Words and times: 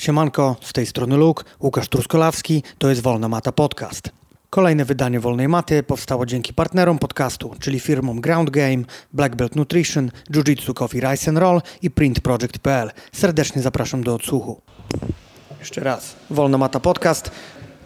Siemanko, 0.00 0.56
z 0.60 0.72
tej 0.72 0.86
strony 0.86 1.16
Luke, 1.16 1.44
Łukasz 1.60 1.88
Truskolawski, 1.88 2.62
to 2.78 2.88
jest 2.88 3.02
Wolna 3.02 3.28
Mata 3.28 3.52
Podcast. 3.52 4.10
Kolejne 4.50 4.84
wydanie 4.84 5.20
Wolnej 5.20 5.48
Maty 5.48 5.82
powstało 5.82 6.26
dzięki 6.26 6.54
partnerom 6.54 6.98
podcastu, 6.98 7.54
czyli 7.58 7.80
firmom 7.80 8.20
Ground 8.20 8.50
Game, 8.50 8.82
Black 9.12 9.36
Belt 9.36 9.56
Nutrition, 9.56 10.10
Jiu-Jitsu 10.30 10.74
Coffee 10.74 11.00
Rice 11.00 11.30
and 11.30 11.38
Roll 11.38 11.62
i 11.82 11.90
printproject.pl. 11.90 12.90
Serdecznie 13.12 13.62
zapraszam 13.62 14.04
do 14.04 14.14
odsłuchu. 14.14 14.60
Jeszcze 15.58 15.80
raz, 15.80 16.16
Wolna 16.30 16.58
Mata 16.58 16.80
Podcast. 16.80 17.30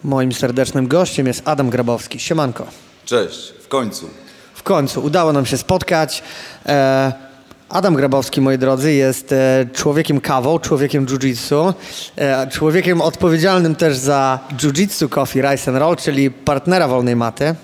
Moim 0.03 0.33
serdecznym 0.33 0.87
gościem 0.87 1.27
jest 1.27 1.41
Adam 1.45 1.69
Grabowski. 1.69 2.19
Siemanko. 2.19 2.67
Cześć, 3.05 3.53
w 3.61 3.67
końcu. 3.67 4.09
W 4.53 4.63
końcu 4.63 5.03
udało 5.03 5.33
nam 5.33 5.45
się 5.45 5.57
spotkać. 5.57 6.23
E, 6.65 7.24
Adam 7.69 7.95
Grabowski, 7.95 8.41
moi 8.41 8.57
drodzy, 8.57 8.93
jest 8.93 9.31
e, 9.31 9.65
człowiekiem 9.73 10.21
kawą, 10.21 10.59
człowiekiem 10.59 11.05
jiu-jitsu, 11.05 11.73
e, 12.15 12.47
człowiekiem 12.47 13.01
odpowiedzialnym 13.01 13.75
też 13.75 13.97
za 13.97 14.39
jiu-jitsu 14.57 15.09
Coffee 15.09 15.41
Rice 15.41 15.71
and 15.71 15.79
Roll, 15.79 15.95
czyli 15.95 16.31
partnera 16.31 16.87
Wolnej 16.87 17.15
Maty. 17.15 17.55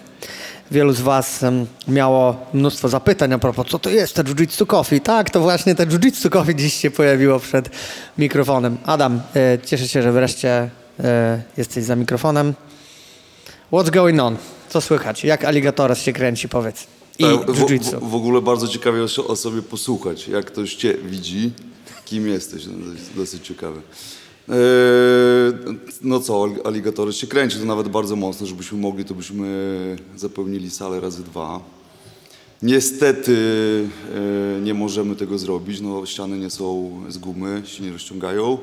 Wielu 0.71 0.93
z 0.93 1.01
Was 1.01 1.45
miało 1.87 2.45
mnóstwo 2.53 2.89
zapytań 2.89 3.33
a 3.33 3.37
propos, 3.37 3.67
co 3.67 3.79
to 3.79 3.89
jest 3.89 4.15
te 4.15 4.23
jiu-jitsu 4.23 4.65
coffee. 4.65 5.01
Tak, 5.01 5.29
to 5.29 5.39
właśnie 5.39 5.75
te 5.75 5.85
jiu-jitsu 5.85 6.29
coffee 6.29 6.55
dziś 6.55 6.73
się 6.73 6.91
pojawiło 6.91 7.39
przed 7.39 7.69
mikrofonem. 8.17 8.77
Adam, 8.85 9.21
e, 9.35 9.59
cieszę 9.65 9.87
się, 9.87 10.01
że 10.01 10.11
wreszcie 10.11 10.69
jesteś 11.57 11.83
za 11.83 11.95
mikrofonem. 11.95 12.53
What's 13.71 13.89
going 13.89 14.21
on? 14.21 14.37
Co 14.69 14.81
słychać? 14.81 15.23
Jak 15.23 15.45
Alligatores 15.45 16.01
się 16.01 16.13
kręci, 16.13 16.49
powiedz? 16.49 17.00
I 17.21 17.53
w, 17.53 17.99
w, 18.01 18.09
w 18.09 18.15
ogóle 18.15 18.41
bardzo 18.41 18.67
ciekawie 18.67 19.01
o, 19.03 19.27
o 19.27 19.35
sobie 19.35 19.61
posłuchać, 19.61 20.27
jak 20.27 20.45
ktoś 20.45 20.75
cię 20.75 20.93
widzi, 21.05 21.51
kim 22.05 22.27
jesteś, 22.27 22.65
no, 22.65 22.73
dosyć 23.15 23.47
ciekawe. 23.47 23.81
Eee, 24.49 24.55
no 26.01 26.19
co, 26.19 26.43
al- 26.43 26.61
aligatory 26.63 27.13
się 27.13 27.27
kręci, 27.27 27.57
to 27.59 27.65
nawet 27.65 27.87
bardzo 27.87 28.15
mocno, 28.15 28.47
żebyśmy 28.47 28.77
mogli, 28.77 29.05
to 29.05 29.13
byśmy 29.13 29.97
zapełnili 30.15 30.69
salę 30.69 30.99
razy 30.99 31.23
dwa. 31.23 31.59
Niestety 32.61 33.37
e, 34.57 34.61
nie 34.61 34.73
możemy 34.73 35.15
tego 35.15 35.37
zrobić, 35.37 35.81
no 35.81 36.05
ściany 36.05 36.37
nie 36.37 36.49
są 36.49 36.91
z 37.09 37.17
gumy, 37.17 37.61
się 37.65 37.83
nie 37.83 37.91
rozciągają. 37.91 38.57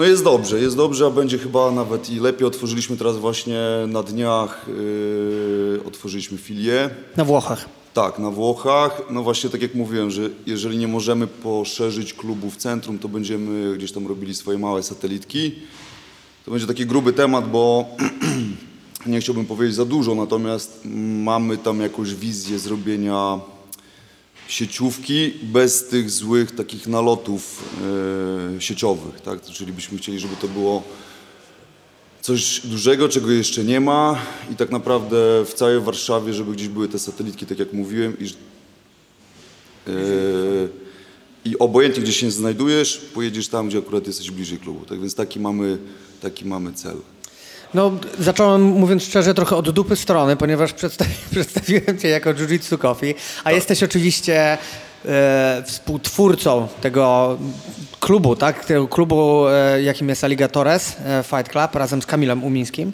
No 0.00 0.06
jest 0.06 0.24
dobrze, 0.24 0.60
jest 0.60 0.76
dobrze, 0.76 1.06
a 1.06 1.10
będzie 1.10 1.38
chyba 1.38 1.70
nawet 1.70 2.10
i 2.10 2.20
lepiej. 2.20 2.46
Otworzyliśmy 2.46 2.96
teraz 2.96 3.16
właśnie 3.16 3.60
na 3.88 4.02
dniach, 4.02 4.66
yy, 4.68 5.80
otworzyliśmy 5.86 6.38
filię. 6.38 6.90
Na 7.16 7.24
Włochach. 7.24 7.68
Tak, 7.94 8.18
na 8.18 8.30
Włochach. 8.30 9.02
No 9.10 9.22
właśnie 9.22 9.50
tak 9.50 9.62
jak 9.62 9.74
mówiłem, 9.74 10.10
że 10.10 10.30
jeżeli 10.46 10.78
nie 10.78 10.88
możemy 10.88 11.26
poszerzyć 11.26 12.14
klubu 12.14 12.50
w 12.50 12.56
centrum, 12.56 12.98
to 12.98 13.08
będziemy 13.08 13.76
gdzieś 13.76 13.92
tam 13.92 14.06
robili 14.06 14.34
swoje 14.34 14.58
małe 14.58 14.82
satelitki. 14.82 15.54
To 16.44 16.50
będzie 16.50 16.66
taki 16.66 16.86
gruby 16.86 17.12
temat, 17.12 17.50
bo 17.50 17.84
nie 19.06 19.20
chciałbym 19.20 19.46
powiedzieć 19.46 19.76
za 19.76 19.84
dużo, 19.84 20.14
natomiast 20.14 20.80
mamy 21.24 21.58
tam 21.58 21.80
jakąś 21.80 22.14
wizję 22.14 22.58
zrobienia 22.58 23.40
sieciówki 24.50 25.32
bez 25.42 25.86
tych 25.88 26.10
złych 26.10 26.54
takich 26.54 26.86
nalotów 26.86 27.64
e, 28.56 28.60
sieciowych, 28.60 29.20
tak? 29.20 29.42
Czyli 29.42 29.72
byśmy 29.72 29.98
chcieli, 29.98 30.18
żeby 30.20 30.36
to 30.36 30.48
było 30.48 30.82
coś 32.20 32.60
dużego, 32.60 33.08
czego 33.08 33.30
jeszcze 33.30 33.64
nie 33.64 33.80
ma 33.80 34.18
i 34.52 34.56
tak 34.56 34.70
naprawdę 34.70 35.44
w 35.44 35.54
całej 35.54 35.80
Warszawie, 35.80 36.34
żeby 36.34 36.52
gdzieś 36.52 36.68
były 36.68 36.88
te 36.88 36.98
satelitki, 36.98 37.46
tak 37.46 37.58
jak 37.58 37.72
mówiłem 37.72 38.16
i, 38.18 38.26
e, 39.86 39.90
i 41.44 41.58
obojętnie 41.58 42.02
gdzie 42.02 42.12
się 42.12 42.30
znajdujesz, 42.30 42.96
pojedziesz 43.14 43.48
tam, 43.48 43.68
gdzie 43.68 43.78
akurat 43.78 44.06
jesteś 44.06 44.30
bliżej 44.30 44.58
klubu. 44.58 44.84
Tak 44.84 45.00
więc 45.00 45.14
taki 45.14 45.40
mamy, 45.40 45.78
taki 46.20 46.44
mamy 46.44 46.72
cel. 46.72 46.96
No, 47.74 47.92
zacząłem, 48.18 48.62
mówiąc 48.62 49.02
szczerze, 49.02 49.34
trochę 49.34 49.56
od 49.56 49.70
dupy 49.70 49.96
strony, 49.96 50.36
ponieważ 50.36 50.72
przedstawi, 50.72 51.14
przedstawiłem 51.30 51.98
cię 51.98 52.08
jako 52.08 52.34
Jiu-Jitsu 52.34 52.78
Coffee, 52.78 53.14
a 53.44 53.52
jesteś 53.52 53.82
oczywiście 53.82 54.58
e, 55.04 55.62
współtwórcą 55.66 56.68
tego 56.80 57.38
klubu, 58.00 58.36
tak? 58.36 58.64
Tego 58.64 58.88
klubu, 58.88 59.48
e, 59.48 59.82
jakim 59.82 60.08
jest 60.08 60.24
Alligatores 60.24 60.96
e, 61.04 61.22
Fight 61.22 61.48
Club, 61.52 61.74
razem 61.74 62.02
z 62.02 62.06
Kamilem 62.06 62.44
Umińskim. 62.44 62.92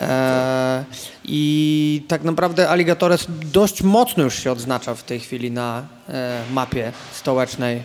E, 0.00 0.84
I 1.24 2.02
tak 2.08 2.24
naprawdę 2.24 2.68
Alligatores 2.68 3.26
dość 3.28 3.82
mocno 3.82 4.24
już 4.24 4.38
się 4.38 4.52
odznacza 4.52 4.94
w 4.94 5.02
tej 5.02 5.20
chwili 5.20 5.50
na 5.50 5.86
e, 6.08 6.42
mapie 6.52 6.92
stołecznej, 7.12 7.76
e, 7.76 7.82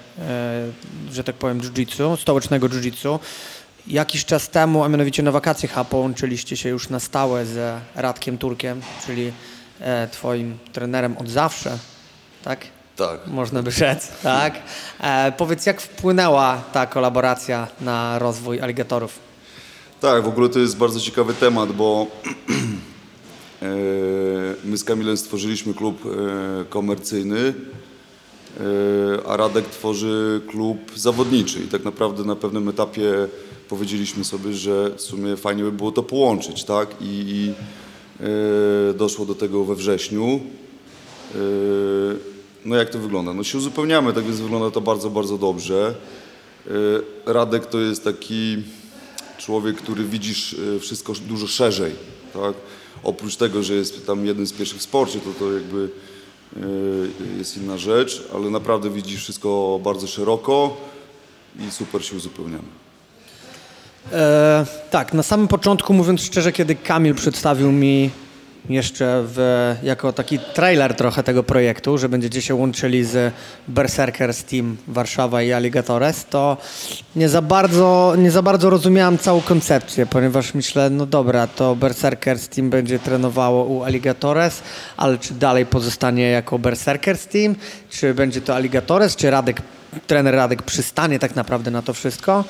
że 1.11 1.23
tak 1.23 1.35
powiem, 1.35 1.61
jiu-jitsu, 1.61 2.17
stołecznego 2.17 2.69
jiu-jitsu. 2.69 3.19
Jakiś 3.87 4.25
czas 4.25 4.49
temu, 4.49 4.83
a 4.83 4.89
mianowicie 4.89 5.23
na 5.23 5.31
wakacje 5.31 5.69
chyba 5.69 5.83
połączyliście 5.83 6.57
się 6.57 6.69
już 6.69 6.89
na 6.89 6.99
stałe 6.99 7.45
z 7.45 7.81
Radkiem 7.95 8.37
Turkiem, 8.37 8.81
czyli 9.05 9.31
e, 9.79 10.07
twoim 10.07 10.57
trenerem 10.73 11.17
od 11.17 11.29
zawsze, 11.29 11.77
tak? 12.43 12.59
Tak. 12.95 13.27
Można 13.27 13.63
by 13.63 13.71
rzec, 13.71 14.11
tak? 14.23 14.53
E, 14.99 15.31
powiedz, 15.31 15.65
jak 15.65 15.81
wpłynęła 15.81 16.63
ta 16.73 16.85
kolaboracja 16.85 17.67
na 17.81 18.19
rozwój 18.19 18.61
aligatorów? 18.61 19.19
Tak, 20.01 20.23
w 20.23 20.27
ogóle 20.27 20.49
to 20.49 20.59
jest 20.59 20.77
bardzo 20.77 20.99
ciekawy 20.99 21.33
temat, 21.33 21.71
bo 21.71 22.07
e, 23.61 23.65
my 24.63 24.77
z 24.77 24.83
Kamilem 24.83 25.17
stworzyliśmy 25.17 25.73
klub 25.73 26.03
e, 26.05 26.65
komercyjny, 26.65 27.53
a 29.27 29.37
Radek 29.37 29.65
tworzy 29.65 30.41
klub 30.47 30.77
zawodniczy 30.95 31.59
i 31.59 31.67
tak 31.67 31.83
naprawdę 31.83 32.23
na 32.23 32.35
pewnym 32.35 32.69
etapie 32.69 33.27
powiedzieliśmy 33.69 34.23
sobie, 34.23 34.53
że 34.53 34.91
w 34.95 35.01
sumie 35.01 35.37
fajnie 35.37 35.63
by 35.63 35.71
było 35.71 35.91
to 35.91 36.03
połączyć, 36.03 36.63
tak? 36.63 36.87
I, 37.01 37.05
i 37.05 37.53
e, 38.89 38.93
doszło 38.93 39.25
do 39.25 39.35
tego 39.35 39.65
we 39.65 39.75
wrześniu. 39.75 40.39
E, 41.35 41.37
No 42.65 42.75
jak 42.75 42.89
to 42.89 42.99
wygląda? 42.99 43.33
No 43.33 43.43
się 43.43 43.57
uzupełniamy, 43.57 44.13
tak 44.13 44.23
więc 44.23 44.39
wygląda 44.39 44.71
to 44.71 44.81
bardzo, 44.81 45.09
bardzo 45.09 45.37
dobrze. 45.37 45.95
E, 46.67 46.71
Radek 47.33 47.65
to 47.65 47.79
jest 47.79 48.03
taki 48.03 48.57
człowiek, 49.37 49.75
który 49.77 50.03
widzisz 50.03 50.55
e, 50.75 50.79
wszystko 50.79 51.13
dużo 51.27 51.47
szerzej, 51.47 51.91
tak? 52.33 52.53
Oprócz 53.03 53.35
tego, 53.35 53.63
że 53.63 53.73
jest 53.73 54.05
tam 54.07 54.25
jednym 54.25 54.47
z 54.47 54.53
pierwszych 54.53 54.79
w 54.79 54.81
sporcie, 54.81 55.19
to 55.19 55.45
to 55.45 55.53
jakby 55.53 55.89
e, 55.89 56.10
jest 57.37 57.57
inna 57.57 57.77
rzecz, 57.77 58.23
ale 58.33 58.49
naprawdę 58.49 58.89
widzisz 58.89 59.23
wszystko 59.23 59.79
bardzo 59.83 60.07
szeroko 60.07 60.77
i 61.59 61.71
super 61.71 62.05
się 62.05 62.15
uzupełniamy. 62.15 62.63
E, 64.11 64.65
tak, 64.91 65.13
na 65.13 65.23
samym 65.23 65.47
początku, 65.47 65.93
mówiąc 65.93 66.21
szczerze, 66.21 66.51
kiedy 66.51 66.75
Kamil 66.75 67.15
przedstawił 67.15 67.71
mi 67.71 68.09
jeszcze 68.69 69.23
w, 69.25 69.75
jako 69.83 70.13
taki 70.13 70.39
trailer 70.39 70.95
trochę 70.95 71.23
tego 71.23 71.43
projektu, 71.43 71.97
że 71.97 72.09
będziecie 72.09 72.41
się 72.41 72.55
łączyli 72.55 73.03
z 73.05 73.33
Berserkers 73.67 74.43
Team 74.43 74.77
Warszawa 74.87 75.41
i 75.41 75.51
Alligatores, 75.51 76.25
to 76.25 76.57
nie 77.15 77.29
za 77.29 77.41
bardzo, 77.41 78.13
nie 78.17 78.31
za 78.31 78.41
bardzo 78.41 78.69
rozumiałem 78.69 79.17
całą 79.17 79.41
koncepcję, 79.41 80.05
ponieważ 80.05 80.53
myślę, 80.53 80.89
no 80.89 81.05
dobra, 81.05 81.47
to 81.47 81.75
Berserkers 81.75 82.49
Team 82.49 82.69
będzie 82.69 82.99
trenowało 82.99 83.63
u 83.63 83.83
Alligatores, 83.83 84.61
ale 84.97 85.17
czy 85.17 85.33
dalej 85.33 85.65
pozostanie 85.65 86.29
jako 86.29 86.59
Berserkers 86.59 87.27
Team, 87.27 87.55
czy 87.89 88.13
będzie 88.13 88.41
to 88.41 88.55
Alligatores, 88.55 89.15
czy 89.15 89.31
Radek, 89.31 89.61
trener 90.07 90.35
Radek 90.35 90.63
przystanie 90.63 91.19
tak 91.19 91.35
naprawdę 91.35 91.71
na 91.71 91.81
to 91.81 91.93
wszystko? 91.93 92.43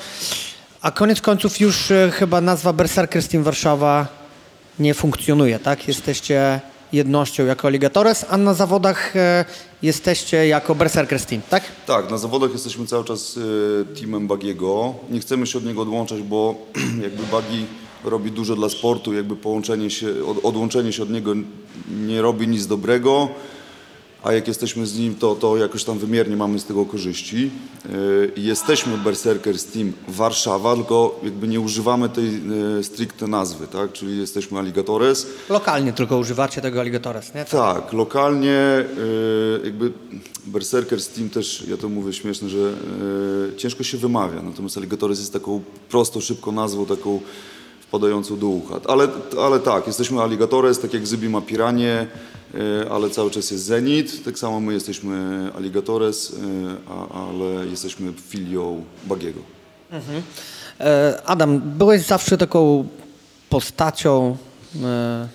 A 0.82 0.90
koniec 0.90 1.20
końców 1.20 1.60
już 1.60 1.90
e, 1.90 2.10
chyba 2.10 2.40
nazwa 2.40 2.72
Berserkers 2.72 3.28
Team 3.28 3.42
Warszawa 3.42 4.21
nie 4.78 4.94
funkcjonuje, 4.94 5.58
tak? 5.58 5.88
Jesteście 5.88 6.60
jednością 6.92 7.46
jako 7.46 7.68
Alligatores, 7.68 8.26
a 8.28 8.36
na 8.36 8.54
zawodach 8.54 9.16
e, 9.16 9.44
jesteście 9.82 10.46
jako 10.46 10.74
Berserkers 10.74 11.26
Team, 11.26 11.42
tak? 11.50 11.62
Tak, 11.86 12.10
na 12.10 12.18
zawodach 12.18 12.52
jesteśmy 12.52 12.86
cały 12.86 13.04
czas 13.04 13.38
e, 13.38 13.94
teamem 13.94 14.26
Bagiego. 14.26 14.94
Nie 15.10 15.20
chcemy 15.20 15.46
się 15.46 15.58
od 15.58 15.64
niego 15.64 15.82
odłączać, 15.82 16.22
bo 16.22 16.54
jakby 17.02 17.22
Bagi 17.32 17.66
robi 18.04 18.30
dużo 18.30 18.56
dla 18.56 18.68
sportu, 18.68 19.12
jakby 19.12 19.36
połączenie 19.36 19.90
się, 19.90 20.08
od, 20.26 20.44
odłączenie 20.44 20.92
się 20.92 21.02
od 21.02 21.10
niego 21.10 21.34
nie 21.90 22.22
robi 22.22 22.48
nic 22.48 22.66
dobrego, 22.66 23.28
a 24.22 24.32
jak 24.32 24.48
jesteśmy 24.48 24.86
z 24.86 24.98
nim, 24.98 25.14
to, 25.14 25.34
to 25.34 25.56
jakoś 25.56 25.84
tam 25.84 25.98
wymiernie 25.98 26.36
mamy 26.36 26.58
z 26.58 26.64
tego 26.64 26.84
korzyści. 26.84 27.50
I 28.36 28.42
Jesteśmy 28.42 28.98
Berserkers 28.98 29.64
Team 29.64 29.92
Warszawa, 30.08 30.74
tylko 30.74 31.20
jakby 31.22 31.48
nie 31.48 31.60
używamy 31.60 32.08
tej 32.08 32.42
e, 32.78 32.82
stricte 32.84 33.26
nazwy, 33.26 33.66
tak? 33.66 33.92
Czyli 33.92 34.18
jesteśmy 34.18 34.58
Alligatores. 34.58 35.26
Lokalnie 35.48 35.92
tylko 35.92 36.18
używacie 36.18 36.60
tego 36.60 36.80
Alligatores, 36.80 37.34
nie? 37.34 37.44
Tak, 37.44 37.92
lokalnie 37.92 38.84
y, 38.98 39.60
jakby 39.64 39.92
Berserkers 40.46 41.08
Team 41.08 41.30
też, 41.30 41.64
ja 41.68 41.76
to 41.76 41.88
mówię 41.88 42.12
śmieszne, 42.12 42.48
że 42.48 42.58
y, 43.52 43.56
ciężko 43.56 43.82
się 43.84 43.98
wymawia, 43.98 44.42
natomiast 44.42 44.76
Alligatores 44.76 45.18
jest 45.18 45.32
taką 45.32 45.62
prostą, 45.88 46.20
szybką 46.20 46.52
nazwą, 46.52 46.86
taką 46.86 47.20
wpadającą 47.80 48.38
do 48.38 48.46
ucha. 48.46 48.80
Ale, 48.88 49.08
ale 49.40 49.60
tak, 49.60 49.86
jesteśmy 49.86 50.22
Alligatores, 50.22 50.80
tak 50.80 50.94
jak 50.94 51.06
Zybi 51.06 51.28
ma 51.28 51.40
Piranie, 51.40 52.06
y, 52.06 52.31
ale 52.90 53.10
cały 53.10 53.30
czas 53.30 53.50
jest 53.50 53.64
Zenit, 53.64 54.24
tak 54.24 54.38
samo 54.38 54.60
my 54.60 54.72
jesteśmy 54.72 55.50
Alligatores, 55.56 56.36
a, 56.88 57.28
ale 57.28 57.66
jesteśmy 57.66 58.12
filią 58.28 58.84
Bagiego. 59.06 59.40
E, 60.80 61.22
Adam, 61.26 61.60
byłeś 61.60 62.02
zawsze 62.02 62.38
taką 62.38 62.88
postacią 63.48 64.30
e, 64.30 65.28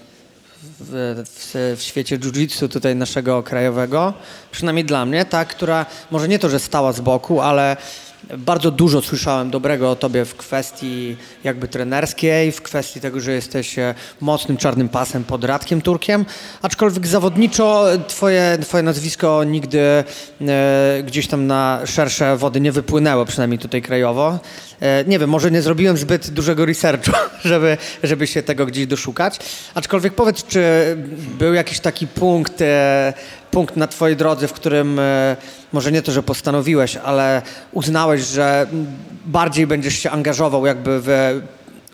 w, 0.79 1.23
w, 1.25 1.75
w 1.77 1.81
świecie 1.81 2.17
jiu-jitsu 2.17 2.69
tutaj 2.69 2.95
naszego 2.95 3.43
krajowego, 3.43 4.13
przynajmniej 4.51 4.85
dla 4.85 5.05
mnie, 5.05 5.25
ta, 5.25 5.45
która 5.45 5.85
może 6.11 6.27
nie 6.27 6.39
to, 6.39 6.49
że 6.49 6.59
stała 6.59 6.93
z 6.93 7.01
boku, 7.01 7.41
ale 7.41 7.77
bardzo 8.37 8.71
dużo 8.71 9.01
słyszałem 9.01 9.49
dobrego 9.49 9.91
o 9.91 9.95
tobie 9.95 10.25
w 10.25 10.35
kwestii 10.35 11.17
jakby 11.43 11.67
trenerskiej, 11.67 12.51
w 12.51 12.61
kwestii 12.61 13.01
tego, 13.01 13.19
że 13.19 13.31
jesteś 13.31 13.79
e, 13.79 13.95
mocnym 14.21 14.57
czarnym 14.57 14.89
pasem 14.89 15.23
pod 15.23 15.43
Radkiem 15.43 15.81
Turkiem, 15.81 16.25
aczkolwiek 16.61 17.07
zawodniczo 17.07 17.85
twoje, 18.07 18.57
twoje 18.61 18.83
nazwisko 18.83 19.43
nigdy 19.43 19.79
e, 19.79 20.03
gdzieś 21.05 21.27
tam 21.27 21.47
na 21.47 21.81
szersze 21.85 22.37
wody 22.37 22.61
nie 22.61 22.71
wypłynęło, 22.71 23.25
przynajmniej 23.25 23.59
tutaj 23.59 23.81
krajowo. 23.81 24.39
E, 24.81 25.03
nie 25.07 25.19
wiem, 25.19 25.29
może 25.29 25.51
nie 25.51 25.61
zrobiłem 25.61 25.97
zbyt 25.97 26.29
dużego 26.29 26.65
researchu, 26.65 27.11
żeby, 27.45 27.77
żeby 28.03 28.27
się 28.27 28.43
tego 28.43 28.65
gdzieś 28.65 28.87
doszukać, 28.87 29.39
aczkolwiek 29.75 30.13
powiedz, 30.13 30.43
czy 30.43 30.61
był 31.39 31.53
jakiś 31.53 31.79
taki 31.79 32.07
punkt, 32.07 32.61
e, 32.61 33.13
punkt 33.51 33.75
na 33.75 33.87
twojej 33.87 34.15
drodze, 34.15 34.47
w 34.47 34.53
którym 34.53 34.99
e, 34.99 35.35
może 35.73 35.91
nie 35.91 36.01
to, 36.01 36.11
że 36.11 36.23
postanowiłeś, 36.23 36.97
ale 36.97 37.41
uznałeś, 37.71 38.21
że 38.21 38.67
bardziej 39.25 39.67
będziesz 39.67 39.99
się 39.99 40.11
angażował 40.11 40.65
jakby 40.65 40.99
w 41.01 41.41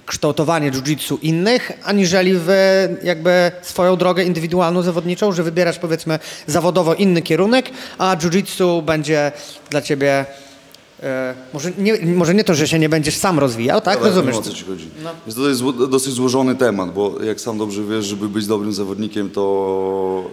kształtowanie 0.06 0.72
jiu-jitsu 0.72 1.18
innych, 1.22 1.72
aniżeli 1.84 2.34
w 2.36 2.50
jakby 3.04 3.52
swoją 3.62 3.96
drogę 3.96 4.24
indywidualną, 4.24 4.82
zawodniczą, 4.82 5.32
że 5.32 5.44
wybierasz 5.44 5.80
powiedzmy 5.80 6.20
zawodowo 6.48 6.94
inny 6.94 7.22
kierunek, 7.22 7.70
a 7.98 8.16
jiu-jitsu 8.16 8.84
będzie 8.84 9.32
dla 9.70 9.82
ciebie 9.82 10.26
może, 11.54 11.72
nie, 11.78 12.06
może 12.16 12.34
nie 12.34 12.44
to, 12.44 12.56
że 12.56 12.68
się 12.68 12.80
nie 12.80 12.90
będziesz 12.90 13.18
sam 13.18 13.40
rozwijał, 13.40 13.82
tak? 13.82 13.98
Ale 13.98 14.08
Rozumiesz? 14.08 14.36
wiem, 14.36 14.40
o 14.40 14.46
co 14.46 14.54
ci 14.54 14.66
chodzi. 14.66 14.88
Więc 15.28 15.36
to 15.36 15.50
jest 15.50 15.62
dosyć 15.90 16.14
złożony 16.14 16.56
temat, 16.56 16.94
bo 16.94 17.24
jak 17.24 17.42
sam 17.42 17.58
dobrze 17.58 17.84
wiesz, 17.84 18.06
żeby 18.06 18.30
być 18.30 18.48
dobrym 18.48 18.74
zawodnikiem, 18.74 19.30
to 19.30 20.30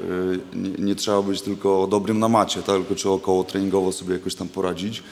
y, 0.54 0.58
nie, 0.58 0.70
nie 0.84 0.94
trzeba 0.94 1.22
być 1.22 1.42
tylko 1.42 1.86
dobrym 1.90 2.18
na 2.18 2.28
macie, 2.28 2.62
tak? 2.62 2.76
tylko 2.76 2.94
trzeba 2.94 3.14
około 3.14 3.44
treningowo 3.44 3.92
sobie 3.92 4.12
jakoś 4.12 4.34
tam 4.34 4.48
poradzić. 4.48 5.02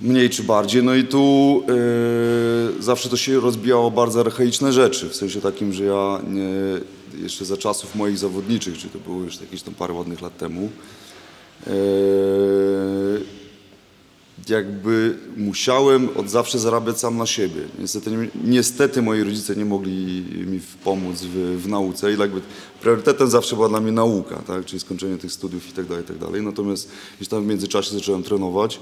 Mniej 0.00 0.30
czy 0.30 0.42
bardziej. 0.42 0.82
No 0.82 0.94
i 0.94 1.04
tu 1.04 1.62
y, 2.78 2.82
zawsze 2.82 3.08
to 3.08 3.16
się 3.16 3.40
rozbijało 3.40 3.90
bardzo 3.90 4.20
archaiczne 4.20 4.72
rzeczy, 4.72 5.08
w 5.08 5.16
sensie 5.16 5.40
takim, 5.40 5.72
że 5.72 5.84
ja 5.84 6.20
nie, 6.28 6.48
jeszcze 7.22 7.44
za 7.44 7.56
czasów 7.56 7.94
moich 7.94 8.18
zawodniczych, 8.18 8.78
czy 8.78 8.88
to 8.88 8.98
było 8.98 9.22
już 9.22 9.40
jakieś 9.40 9.62
tam 9.62 9.74
parę 9.74 9.94
ładnych 9.94 10.22
lat 10.22 10.36
temu, 10.38 10.70
y, 11.66 11.70
jakby 14.48 15.18
musiałem 15.36 16.08
od 16.16 16.30
zawsze 16.30 16.58
zarabiać 16.58 16.98
sam 17.00 17.16
na 17.16 17.26
siebie. 17.26 17.60
Niestety, 17.78 18.10
nie- 18.10 18.28
niestety 18.44 19.02
moi 19.02 19.22
rodzice 19.22 19.56
nie 19.56 19.64
mogli 19.64 20.24
mi 20.46 20.60
pomóc 20.84 21.20
w, 21.22 21.62
w 21.62 21.68
nauce 21.68 22.14
i 22.14 22.18
jakby 22.18 22.40
priorytetem 22.80 23.30
zawsze 23.30 23.56
była 23.56 23.68
dla 23.68 23.80
mnie 23.80 23.92
nauka, 23.92 24.36
tak? 24.46 24.64
czyli 24.64 24.80
skończenie 24.80 25.18
tych 25.18 25.32
studiów 25.32 25.68
i 25.68 25.72
tak 25.72 25.86
dalej, 25.86 26.04
tak 26.04 26.18
dalej. 26.18 26.42
Natomiast 26.42 26.90
gdzieś 27.16 27.28
tam 27.28 27.44
w 27.44 27.46
międzyczasie 27.46 27.94
zacząłem 27.94 28.22
trenować. 28.22 28.80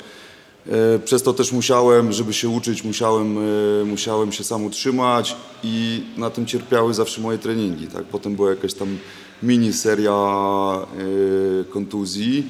E, 0.68 0.98
Przez 0.98 1.22
to 1.22 1.32
też 1.32 1.52
musiałem, 1.52 2.12
żeby 2.12 2.32
się 2.32 2.48
uczyć, 2.48 2.84
musiałem, 2.84 3.38
e, 3.38 3.84
musiałem 3.84 4.32
się 4.32 4.44
sam 4.44 4.64
utrzymać 4.64 5.36
i 5.64 6.02
na 6.16 6.30
tym 6.30 6.46
cierpiały 6.46 6.94
zawsze 6.94 7.20
moje 7.20 7.38
treningi. 7.38 7.86
Tak? 7.86 8.04
Potem 8.04 8.36
była 8.36 8.50
jakaś 8.50 8.74
tam 8.74 8.98
mini 9.42 9.72
seria 9.72 10.12
e, 10.12 11.64
kontuzji 11.64 12.46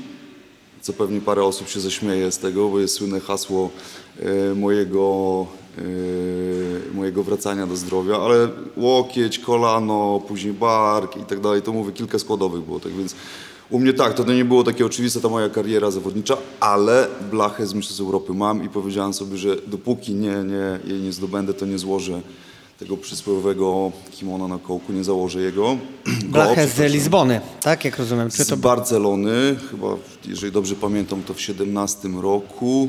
co 0.87 0.93
pewnie 0.93 1.21
parę 1.21 1.44
osób 1.44 1.69
się 1.69 1.81
zaśmieje 1.81 2.33
z 2.33 2.38
tego, 2.38 2.69
bo 2.69 2.81
jest 2.81 2.94
słynne 2.94 3.21
hasło 3.21 3.71
e, 4.21 4.55
mojego, 4.55 5.47
e, 5.79 6.94
mojego 6.94 7.23
wracania 7.23 7.67
do 7.67 7.77
zdrowia, 7.77 8.17
ale 8.17 8.49
łokieć, 8.77 9.38
kolano, 9.38 10.21
później 10.29 10.53
bark 10.53 11.17
i 11.17 11.25
tak 11.25 11.41
dalej, 11.41 11.62
to 11.62 11.73
mówię, 11.73 11.93
kilka 11.93 12.19
składowych 12.19 12.62
było, 12.62 12.81
tak 12.81 12.93
więc 12.93 13.15
u 13.71 13.79
mnie 13.79 13.93
tak, 13.93 14.15
to 14.15 14.33
nie 14.33 14.44
było 14.44 14.65
takie 14.65 14.87
oczywiste 14.87 15.21
ta 15.21 15.29
moja 15.29 15.49
kariera 15.49 15.91
zawodnicza, 15.91 16.37
ale 16.61 17.09
blachę 17.31 17.67
z 17.67 17.75
Mistrzostw 17.75 18.03
Europy 18.03 18.35
mam 18.35 18.65
i 18.65 18.69
powiedziałem 18.69 19.15
sobie, 19.15 19.37
że 19.37 19.56
dopóki 19.67 20.15
nie, 20.15 20.44
nie, 20.44 20.93
jej 20.93 21.03
nie 21.03 21.12
zdobędę, 21.12 21.55
to 21.55 21.67
nie 21.67 21.79
złożę 21.79 22.21
tego 22.78 22.96
przysłowiowego 22.96 23.93
kimona 24.11 24.49
na 24.49 24.58
kołku, 24.58 24.93
nie 24.93 25.05
założę 25.05 25.40
jego. 25.40 25.62
Go, 26.06 26.28
Blachę 26.28 26.69
z 26.69 26.93
Lizbony, 26.93 27.40
tak? 27.62 27.84
Jak 27.84 27.99
rozumiem. 27.99 28.31
Czy 28.31 28.44
z 28.44 28.46
to 28.46 28.56
Barcelony, 28.56 29.56
chyba, 29.70 29.87
jeżeli 30.28 30.52
dobrze 30.52 30.75
pamiętam, 30.75 31.23
to 31.23 31.34
w 31.34 31.40
17 31.40 32.08
roku 32.08 32.88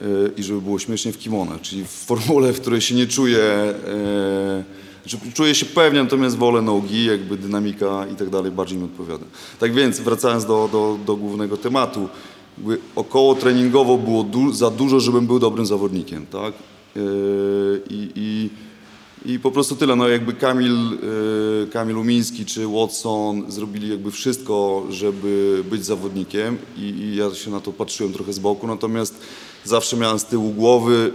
yy, 0.00 0.32
i 0.36 0.42
żeby 0.42 0.60
było 0.60 0.78
śmiesznie 0.78 1.12
w 1.12 1.18
kimonach, 1.18 1.60
czyli 1.60 1.84
w 1.84 1.88
formule, 1.90 2.52
w 2.52 2.60
której 2.60 2.80
się 2.80 2.94
nie 2.94 3.06
czuję, 3.06 3.38
yy, 3.38 4.64
znaczy 5.06 5.32
czuję 5.34 5.54
się 5.54 5.66
pewnie, 5.66 6.02
natomiast 6.02 6.36
wolę 6.36 6.62
nogi, 6.62 7.04
jakby 7.04 7.36
dynamika 7.36 8.06
i 8.12 8.16
tak 8.16 8.30
dalej 8.30 8.52
bardziej 8.52 8.78
mi 8.78 8.84
odpowiada. 8.84 9.24
Tak 9.60 9.74
więc, 9.74 10.00
wracając 10.00 10.44
do, 10.46 10.68
do, 10.72 10.98
do 11.06 11.16
głównego 11.16 11.56
tematu, 11.56 12.08
około 12.96 13.34
treningowo 13.34 13.98
było 13.98 14.22
du- 14.22 14.52
za 14.52 14.70
dużo, 14.70 15.00
żebym 15.00 15.26
był 15.26 15.38
dobrym 15.38 15.66
zawodnikiem, 15.66 16.26
tak? 16.26 16.54
Yy, 16.96 17.82
i, 17.90 18.50
i 19.24 19.38
po 19.38 19.50
prostu 19.50 19.76
tyle, 19.76 19.96
no 19.96 20.08
jakby 20.08 20.32
Kamil, 20.32 20.98
y, 21.64 21.66
Kamil 21.72 21.96
Umiński 21.96 22.44
czy 22.44 22.66
Watson 22.66 23.52
zrobili 23.52 23.90
jakby 23.90 24.10
wszystko, 24.10 24.86
żeby 24.90 25.64
być 25.70 25.84
zawodnikiem 25.84 26.58
i, 26.76 26.80
i 26.80 27.16
ja 27.16 27.34
się 27.34 27.50
na 27.50 27.60
to 27.60 27.72
patrzyłem 27.72 28.12
trochę 28.12 28.32
z 28.32 28.38
boku, 28.38 28.66
natomiast 28.66 29.14
zawsze 29.64 29.96
miałem 29.96 30.18
z 30.18 30.24
tyłu 30.24 30.50
głowy 30.50 31.12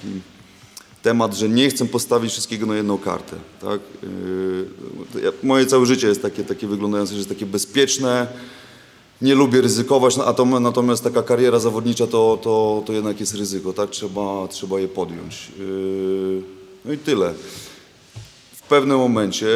temat, 1.02 1.34
że 1.34 1.48
nie 1.48 1.68
chcę 1.68 1.86
postawić 1.86 2.32
wszystkiego 2.32 2.66
na 2.66 2.76
jedną 2.76 2.98
kartę, 2.98 3.36
tak? 3.60 3.80
Y, 4.04 5.32
moje 5.42 5.66
całe 5.66 5.86
życie 5.86 6.06
jest 6.06 6.22
takie, 6.22 6.44
takie 6.44 6.66
wyglądające, 6.66 7.12
że 7.12 7.18
jest 7.18 7.28
takie 7.28 7.46
bezpieczne, 7.46 8.26
nie 9.22 9.34
lubię 9.34 9.60
ryzykować, 9.60 10.16
no, 10.16 10.60
natomiast 10.60 11.04
taka 11.04 11.22
kariera 11.22 11.58
zawodnicza 11.58 12.06
to, 12.06 12.38
to, 12.42 12.82
to 12.86 12.92
jednak 12.92 13.20
jest 13.20 13.34
ryzyko, 13.34 13.72
tak? 13.72 13.90
Trzeba, 13.90 14.48
trzeba 14.48 14.80
je 14.80 14.88
podjąć. 14.88 15.52
No 16.86 16.92
i 16.92 16.98
tyle. 16.98 17.34
W 18.52 18.62
pewnym 18.68 18.98
momencie, 18.98 19.46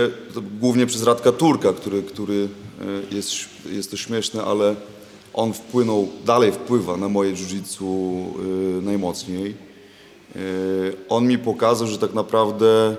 głównie 0.60 0.86
przez 0.86 1.02
Radka 1.02 1.32
Turka, 1.32 1.72
który, 1.72 2.02
który 2.02 2.48
e, 3.12 3.14
jest, 3.14 3.34
jest 3.72 3.90
to 3.90 3.96
śmieszne, 3.96 4.44
ale 4.44 4.74
on 5.34 5.52
wpłynął, 5.52 6.08
dalej 6.26 6.52
wpływa 6.52 6.96
na 6.96 7.08
moje 7.08 7.32
jiu-jitsu 7.32 8.22
yy, 8.74 8.82
najmocniej. 8.82 9.54
Yy, 10.34 10.40
On 11.08 11.26
mi 11.26 11.38
pokazał, 11.38 11.88
że 11.88 11.98
tak 11.98 12.14
naprawdę 12.14 12.96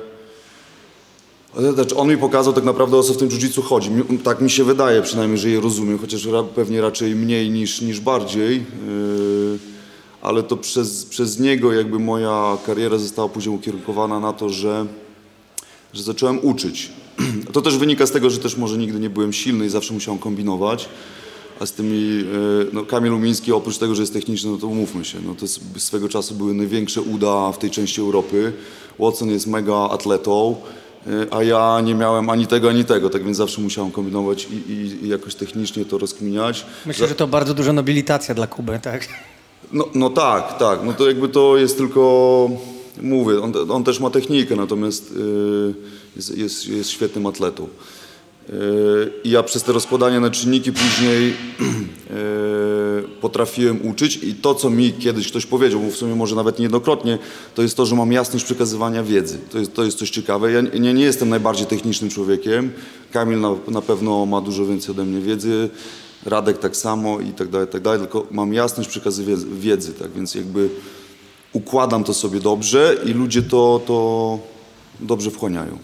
znaczy, 1.74 1.96
on 1.96 2.10
mi 2.10 2.18
pokazał 2.18 2.54
tak 2.54 2.64
naprawdę 2.64 2.98
o 2.98 3.04
co 3.04 3.14
w 3.14 3.18
tym 3.18 3.30
jiu-jitsu 3.30 3.62
chodzi. 3.62 3.92
Tak 4.24 4.42
mi 4.42 4.50
się 4.50 4.64
wydaje 4.64 5.02
przynajmniej, 5.02 5.38
że 5.38 5.50
je 5.50 5.62
rozumiem, 5.62 6.00
chociaż 6.00 6.28
pewnie 6.56 6.82
raczej 6.82 7.16
mniej 7.16 7.50
niż, 7.50 7.82
niż 7.82 8.00
bardziej. 8.00 8.66
Ale 10.22 10.44
to 10.44 10.58
przez, 10.58 11.06
przez 11.06 11.40
niego 11.40 11.74
jakby 11.74 12.00
moja 12.00 12.58
kariera 12.66 12.98
została 12.98 13.30
później 13.30 13.56
ukierunkowana 13.56 14.20
na 14.20 14.34
to, 14.34 14.50
że, 14.50 14.86
że 15.94 16.04
zacząłem 16.04 16.40
uczyć. 16.46 16.90
To 17.54 17.62
też 17.62 17.78
wynika 17.78 18.06
z 18.08 18.12
tego, 18.12 18.30
że 18.30 18.40
też 18.40 18.58
może 18.58 18.78
nigdy 18.78 19.00
nie 19.00 19.10
byłem 19.10 19.34
silny 19.34 19.66
i 19.66 19.70
zawsze 19.70 19.94
musiałem 19.94 20.20
kombinować. 20.20 20.90
A 21.60 21.66
z 21.66 21.72
tymi, 21.72 22.18
yy, 22.18 22.68
no 22.74 22.86
Kamil 22.86 23.14
Umiński 23.14 23.52
oprócz 23.52 23.78
tego, 23.78 23.96
że 23.96 24.02
jest 24.04 24.14
techniczny, 24.14 24.52
no 24.52 24.58
to 24.58 24.68
umówmy 24.68 25.06
się, 25.06 25.18
no 25.26 25.36
to 25.36 25.48
swego 25.80 26.10
czasu 26.10 26.36
były 26.36 26.54
największe 26.54 27.02
uda 27.02 27.52
w 27.52 27.58
tej 27.58 27.70
części 27.70 28.02
Europy. 28.02 28.54
Watson 29.00 29.30
jest 29.30 29.48
mega 29.48 29.76
atletą, 29.76 30.56
yy, 31.06 31.28
a 31.32 31.44
ja 31.44 31.82
nie 31.84 31.96
miałem 31.96 32.30
ani 32.30 32.48
tego, 32.48 32.70
ani 32.70 32.86
tego, 32.86 33.10
tak 33.10 33.24
więc 33.24 33.38
zawsze 33.38 33.62
musiałem 33.62 33.92
kombinować 33.92 34.48
i, 34.52 34.72
i, 34.72 35.06
i 35.06 35.10
jakoś 35.10 35.36
technicznie 35.36 35.86
to 35.86 35.98
rozkminiać. 35.98 36.66
Myślę, 36.86 37.08
że 37.08 37.16
to 37.16 37.28
bardzo 37.28 37.54
duża 37.54 37.74
nobilitacja 37.74 38.36
dla 38.36 38.48
Kuby, 38.48 38.80
tak? 38.80 39.08
No, 39.74 39.88
no 39.96 40.10
tak, 40.10 40.58
tak. 40.58 40.80
No 40.86 40.94
to 40.94 41.08
jakby 41.08 41.30
to 41.30 41.58
jest 41.58 41.78
tylko, 41.78 42.50
mówię, 43.02 43.42
on, 43.42 43.54
on 43.70 43.84
też 43.84 44.00
ma 44.00 44.10
technikę, 44.10 44.56
natomiast 44.56 45.16
yy, 45.16 45.74
jest, 46.16 46.38
jest, 46.38 46.68
jest 46.68 46.90
świetnym 46.90 47.26
atletą. 47.26 47.68
Yy, 48.50 49.14
I 49.24 49.30
ja 49.30 49.44
przez 49.44 49.64
te 49.64 49.72
rozkładanie 49.72 50.20
na 50.20 50.30
czynniki 50.30 50.72
później 50.72 51.28
yy, 51.28 53.08
potrafiłem 53.22 53.88
uczyć 53.88 54.20
i 54.24 54.36
to, 54.36 54.56
co 54.56 54.70
mi 54.70 54.94
kiedyś 54.94 55.28
ktoś 55.28 55.46
powiedział, 55.46 55.80
bo 55.80 55.92
w 55.92 55.96
sumie 55.96 56.16
może 56.16 56.36
nawet 56.36 56.60
niejednokrotnie, 56.60 57.18
to 57.56 57.62
jest 57.62 57.78
to, 57.78 57.86
że 57.86 57.96
mam 57.96 58.12
jasność 58.12 58.46
przekazywania 58.46 59.04
wiedzy. 59.04 59.40
To 59.52 59.60
jest, 59.60 59.74
to 59.74 59.84
jest 59.84 59.98
coś 59.98 60.10
ciekawe. 60.10 60.52
Ja 60.52 60.62
nie, 60.62 60.94
nie 60.94 61.04
jestem 61.04 61.30
najbardziej 61.30 61.68
technicznym 61.68 62.10
człowiekiem. 62.10 62.72
Kamil 63.12 63.40
na, 63.40 63.56
na 63.68 63.82
pewno 63.82 64.26
ma 64.26 64.42
dużo 64.42 64.66
więcej 64.66 64.92
ode 64.92 65.06
mnie 65.06 65.22
wiedzy. 65.22 65.70
Radek 66.26 66.58
tak 66.58 66.78
samo 66.78 67.20
i 67.20 67.32
tak 67.32 67.48
dalej, 67.48 67.68
tak 67.68 67.82
dalej, 67.82 68.00
tylko 68.00 68.28
mam 68.32 68.54
jasność 68.54 68.90
przekazu 68.90 69.24
wiedzy, 69.54 69.94
tak 69.94 70.12
więc 70.12 70.36
jakby 70.36 70.70
układam 71.54 72.04
to 72.04 72.14
sobie 72.14 72.40
dobrze 72.40 72.96
i 73.06 73.14
ludzie 73.14 73.42
to, 73.42 73.82
to 73.88 74.40
dobrze 75.00 75.32
wchłaniają. 75.32 75.78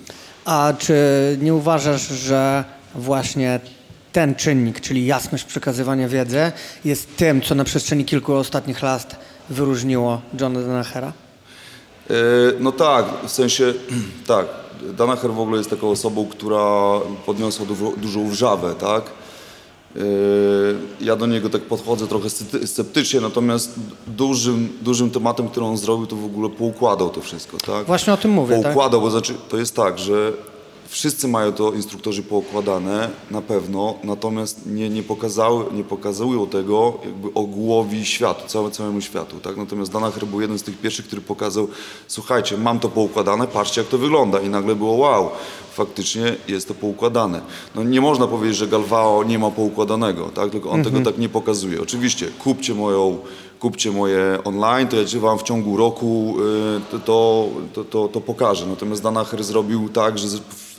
A 0.45 0.73
czy 0.77 0.95
nie 1.41 1.53
uważasz, 1.53 2.07
że 2.07 2.63
właśnie 2.95 3.59
ten 4.11 4.35
czynnik, 4.35 4.79
czyli 4.79 5.05
jasność 5.05 5.43
przekazywania 5.43 6.07
wiedzy, 6.07 6.51
jest 6.85 7.17
tym, 7.17 7.41
co 7.41 7.55
na 7.55 7.63
przestrzeni 7.63 8.05
kilku 8.05 8.33
ostatnich 8.33 8.81
lat 8.81 9.19
wyróżniło 9.49 10.21
Jonathana 10.39 10.83
Hera? 10.83 11.13
E, 12.09 12.13
no 12.59 12.71
tak, 12.71 13.05
w 13.27 13.31
sensie 13.31 13.73
tak. 14.27 14.45
Danaher 14.97 15.31
w 15.31 15.39
ogóle 15.39 15.57
jest 15.57 15.69
taką 15.69 15.89
osobą, 15.89 16.27
która 16.27 16.65
podniosła 17.25 17.65
dużo, 17.65 17.91
dużą 17.97 18.29
wrzawę, 18.29 18.75
tak? 18.75 19.03
E, 19.97 20.01
Ja 21.05 21.15
do 21.15 21.25
niego 21.25 21.49
tak 21.49 21.61
podchodzę 21.61 22.07
trochę 22.07 22.29
scepty- 22.29 22.67
sceptycznie, 22.67 23.21
natomiast 23.21 23.73
dużym, 24.07 24.69
dużym 24.81 25.11
tematem, 25.11 25.49
który 25.49 25.65
on 25.65 25.77
zrobił, 25.77 26.07
to 26.07 26.15
w 26.15 26.25
ogóle 26.25 26.49
poukładał 26.49 27.09
to 27.09 27.21
wszystko, 27.21 27.57
tak? 27.57 27.85
Właśnie 27.85 28.13
o 28.13 28.17
tym 28.17 28.31
mówię, 28.31 28.55
tak? 28.55 28.63
Poukładał, 28.63 29.01
bo 29.01 29.11
znaczy, 29.11 29.33
to 29.49 29.57
jest 29.57 29.75
tak, 29.75 29.99
że 29.99 30.33
wszyscy 30.87 31.27
mają 31.27 31.51
to 31.51 31.73
instruktorzy 31.73 32.23
poukładane, 32.23 33.09
na 33.31 33.41
pewno, 33.41 33.95
natomiast 34.03 34.65
nie, 34.65 34.89
nie, 34.89 35.03
pokazały, 35.03 35.65
nie 35.73 35.83
pokazują 35.83 36.47
tego 36.47 36.93
jakby 37.05 37.33
ogółowi 37.33 38.05
światu, 38.05 38.47
całe, 38.47 38.71
całemu 38.71 39.01
światu, 39.01 39.39
tak? 39.39 39.57
Natomiast 39.57 39.91
Danaher 39.91 40.25
był 40.25 40.41
jeden 40.41 40.59
z 40.59 40.63
tych 40.63 40.77
pierwszych, 40.77 41.07
który 41.07 41.21
pokazał, 41.21 41.67
słuchajcie, 42.07 42.57
mam 42.57 42.79
to 42.79 42.89
poukładane, 42.89 43.47
patrzcie 43.47 43.81
jak 43.81 43.89
to 43.89 43.97
wygląda 43.97 44.39
i 44.39 44.49
nagle 44.49 44.75
było 44.75 44.93
wow, 44.93 45.29
faktycznie 45.73 46.35
jest 46.47 46.67
to 46.67 46.73
poukładane. 46.73 47.41
No 47.75 47.83
nie 47.83 48.01
można 48.01 48.27
powiedzieć, 48.27 48.57
że 48.57 48.67
Galvao 48.67 49.23
nie 49.23 49.39
ma 49.39 49.51
poukładanego, 49.51 50.29
tak? 50.29 50.51
Tylko 50.51 50.69
on 50.69 50.83
tego 50.83 51.01
tak 51.01 51.17
nie 51.17 51.29
pokazuje. 51.29 51.81
Oczywiście, 51.81 52.27
kupcie 52.39 52.73
moją 52.73 53.17
kupcie 53.59 53.91
moje 53.91 54.43
online, 54.43 54.87
to 54.87 54.97
ja 54.97 55.05
ci 55.05 55.19
wam 55.19 55.39
w 55.39 55.43
ciągu 55.43 55.77
roku 55.77 56.35
y, 56.93 56.99
to, 57.05 57.49
to, 57.73 57.83
to, 57.83 58.07
to 58.07 58.21
pokażę. 58.21 58.65
Natomiast 58.67 59.03
Danaher 59.03 59.43
zrobił 59.43 59.89
tak, 59.89 60.17
że 60.17 60.27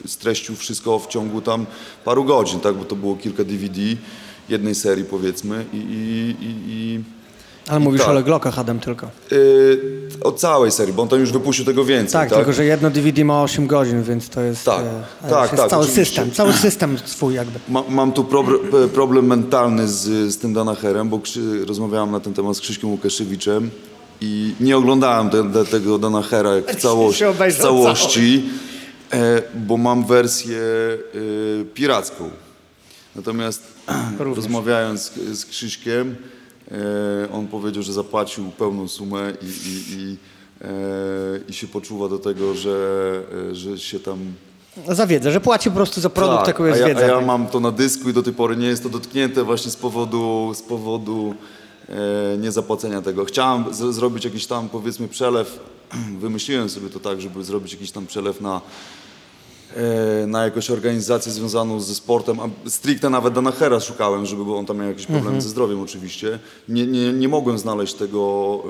streścił 0.07 0.57
wszystko 0.57 0.99
w 0.99 1.07
ciągu 1.07 1.41
tam 1.41 1.67
paru 2.05 2.25
godzin, 2.25 2.61
tak? 2.61 2.75
Bo 2.75 2.85
to 2.85 2.97
było 2.97 3.17
kilka 3.17 3.45
DVD 3.45 3.81
jednej 4.49 4.75
serii 4.75 5.05
powiedzmy 5.05 5.65
i, 5.73 5.77
i, 5.77 6.37
i, 6.41 6.55
i 6.69 7.18
Ale 7.69 7.81
mówisz 7.81 8.01
tak. 8.01 8.11
o 8.11 8.13
Leglockach, 8.13 8.59
Adam, 8.59 8.79
tylko. 8.81 9.11
y, 9.33 9.81
o 10.25 10.33
całej 10.33 10.71
serii, 10.73 10.95
bo 10.95 11.03
on 11.03 11.09
tam 11.09 11.21
już 11.21 11.33
wypuścił 11.33 11.65
tego 11.65 11.85
więcej, 11.85 12.13
Tak, 12.13 12.29
tak? 12.29 12.39
tylko 12.39 12.53
że 12.53 12.65
jedno 12.65 12.91
DVD 12.91 13.25
ma 13.25 13.43
8 13.43 13.67
godzin, 13.67 14.03
więc 14.03 14.29
to 14.29 14.41
jest, 14.41 14.65
Tak, 14.65 14.81
e, 15.25 15.29
tak, 15.31 15.53
jest 15.53 15.63
tak, 15.63 15.71
cały 15.71 15.83
oczywiście. 15.85 16.05
system, 16.05 16.31
cały 16.31 16.53
system 16.53 16.99
swój 17.05 17.35
jakby. 17.35 17.59
Ma, 17.69 17.83
mam 17.89 18.13
tu 18.13 18.25
probre- 18.25 18.89
problem 18.89 19.27
mentalny 19.27 19.89
z, 19.89 20.33
z 20.35 20.39
tym 20.39 20.53
Danaherem, 20.55 21.09
bo 21.09 21.19
Krzy, 21.19 21.65
rozmawiałem 21.65 22.11
na 22.11 22.21
ten 22.21 22.35
temat 22.35 22.57
z 22.57 22.61
Krzyśkiem 22.61 22.91
Łukaszewiczem 22.91 23.71
i 24.21 24.55
nie 24.61 24.77
oglądałem 24.77 25.31
te, 25.31 25.53
te, 25.53 25.65
tego 25.65 25.99
Danachera 25.99 26.55
jak 26.57 26.71
w, 26.73 26.77
całości, 26.83 27.25
w 27.51 27.57
całości, 27.57 28.45
e, 29.13 29.43
bo 29.55 29.77
mam 29.77 30.07
wersję 30.07 30.59
e, 30.59 31.65
piracką. 31.65 32.31
Natomiast 33.17 33.63
rozmawiając 34.19 35.03
z, 35.03 35.39
z 35.39 35.47
Krzyśkiem, 35.47 36.17
on 37.33 37.47
powiedział, 37.47 37.83
że 37.83 37.93
zapłacił 37.93 38.51
pełną 38.51 38.89
sumę 38.89 39.33
i, 39.43 39.47
i, 39.47 39.99
i, 39.99 40.17
e, 40.61 40.69
i 41.49 41.53
się 41.53 41.67
poczuwa 41.67 42.09
do 42.09 42.19
tego, 42.19 42.55
że, 42.55 43.21
e, 43.51 43.55
że 43.55 43.79
się 43.79 44.01
tam 44.01 44.19
Za 44.89 45.07
wiedzę, 45.07 45.33
że 45.33 45.41
płaci 45.41 45.71
po 45.71 45.77
prostu 45.77 46.01
za 46.01 46.11
produkt, 46.11 46.39
tak, 46.39 46.47
jaką 46.47 46.65
jest 46.65 46.83
a 46.83 46.89
ja. 46.89 46.97
A 46.97 47.01
ja 47.01 47.21
mam 47.21 47.47
to 47.47 47.61
na 47.61 47.71
dysku 47.71 48.09
i 48.09 48.13
do 48.13 48.23
tej 48.23 48.33
pory 48.33 48.57
nie 48.57 48.67
jest 48.67 48.83
to 48.83 48.89
dotknięte 48.89 49.45
właśnie 49.45 49.71
z 49.71 49.77
powodu, 49.77 50.53
z 50.55 50.63
powodu 50.63 51.35
e, 51.89 52.39
niezapłacenia 52.39 53.03
tego. 53.03 53.25
Chciałem 53.25 53.75
z, 53.75 53.95
zrobić 53.95 54.25
jakiś 54.25 54.47
tam 54.47 54.69
powiedzmy 54.69 55.09
przelew, 55.09 55.61
wymyśliłem 56.21 56.69
sobie 56.69 56.91
to 56.91 57.01
tak, 57.01 57.21
żeby 57.21 57.45
zrobić 57.45 57.73
jakiś 57.73 57.91
tam 57.91 58.07
przelew 58.07 58.41
na, 58.41 58.57
e, 58.57 58.61
na 60.27 60.45
jakąś 60.45 60.71
organizację 60.71 61.33
związaną 61.33 61.81
ze 61.81 61.95
sportem, 61.95 62.41
a 62.41 62.49
stricte 62.71 63.11
nawet 63.11 63.35
Danachera 63.35 63.81
szukałem, 63.81 64.27
żeby 64.27 64.55
on 64.55 64.67
tam 64.67 64.79
miał 64.79 64.89
jakiś 64.89 65.07
problem 65.07 65.25
Mhm. 65.27 65.43
ze 65.43 65.49
zdrowiem 65.49 65.81
oczywiście. 65.81 66.39
Nie, 66.69 66.87
nie, 66.87 67.13
nie 67.13 67.29
mogłem 67.29 67.59
znaleźć 67.59 67.95
tego 67.95 68.63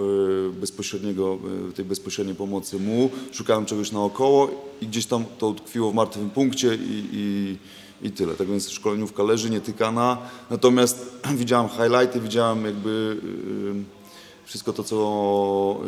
e, 0.48 0.60
bezpośredniego, 0.60 1.38
e, 1.68 1.72
tej 1.72 1.84
bezpośredniej 1.84 2.36
pomocy 2.36 2.78
mu. 2.78 3.10
Szukałem 3.32 3.66
czegoś 3.66 3.92
naokoło 3.92 4.50
i 4.80 4.86
gdzieś 4.86 5.06
tam 5.06 5.24
to 5.38 5.48
utkwiło 5.48 5.90
w 5.90 5.94
martwym 5.94 6.30
punkcie 6.30 6.74
i, 6.74 7.08
i, 7.12 7.56
i 8.06 8.10
tyle. 8.10 8.34
Tak 8.34 8.46
więc 8.46 8.70
szkoleniówka 8.70 9.22
leży 9.22 9.50
nietykana. 9.50 10.18
Natomiast 10.50 11.06
widziałem 11.40 11.68
highlighty, 11.68 12.20
widziałem 12.20 12.64
jakby 12.64 13.16
e, 13.84 13.97
wszystko 14.48 14.72
to, 14.72 14.84
co 14.84 15.80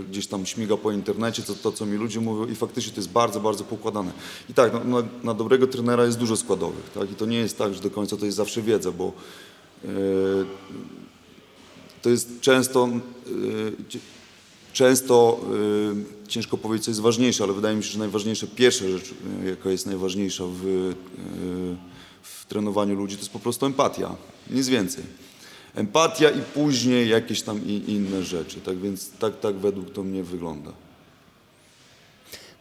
y, 0.00 0.04
gdzieś 0.04 0.26
tam 0.26 0.46
śmiga 0.46 0.76
po 0.76 0.92
internecie, 0.92 1.42
to, 1.42 1.54
to, 1.54 1.72
co 1.72 1.86
mi 1.86 1.96
ludzie 1.96 2.20
mówią 2.20 2.46
i 2.46 2.54
faktycznie 2.54 2.92
to 2.92 2.98
jest 2.98 3.10
bardzo, 3.10 3.40
bardzo 3.40 3.64
poukładane. 3.64 4.12
I 4.50 4.54
tak, 4.54 4.72
no, 4.72 4.80
na, 4.84 5.08
na 5.24 5.34
dobrego 5.34 5.66
trenera 5.66 6.04
jest 6.04 6.18
dużo 6.18 6.36
składowych, 6.36 6.90
tak? 6.94 7.10
I 7.10 7.14
to 7.14 7.26
nie 7.26 7.36
jest 7.36 7.58
tak, 7.58 7.74
że 7.74 7.80
do 7.80 7.90
końca 7.90 8.16
to 8.16 8.24
jest 8.24 8.36
zawsze 8.36 8.62
wiedza, 8.62 8.92
bo 8.92 9.12
y, 9.84 9.88
to 12.02 12.10
jest 12.10 12.40
często, 12.40 12.88
y, 13.26 13.72
często 14.72 15.40
y, 16.24 16.28
ciężko 16.28 16.56
powiedzieć, 16.56 16.84
co 16.84 16.90
jest 16.90 17.00
ważniejsze, 17.00 17.44
ale 17.44 17.52
wydaje 17.52 17.76
mi 17.76 17.84
się, 17.84 17.90
że 17.90 17.98
najważniejsza, 17.98 18.46
pierwsza 18.56 18.88
rzecz, 18.88 19.10
y, 19.44 19.48
jaka 19.48 19.70
jest 19.70 19.86
najważniejsza 19.86 20.44
w, 20.46 20.66
y, 20.66 20.94
w 22.22 22.46
trenowaniu 22.46 22.94
ludzi, 22.94 23.16
to 23.16 23.20
jest 23.20 23.32
po 23.32 23.38
prostu 23.38 23.66
empatia, 23.66 24.16
nic 24.50 24.68
więcej. 24.68 25.04
Empatia 25.74 26.30
i 26.30 26.40
później 26.40 27.08
jakieś 27.08 27.42
tam 27.42 27.66
inne 27.66 28.22
rzeczy, 28.22 28.60
tak 28.60 28.78
więc 28.78 29.10
tak, 29.10 29.40
tak 29.40 29.54
według 29.54 29.92
to 29.92 30.02
mnie 30.02 30.22
wygląda. 30.22 30.70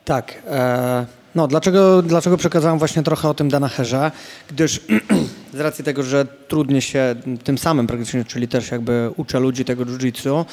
Tak. 0.06 0.42
E, 0.48 1.06
no, 1.36 1.48
dlaczego, 1.48 2.02
dlaczego 2.02 2.38
przekazałem 2.38 2.80
właśnie 2.80 3.04
trochę 3.04 3.30
o 3.30 3.34
tym 3.34 3.50
Danaherze? 3.50 4.12
Gdyż 4.50 4.80
z 5.54 5.60
racji 5.60 5.84
tego, 5.84 6.04
że 6.04 6.26
trudnie 6.48 6.82
się 6.82 7.16
tym 7.44 7.58
samym 7.58 7.88
praktycznie, 7.88 8.26
czyli 8.26 8.48
też 8.48 8.72
jakby 8.72 9.10
uczę 9.18 9.40
ludzi 9.40 9.66
tego 9.66 9.86
jiu-jitsu, 9.86 10.46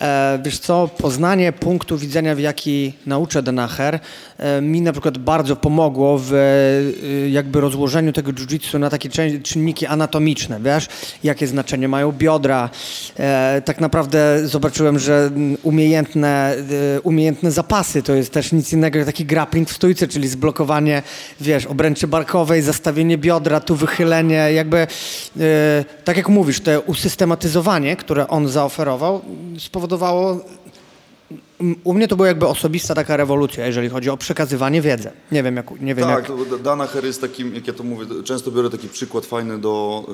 e, 0.00 0.38
wiesz 0.44 0.58
co, 0.58 0.88
poznanie 0.98 1.52
punktu 1.52 1.98
widzenia, 1.98 2.34
w 2.34 2.38
jaki 2.38 2.92
nauczę 3.06 3.42
Danaher, 3.42 4.00
e, 4.38 4.60
mi 4.60 4.80
na 4.80 4.92
przykład 4.92 5.18
bardzo 5.18 5.56
pomogło 5.56 6.18
w 6.18 6.34
e, 6.34 7.28
jakby 7.30 7.60
rozłożeniu 7.60 8.12
tego 8.12 8.32
jiu-jitsu 8.32 8.78
na 8.78 8.90
takie 8.90 9.08
czyn- 9.08 9.42
czynniki 9.42 9.86
anatomiczne, 9.86 10.60
wiesz, 10.60 10.88
jakie 11.24 11.46
znaczenie 11.46 11.88
mają 11.88 12.12
biodra. 12.12 12.70
Tak 13.64 13.80
naprawdę 13.80 14.40
zobaczyłem, 14.48 14.98
że 14.98 15.30
umiejętne, 15.62 16.56
umiejętne 17.02 17.50
zapasy 17.50 18.02
to 18.02 18.14
jest 18.14 18.32
też 18.32 18.52
nic 18.52 18.72
innego 18.72 18.98
jak 18.98 19.06
taki 19.06 19.24
grappling 19.24 19.70
w 19.70 19.72
stójce, 19.72 20.08
czyli 20.08 20.28
zblokowanie, 20.28 21.02
wiesz, 21.40 21.66
obręczy 21.66 22.06
barkowej, 22.06 22.62
zastawienie 22.62 23.18
biodra, 23.18 23.60
tu 23.60 23.76
wychylenie, 23.76 24.43
jakby 24.52 24.76
e, 24.76 24.86
tak 26.04 26.16
jak 26.16 26.28
mówisz, 26.28 26.60
to 26.60 26.80
usystematyzowanie, 26.80 27.96
które 27.96 28.28
on 28.28 28.48
zaoferował, 28.48 29.22
spowodowało 29.58 30.40
u 31.84 31.94
mnie 31.94 32.08
to 32.08 32.16
była 32.16 32.28
jakby 32.28 32.46
osobista 32.46 32.94
taka 32.94 33.16
rewolucja, 33.16 33.66
jeżeli 33.66 33.88
chodzi 33.88 34.10
o 34.10 34.16
przekazywanie 34.16 34.82
wiedzy. 34.82 35.10
Nie 35.32 35.42
wiem, 35.42 35.56
jak, 35.56 35.80
nie 35.80 35.94
wiem 35.94 36.08
Tak, 36.08 36.28
jak... 36.28 36.38
to 36.50 36.58
Danaher 36.58 37.04
jest 37.04 37.20
takim, 37.20 37.54
jak 37.54 37.66
ja 37.66 37.72
to 37.72 37.82
mówię, 37.82 38.06
często 38.24 38.50
biorę 38.50 38.70
taki 38.70 38.88
przykład 38.88 39.26
fajny 39.26 39.58
do, 39.58 40.04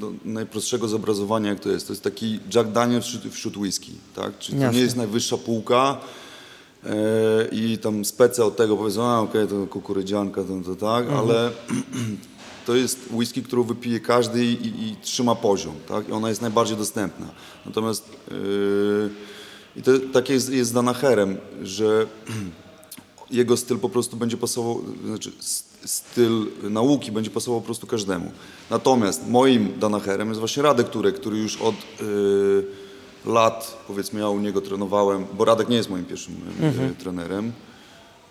do 0.00 0.12
najprostszego 0.24 0.88
zobrazowania, 0.88 1.50
jak 1.50 1.60
to 1.60 1.68
jest. 1.68 1.86
To 1.86 1.92
jest 1.92 2.04
taki 2.04 2.40
Jack 2.54 2.70
Daniels 2.70 3.06
wśród, 3.06 3.34
wśród 3.34 3.56
whisky, 3.56 3.92
tak? 4.16 4.38
Czyli 4.38 4.58
to 4.58 4.64
Jasne. 4.64 4.78
nie 4.78 4.84
jest 4.84 4.96
najwyższa 4.96 5.36
półka 5.36 5.96
e, 6.84 6.90
i 7.52 7.78
tam 7.78 8.04
specja 8.04 8.44
od 8.44 8.56
tego 8.56 8.76
powiedzą, 8.76 9.04
a 9.04 9.18
okej, 9.18 9.48
to 9.48 9.66
kukurydzianka, 9.66 10.42
to, 10.44 10.74
to 10.74 10.86
tak, 10.86 11.10
ale 11.10 11.50
to 12.68 12.76
jest 12.76 12.98
whisky, 13.10 13.42
którą 13.42 13.62
wypije 13.62 14.00
każdy 14.00 14.44
i, 14.44 14.52
i, 14.52 14.88
i 14.88 14.96
trzyma 14.96 15.34
poziom, 15.34 15.74
tak? 15.88 16.08
I 16.08 16.12
ona 16.12 16.28
jest 16.28 16.42
najbardziej 16.42 16.76
dostępna. 16.76 17.26
Natomiast 17.66 18.04
yy, 18.30 19.10
i 19.76 19.82
to, 19.82 19.92
tak 20.12 20.28
jest, 20.28 20.52
jest 20.52 20.70
z 20.70 20.72
Danaherem, 20.72 21.36
że 21.62 22.06
jego 23.30 23.56
styl 23.56 23.78
po 23.78 23.88
prostu 23.88 24.16
będzie 24.16 24.36
pasował, 24.36 24.82
znaczy 25.06 25.32
styl 25.84 26.46
nauki 26.62 27.12
będzie 27.12 27.30
pasował 27.30 27.60
po 27.60 27.64
prostu 27.64 27.86
każdemu. 27.86 28.32
Natomiast 28.70 29.28
moim 29.28 29.78
Danaherem 29.78 30.28
jest 30.28 30.38
właśnie 30.38 30.62
Radek 30.62 30.88
Turek, 30.88 31.14
który 31.14 31.38
już 31.38 31.56
od 31.56 31.74
y, 31.74 32.64
lat, 33.26 33.84
powiedzmy 33.86 34.20
ja 34.20 34.28
u 34.28 34.40
niego 34.40 34.60
trenowałem, 34.60 35.26
bo 35.38 35.44
Radek 35.44 35.68
nie 35.68 35.76
jest 35.76 35.90
moim 35.90 36.04
pierwszym 36.04 36.34
y, 36.90 36.94
trenerem. 36.94 37.52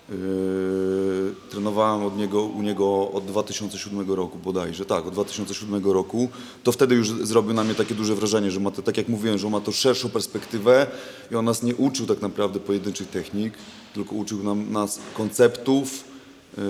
Yy, 0.10 1.36
trenowałem 1.50 2.04
od 2.06 2.18
niego, 2.18 2.44
u 2.44 2.62
niego 2.62 3.12
od 3.12 3.26
2007 3.26 4.12
roku 4.12 4.38
bodajże, 4.38 4.86
tak, 4.86 5.06
od 5.06 5.14
2007 5.14 5.92
roku, 5.92 6.30
to 6.64 6.72
wtedy 6.72 6.96
już 6.96 7.10
zrobił 7.10 7.54
na 7.54 7.64
mnie 7.64 7.76
takie 7.76 7.96
duże 7.96 8.16
wrażenie, 8.16 8.52
że 8.52 8.60
ma 8.60 8.72
to, 8.72 8.82
tak 8.82 8.98
jak 8.98 9.08
mówiłem, 9.08 9.38
że 9.38 9.50
ma 9.50 9.62
to 9.62 9.72
szerszą 9.72 10.10
perspektywę 10.10 10.88
i 11.32 11.36
on 11.36 11.46
nas 11.46 11.64
nie 11.64 11.76
uczył 11.76 12.06
tak 12.06 12.22
naprawdę 12.22 12.60
pojedynczych 12.60 13.10
technik, 13.10 13.54
tylko 13.94 14.16
uczył 14.16 14.44
nam, 14.44 14.72
nas 14.72 15.00
konceptów 15.14 16.04
yy, 16.58 16.64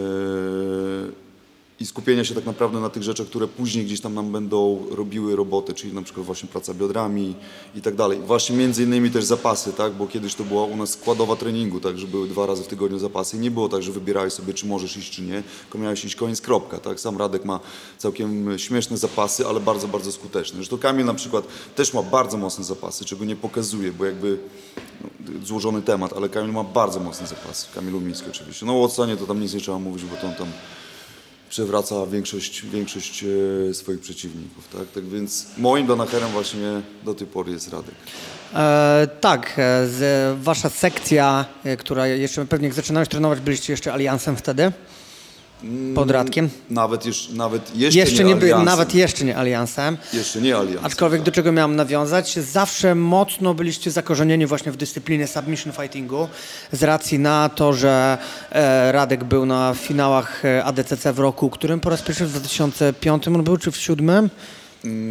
i 1.79 1.85
skupienia 1.85 2.23
się 2.23 2.35
tak 2.35 2.45
naprawdę 2.45 2.79
na 2.79 2.89
tych 2.89 3.03
rzeczach, 3.03 3.27
które 3.27 3.47
później 3.47 3.85
gdzieś 3.85 4.01
tam 4.01 4.13
nam 4.13 4.31
będą 4.31 4.85
robiły 4.91 5.35
robotę, 5.35 5.73
czyli 5.73 5.93
na 5.93 6.01
przykład 6.01 6.25
właśnie 6.25 6.49
praca 6.49 6.73
biodrami 6.73 7.35
i 7.75 7.81
tak 7.81 7.95
dalej. 7.95 8.19
Właśnie 8.19 8.57
między 8.57 8.83
innymi 8.83 9.11
też 9.11 9.25
zapasy, 9.25 9.73
tak, 9.73 9.93
bo 9.93 10.07
kiedyś 10.07 10.35
to 10.35 10.43
była 10.43 10.63
u 10.63 10.75
nas 10.75 10.89
składowa 10.89 11.35
treningu, 11.35 11.79
tak, 11.79 11.97
że 11.97 12.07
były 12.07 12.27
dwa 12.27 12.45
razy 12.45 12.63
w 12.63 12.67
tygodniu 12.67 12.99
zapasy 12.99 13.37
i 13.37 13.39
nie 13.39 13.51
było 13.51 13.69
tak, 13.69 13.83
że 13.83 13.91
wybierałeś 13.91 14.33
sobie, 14.33 14.53
czy 14.53 14.65
możesz 14.65 14.97
iść, 14.97 15.11
czy 15.11 15.21
nie, 15.21 15.43
tylko 15.61 15.77
miałeś 15.77 16.05
iść 16.05 16.15
koniec, 16.15 16.41
kropka, 16.41 16.77
tak. 16.77 16.99
Sam 16.99 17.17
Radek 17.17 17.45
ma 17.45 17.59
całkiem 17.97 18.59
śmieszne 18.59 18.97
zapasy, 18.97 19.47
ale 19.47 19.59
bardzo, 19.59 19.87
bardzo 19.87 20.11
skuteczne. 20.11 20.55
Zresztą 20.55 20.77
Kamil 20.77 21.05
na 21.05 21.13
przykład 21.13 21.47
też 21.75 21.93
ma 21.93 22.03
bardzo 22.03 22.37
mocne 22.37 22.63
zapasy, 22.63 23.05
czego 23.05 23.25
nie 23.25 23.35
pokazuje, 23.35 23.91
bo 23.91 24.05
jakby 24.05 24.39
no, 25.01 25.09
złożony 25.45 25.81
temat, 25.81 26.13
ale 26.13 26.29
Kamil 26.29 26.51
ma 26.51 26.63
bardzo 26.63 26.99
mocne 26.99 27.27
zapasy. 27.27 27.67
Kamil 27.75 27.95
Umiński 27.95 28.29
oczywiście. 28.29 28.65
No 28.65 28.73
o 28.73 28.83
ocenie 28.83 29.17
to 29.17 29.25
tam 29.25 29.41
nic 29.41 29.53
nie 29.53 29.59
trzeba 29.59 29.79
mówić, 29.79 30.03
bo 30.03 30.17
to 30.17 30.27
on 30.27 30.35
tam 30.35 30.47
przewraca 31.49 32.05
większość, 32.05 32.65
większość 32.65 33.23
e, 33.69 33.73
swoich 33.73 33.99
przeciwników. 33.99 34.67
Tak? 34.67 34.91
tak 34.95 35.07
więc 35.07 35.47
moim 35.57 35.87
donacherem 35.87 36.29
właśnie 36.29 36.81
do 37.05 37.13
tej 37.13 37.27
pory 37.27 37.51
jest 37.51 37.73
Radek. 37.73 37.95
E, 38.53 39.07
tak, 39.21 39.53
e, 39.57 39.87
z, 39.87 40.37
wasza 40.43 40.69
sekcja, 40.69 41.45
e, 41.63 41.77
która 41.77 42.07
jeszcze 42.07 42.45
pewnie 42.45 42.67
jak 42.67 42.75
zaczynałeś 42.75 43.09
trenować, 43.09 43.39
byliście 43.39 43.73
jeszcze 43.73 43.93
aliansem 43.93 44.35
wtedy? 44.35 44.71
Pod 45.95 46.11
Radkiem? 46.11 46.49
Nawet, 46.69 47.05
już, 47.05 47.29
nawet 47.29 47.75
jeszcze, 47.75 47.99
Jeszcze 47.99 48.23
nie, 48.23 48.33
nie, 48.33 48.39
by, 48.39 48.55
nawet 48.63 48.95
jeszcze 48.95 49.25
nie 49.25 49.37
aliansem. 49.37 49.97
Jeszcze 50.13 50.41
nie 50.41 50.57
aliansem. 50.57 50.85
Aczkolwiek 50.85 51.19
tak. 51.19 51.25
do 51.25 51.31
czego 51.31 51.51
miałem 51.51 51.75
nawiązać, 51.75 52.33
zawsze 52.33 52.95
mocno 52.95 53.53
byliście 53.53 53.91
zakorzenieni 53.91 54.45
właśnie 54.45 54.71
w 54.71 54.77
dyscyplinie 54.77 55.27
submission 55.27 55.73
fightingu 55.73 56.27
z 56.71 56.83
racji 56.83 57.19
na 57.19 57.49
to, 57.49 57.73
że 57.73 58.17
e, 58.51 58.91
Radek 58.91 59.23
był 59.23 59.45
na 59.45 59.73
finałach 59.75 60.45
e, 60.45 60.65
ADCC 60.65 61.13
w 61.13 61.19
roku, 61.19 61.49
którym 61.49 61.79
po 61.79 61.89
raz 61.89 62.01
pierwszy 62.01 62.25
w 62.25 62.31
2005 62.31 63.27
on 63.27 63.43
był, 63.43 63.57
czy 63.57 63.71
w 63.71 63.73
2007? 63.73 64.29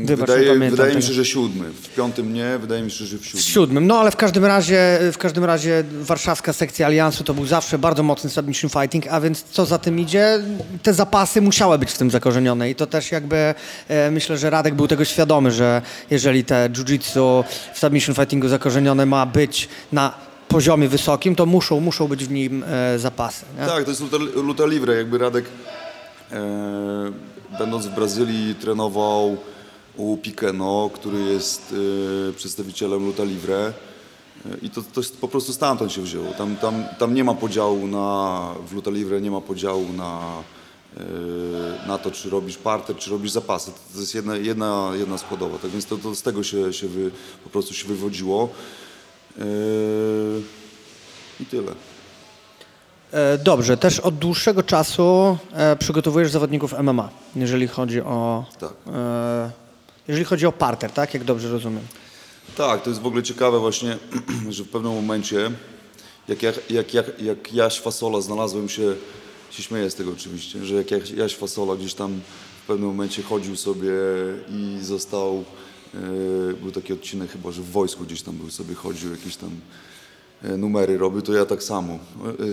Wybacz, 0.04 0.28
nie 0.28 0.34
Wydaje, 0.36 0.70
wydaje 0.70 0.94
mi 0.96 1.02
się, 1.02 1.12
że 1.12 1.24
siódmy. 1.24 1.64
W 1.82 1.94
piątym 1.94 2.32
nie, 2.34 2.58
wydaje 2.58 2.82
mi 2.82 2.90
się, 2.90 3.04
że 3.04 3.16
w 3.18 3.20
W 3.20 3.24
siódmym. 3.26 3.42
siódmym, 3.42 3.86
no 3.86 3.98
ale 4.00 4.10
w 4.10 4.16
każdym 4.16 4.44
razie 4.44 4.98
w 5.12 5.18
każdym 5.18 5.44
razie 5.44 5.84
warszawska 6.00 6.52
sekcja 6.52 6.86
Aliansu 6.86 7.24
to 7.24 7.34
był 7.34 7.46
zawsze 7.46 7.78
bardzo 7.78 8.02
mocny 8.02 8.30
submission 8.30 8.70
fighting, 8.70 9.06
a 9.06 9.20
więc 9.20 9.42
co 9.42 9.66
za 9.66 9.78
tym 9.78 10.00
idzie, 10.00 10.38
te 10.82 10.94
zapasy 10.94 11.40
musiały 11.40 11.78
być 11.78 11.90
w 11.90 11.98
tym 11.98 12.10
zakorzenione 12.10 12.70
i 12.70 12.74
to 12.74 12.86
też 12.86 13.12
jakby 13.12 13.54
e, 13.88 14.10
myślę, 14.10 14.38
że 14.38 14.50
Radek 14.50 14.74
był 14.74 14.88
tego 14.88 15.04
świadomy, 15.04 15.50
że 15.52 15.82
jeżeli 16.10 16.44
te 16.44 16.68
jiu-jitsu 16.72 17.44
w 17.74 17.78
submission 17.78 18.14
fightingu 18.14 18.48
zakorzenione 18.48 19.06
ma 19.06 19.26
być 19.26 19.68
na 19.92 20.14
poziomie 20.48 20.88
wysokim, 20.88 21.34
to 21.36 21.46
muszą, 21.46 21.80
muszą 21.80 22.08
być 22.08 22.24
w 22.24 22.30
nim 22.30 22.64
e, 22.68 22.98
zapasy. 22.98 23.44
Nie? 23.60 23.66
Tak, 23.66 23.84
to 23.84 23.90
jest 23.90 24.00
luta, 24.02 24.16
luta 24.34 24.66
livre. 24.66 24.96
Jakby 24.96 25.18
Radek, 25.18 25.44
e, 26.32 26.36
będąc 27.58 27.86
w 27.86 27.94
Brazylii, 27.94 28.54
trenował 28.54 29.36
u 29.96 30.16
Pikeno, 30.16 30.90
który 30.94 31.18
jest 31.18 31.74
e, 32.30 32.32
przedstawicielem 32.32 33.06
luta 33.06 33.24
livre. 33.24 33.72
E, 34.46 34.58
I 34.62 34.70
to, 34.70 34.82
to 34.82 35.00
jest 35.00 35.20
po 35.20 35.28
prostu 35.28 35.52
stamtąd 35.52 35.92
się 35.92 36.02
wzięło. 36.02 36.32
Tam, 36.32 36.56
tam, 36.56 36.84
tam 36.98 37.14
nie 37.14 37.24
ma 37.24 37.34
podziału 37.34 37.86
na, 37.86 38.54
w 38.66 38.72
luta 38.72 38.90
livre 38.90 39.20
nie 39.20 39.30
ma 39.30 39.40
podziału 39.40 39.92
na, 39.92 40.42
e, 40.96 41.88
na 41.88 41.98
to, 41.98 42.10
czy 42.10 42.30
robisz 42.30 42.56
parter, 42.56 42.96
czy 42.96 43.10
robisz 43.10 43.30
zapasy. 43.30 43.70
To, 43.94 44.00
jest 44.00 44.14
jedna, 44.14 44.36
jedna, 44.36 44.92
jedna 44.94 45.18
składowa. 45.18 45.58
Tak 45.58 45.70
więc 45.70 45.86
to, 45.86 45.96
to 45.96 46.14
z 46.14 46.22
tego 46.22 46.42
się, 46.42 46.72
się 46.72 46.88
wy, 46.88 47.10
po 47.44 47.50
prostu 47.50 47.74
się 47.74 47.88
wywodziło. 47.88 48.48
I 51.40 51.46
tyle. 51.46 51.72
Dobrze, 53.44 53.76
też 53.76 54.00
od 54.00 54.18
dłuższego 54.18 54.62
czasu 54.62 55.38
przygotowujesz 55.78 56.30
zawodników 56.30 56.74
MMA, 56.82 57.08
jeżeli 57.36 57.68
chodzi 57.68 58.00
o, 58.00 58.44
Tak. 58.60 58.72
Jeżeli 60.08 60.24
chodzi 60.24 60.46
o 60.46 60.52
parter, 60.52 60.90
tak? 60.90 61.14
Jak 61.14 61.24
dobrze 61.24 61.50
rozumiem. 61.50 61.82
Tak, 62.56 62.82
to 62.82 62.90
jest 62.90 63.02
w 63.02 63.06
ogóle 63.06 63.22
ciekawe 63.22 63.58
właśnie, 63.58 63.96
że 64.50 64.64
w 64.64 64.68
pewnym 64.68 64.92
momencie, 64.92 65.50
jak, 66.28 66.42
jak, 66.42 66.70
jak, 66.70 66.94
jak, 67.22 67.52
Jaś 67.52 67.80
Fasola 67.80 68.20
znalazłem 68.20 68.68
się, 68.68 68.94
się 69.50 69.62
śmieję 69.62 69.90
z 69.90 69.94
tego 69.94 70.12
oczywiście, 70.12 70.64
że 70.64 70.74
jak 70.74 70.90
Jaś- 71.16 71.34
Fasola 71.36 71.76
gdzieś 71.76 71.94
tam 71.94 72.20
w 72.64 72.66
pewnym 72.66 72.88
momencie 72.88 73.22
chodził 73.22 73.56
sobie 73.56 73.92
i 74.50 74.78
został, 74.82 75.44
e, 75.94 75.98
był 76.62 76.70
taki 76.72 76.92
odcinek 76.92 77.30
chyba, 77.30 77.50
że 77.52 77.62
w 77.62 77.70
wojsku 77.70 78.04
gdzieś 78.04 78.22
tam 78.22 78.34
był 78.34 78.50
sobie 78.50 78.74
chodził, 78.74 79.10
jakieś 79.10 79.36
tam 79.36 79.50
e, 80.42 80.56
numery 80.56 80.98
robił, 80.98 81.22
to 81.22 81.32
ja 81.32 81.46
tak 81.46 81.62
samo. 81.62 81.98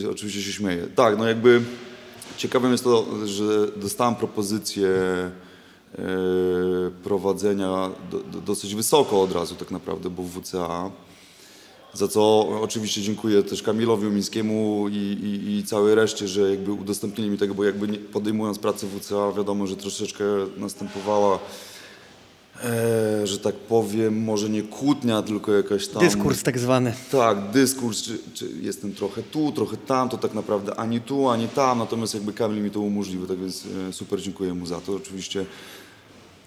E, 0.05 0.09
oczywiście 0.09 0.41
się 0.41 0.53
śmieję. 0.53 0.87
Tak, 0.95 1.17
no 1.17 1.27
jakby 1.27 1.61
ciekawym 2.37 2.71
jest 2.71 2.83
to, 2.83 3.05
że 3.25 3.67
dostałem 3.75 4.15
propozycję 4.15 4.89
prowadzenia 7.03 7.89
do, 8.11 8.19
do, 8.19 8.41
dosyć 8.41 8.75
wysoko 8.75 9.21
od 9.21 9.31
razu 9.31 9.55
tak 9.55 9.71
naprawdę, 9.71 10.09
bo 10.09 10.23
w 10.23 10.29
WCA. 10.29 10.91
Za 11.93 12.07
co 12.07 12.47
oczywiście 12.61 13.01
dziękuję 13.01 13.43
też 13.43 13.63
Kamilowi 13.63 14.07
Umińskiemu 14.07 14.85
i, 14.89 14.95
i, 14.95 15.57
i 15.57 15.63
całej 15.63 15.95
reszcie, 15.95 16.27
że 16.27 16.49
jakby 16.49 16.71
udostępnili 16.71 17.29
mi 17.29 17.37
tego, 17.37 17.53
bo 17.53 17.63
jakby 17.63 17.87
nie, 17.87 17.97
podejmując 17.97 18.59
pracę 18.59 18.87
w 18.87 18.99
WCA 18.99 19.31
wiadomo, 19.31 19.67
że 19.67 19.75
troszeczkę 19.75 20.23
następowała, 20.57 21.39
e, 22.63 23.27
że 23.27 23.39
tak 23.39 23.55
powiem, 23.55 24.23
może 24.23 24.49
nie 24.49 24.63
kłótnia, 24.63 25.21
tylko 25.21 25.53
jakaś 25.53 25.87
tam... 25.87 26.03
Dyskurs 26.03 26.43
tak 26.43 26.59
zwany. 26.59 26.93
Tak, 27.11 27.51
dyskurs, 27.51 28.01
czy, 28.01 28.19
czy 28.33 28.49
jestem 28.61 28.93
trochę 28.93 29.23
tu, 29.23 29.51
trochę 29.51 29.77
tam, 29.77 30.09
to 30.09 30.17
tak 30.17 30.33
naprawdę 30.33 30.75
ani 30.75 31.01
tu, 31.01 31.29
ani 31.29 31.47
tam, 31.47 31.79
natomiast 31.79 32.13
jakby 32.13 32.33
Kamil 32.33 32.63
mi 32.63 32.71
to 32.71 32.79
umożliwił, 32.79 33.27
tak 33.27 33.39
więc 33.39 33.63
e, 33.89 33.93
super 33.93 34.21
dziękuję 34.21 34.53
mu 34.53 34.65
za 34.65 34.81
to. 34.81 34.95
Oczywiście 34.95 35.45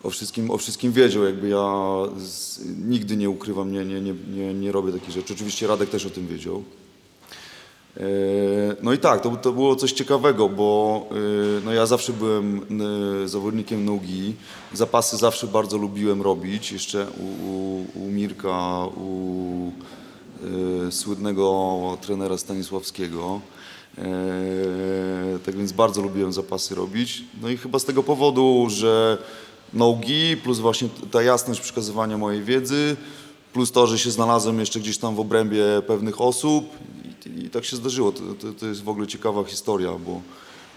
o 0.07 0.11
wszystkim, 0.11 0.51
o 0.51 0.59
wszystkim 0.59 0.92
wiedział, 0.92 1.25
jakby 1.25 1.49
ja 1.49 1.73
z, 2.19 2.61
nigdy 2.88 3.16
nie 3.16 3.31
ukrywam, 3.31 3.73
nie, 3.73 3.85
nie, 3.85 4.01
nie, 4.01 4.14
nie, 4.35 4.55
nie 4.55 4.73
robię 4.73 4.92
takich 4.92 5.11
rzeczy. 5.11 5.35
Oczywiście 5.35 5.66
Radek 5.66 5.90
też 5.90 6.07
o 6.07 6.11
tym 6.11 6.27
wiedział. 6.27 6.62
E, 7.97 8.03
No 8.83 8.92
i 8.92 8.99
tak, 8.99 9.21
to, 9.21 9.31
to 9.31 9.53
było 9.53 9.77
coś 9.77 9.92
ciekawego, 9.92 10.49
bo 10.49 11.01
e, 11.11 11.14
no 11.64 11.73
ja 11.73 11.87
zawsze 11.87 12.12
byłem 12.12 12.61
zawodnikiem 13.25 13.85
nogi. 13.85 14.35
Zapasy 14.73 15.16
zawsze 15.16 15.47
bardzo 15.47 15.79
lubiłem 15.79 16.23
robić. 16.23 16.73
Jeszcze 16.73 17.07
u, 17.11 17.49
u, 17.49 17.87
u 17.95 18.11
Mirka, 18.11 18.87
u 18.97 19.73
e, 20.88 20.92
słynnego 20.92 21.99
trenera 22.01 22.38
Stanisławskiego. 22.38 23.40
Tak 25.47 25.57
więc 25.57 25.73
bardzo 25.73 26.03
lubiłem 26.03 26.33
zapasy 26.33 26.75
robić. 26.75 27.25
No 27.42 27.49
i 27.49 27.57
chyba 27.57 27.79
z 27.79 27.85
tego 27.85 28.03
powodu, 28.03 28.66
że 28.69 29.19
nogi 29.76 30.36
plus 30.36 30.58
właśnie 30.58 30.88
ta 31.10 31.22
jasność 31.22 31.60
przekazywania 31.60 32.18
mojej 32.18 32.42
wiedzy, 32.42 32.96
plus 33.52 33.72
to, 33.72 33.86
że 33.86 33.98
się 33.98 34.10
znalazłem 34.10 34.60
jeszcze 34.60 34.80
gdzieś 34.80 34.98
tam 34.98 35.16
w 35.16 35.20
obrębie 35.20 35.64
pewnych 35.86 36.20
osób 36.20 36.64
i, 37.26 37.44
i 37.44 37.50
tak 37.50 37.64
się 37.64 37.76
zdarzyło. 37.76 38.12
To, 38.12 38.20
to, 38.40 38.52
to 38.52 38.66
jest 38.66 38.82
w 38.82 38.88
ogóle 38.88 39.06
ciekawa 39.06 39.44
historia, 39.44 39.92
bo, 39.92 40.20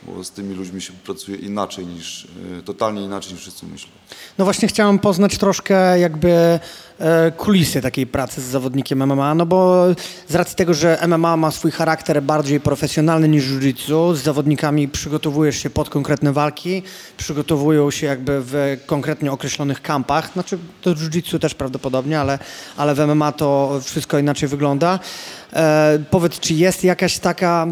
bo 0.04 0.24
z 0.24 0.32
tymi 0.32 0.56
ludźmi 0.56 0.82
się 0.82 0.94
pracuje 1.06 1.38
inaczej 1.38 1.86
niż, 1.86 2.28
e, 2.60 2.64
totalnie 2.64 3.02
inaczej 3.02 3.34
niż 3.34 3.42
wszyscy 3.42 3.66
myślą. 3.66 3.90
No 4.38 4.46
właśnie 4.46 4.68
chciałem 4.68 5.00
poznać 5.00 5.38
troszkę 5.38 6.00
jakby 6.00 6.60
e, 7.00 7.32
kulisy 7.32 7.82
takiej 7.82 8.08
pracy 8.08 8.42
z 8.42 8.44
zawodnikiem 8.44 9.06
MMA, 9.06 9.36
no 9.36 9.46
bo 9.46 9.86
z 10.28 10.36
racji 10.36 10.56
tego, 10.56 10.74
że 10.74 11.00
MMA 11.08 11.38
ma 11.38 11.52
swój 11.52 11.72
charakter 11.72 12.24
bardziej 12.24 12.60
profesjonalny 12.60 13.28
niż 13.28 13.46
jiu-jitsu, 13.46 14.16
z 14.16 14.24
zawodnikami 14.24 14.88
przygotowujesz 14.88 15.58
się 15.58 15.70
pod 15.70 15.90
konkretne 15.90 16.34
walki, 16.34 16.84
przygotowują 17.18 17.92
się 17.92 18.08
jakby 18.08 18.42
w 18.42 18.78
konkretnie 18.86 19.32
określonych 19.32 19.82
kampach, 19.82 20.34
znaczy 20.34 20.58
do 20.84 20.96
jiu-jitsu 20.96 21.40
też 21.40 21.56
prawdopodobnie, 21.56 22.20
ale, 22.20 22.40
ale 22.78 22.96
w 22.96 23.00
MMA 23.00 23.32
to 23.32 23.80
wszystko 23.84 24.20
inaczej 24.20 24.50
wygląda. 24.50 25.00
E, 25.54 26.00
powiedz, 26.10 26.40
czy 26.40 26.54
jest 26.54 26.84
jakaś 26.84 27.20
taka 27.20 27.68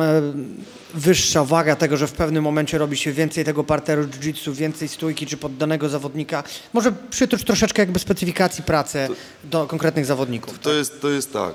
e, 0.00 0.72
wyższa 0.94 1.44
waga 1.44 1.76
tego, 1.76 1.96
że 1.96 2.06
w 2.06 2.12
pewnym 2.12 2.44
momencie 2.44 2.78
robi 2.78 2.96
się 2.96 3.12
więcej 3.12 3.44
tego 3.44 3.64
parteru 3.64 4.04
jiu-jitsu, 4.04 4.52
więcej 4.52 4.88
stójki 4.88 5.26
czy 5.26 5.36
poddanego 5.36 5.88
zawodnika. 5.88 6.44
Może 6.72 6.92
przytocz 7.10 7.44
troszeczkę 7.44 7.82
jakby 7.82 7.98
specyfikacji 7.98 8.64
pracy 8.64 9.08
do 9.44 9.66
konkretnych 9.66 10.06
zawodników. 10.06 10.58
To 10.58 10.72
jest, 10.72 11.00
to 11.00 11.10
jest 11.10 11.32
tak. 11.32 11.54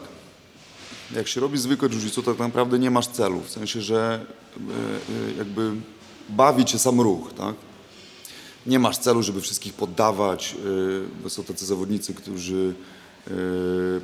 Jak 1.16 1.28
się 1.28 1.42
robi 1.42 1.58
zwykłe 1.58 1.90
jiu-jitsu, 1.90 2.24
to 2.24 2.32
tak 2.32 2.40
naprawdę 2.40 2.80
nie 2.80 2.92
masz 2.92 3.08
celu. 3.08 3.42
W 3.42 3.50
sensie, 3.50 3.82
że 3.82 4.26
e, 4.58 4.60
e, 4.60 5.38
jakby 5.38 5.72
bawi 6.30 6.66
cię 6.66 6.80
sam 6.80 7.02
ruch, 7.02 7.34
tak? 7.34 7.56
Nie 8.66 8.80
masz 8.80 8.98
celu, 8.98 9.24
żeby 9.24 9.42
wszystkich 9.42 9.74
poddawać, 9.74 10.56
e, 10.56 11.24
bo 11.24 11.30
są 11.30 11.44
tacy 11.44 11.66
zawodnicy, 11.66 12.14
którzy 12.14 12.74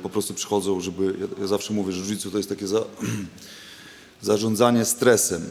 po 0.02 0.08
prostu 0.08 0.34
przychodzą, 0.34 0.80
żeby... 0.80 1.14
Ja, 1.20 1.26
ja 1.40 1.46
zawsze 1.46 1.72
mówię, 1.72 1.92
że 1.92 2.04
jiu-jitsu 2.04 2.30
to 2.30 2.36
jest 2.36 2.48
takie 2.48 2.66
za, 2.66 2.78
zarządzanie 4.24 4.84
stresem. 4.84 5.42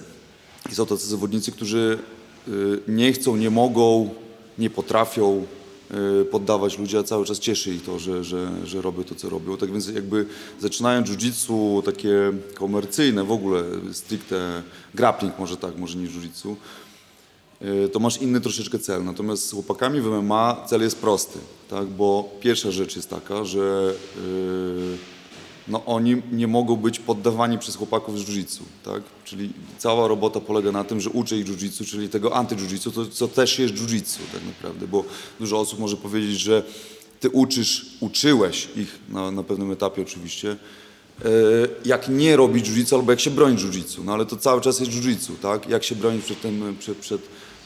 I 0.72 0.76
są 0.76 0.86
tacy 0.86 1.08
zawodnicy, 1.08 1.52
którzy 1.52 2.00
y, 2.48 2.80
nie 2.88 3.14
chcą, 3.14 3.36
nie 3.36 3.50
mogą, 3.50 4.10
nie 4.58 4.70
potrafią 4.70 5.46
y, 6.22 6.26
poddawać 6.26 6.80
ludzi, 6.80 6.98
a 6.98 7.04
cały 7.04 7.26
czas 7.26 7.40
cieszy 7.40 7.74
ich 7.74 7.84
to, 7.84 8.00
że, 8.00 8.24
że, 8.24 8.52
że 8.66 8.82
robią 8.82 9.04
to, 9.04 9.16
co 9.16 9.30
robią. 9.30 9.58
Tak 9.58 9.72
więc 9.72 9.88
jakby 9.88 10.26
zaczynają 10.60 11.04
jiu-jitsu 11.04 11.84
takie 11.84 12.34
komercyjne, 12.54 13.24
w 13.24 13.32
ogóle 13.32 13.64
stricte 13.92 14.64
grappling 14.96 15.40
może 15.40 15.58
tak, 15.58 15.78
może 15.78 15.98
nie 15.98 16.08
jiu-jitsu, 16.08 16.56
y, 17.62 17.90
to 17.90 18.00
masz 18.00 18.22
inny 18.22 18.42
troszeczkę 18.42 18.80
cel. 18.80 19.04
Natomiast 19.04 19.48
z 19.48 19.52
chłopakami 19.52 20.02
w 20.02 20.06
MMA 20.06 20.64
cel 20.68 20.82
jest 20.82 20.98
prosty, 20.98 21.40
tak? 21.70 21.86
bo 21.86 22.30
pierwsza 22.42 22.72
rzecz 22.72 22.96
jest 22.96 23.10
taka, 23.10 23.46
że 23.46 23.94
yy, 24.16 25.13
no 25.68 25.86
oni 25.86 26.22
nie 26.32 26.48
mogą 26.48 26.76
być 26.76 27.00
poddawani 27.00 27.58
przez 27.58 27.76
chłopaków 27.76 28.20
z 28.20 28.24
jiu-jitsu, 28.24 28.62
tak? 28.86 29.04
Czyli 29.24 29.50
cała 29.78 30.08
robota 30.08 30.40
polega 30.40 30.72
na 30.72 30.84
tym, 30.84 31.02
że 31.02 31.10
uczę 31.10 31.38
ich 31.38 31.46
jiu-jitsu, 31.46 31.86
czyli 31.86 32.10
tego 32.10 32.36
anty-jiu-jitsu, 32.36 32.92
to 32.92 33.06
co 33.06 33.28
też 33.28 33.60
jest 33.60 33.74
jiu-jitsu 33.74 34.18
tak 34.34 34.46
naprawdę, 34.46 34.88
bo 34.88 35.04
dużo 35.40 35.60
osób 35.60 35.80
może 35.80 35.98
powiedzieć, 35.98 36.40
że 36.40 36.64
ty 37.20 37.30
uczysz, 37.30 37.86
uczyłeś 38.00 38.68
ich 38.76 39.00
na, 39.10 39.32
na 39.32 39.44
pewnym 39.44 39.72
etapie 39.72 40.02
oczywiście, 40.02 40.52
e, 41.26 41.30
jak 41.86 42.10
nie 42.10 42.36
robić 42.36 42.70
jiu-jitsu 42.70 42.96
albo 42.96 43.12
jak 43.12 43.20
się 43.20 43.32
bronić 43.32 43.62
jiu-jitsu, 43.62 44.06
no 44.06 44.14
ale 44.14 44.26
to 44.26 44.38
cały 44.38 44.62
czas 44.62 44.80
jest 44.80 44.92
jiu-jitsu, 44.92 45.32
tak? 45.42 45.70
Jak 45.70 45.84
się 45.84 45.96
bronić 45.96 46.26
przed 46.26 46.42
tym, 46.42 46.76
przed, 46.80 46.98
przed 46.98 47.22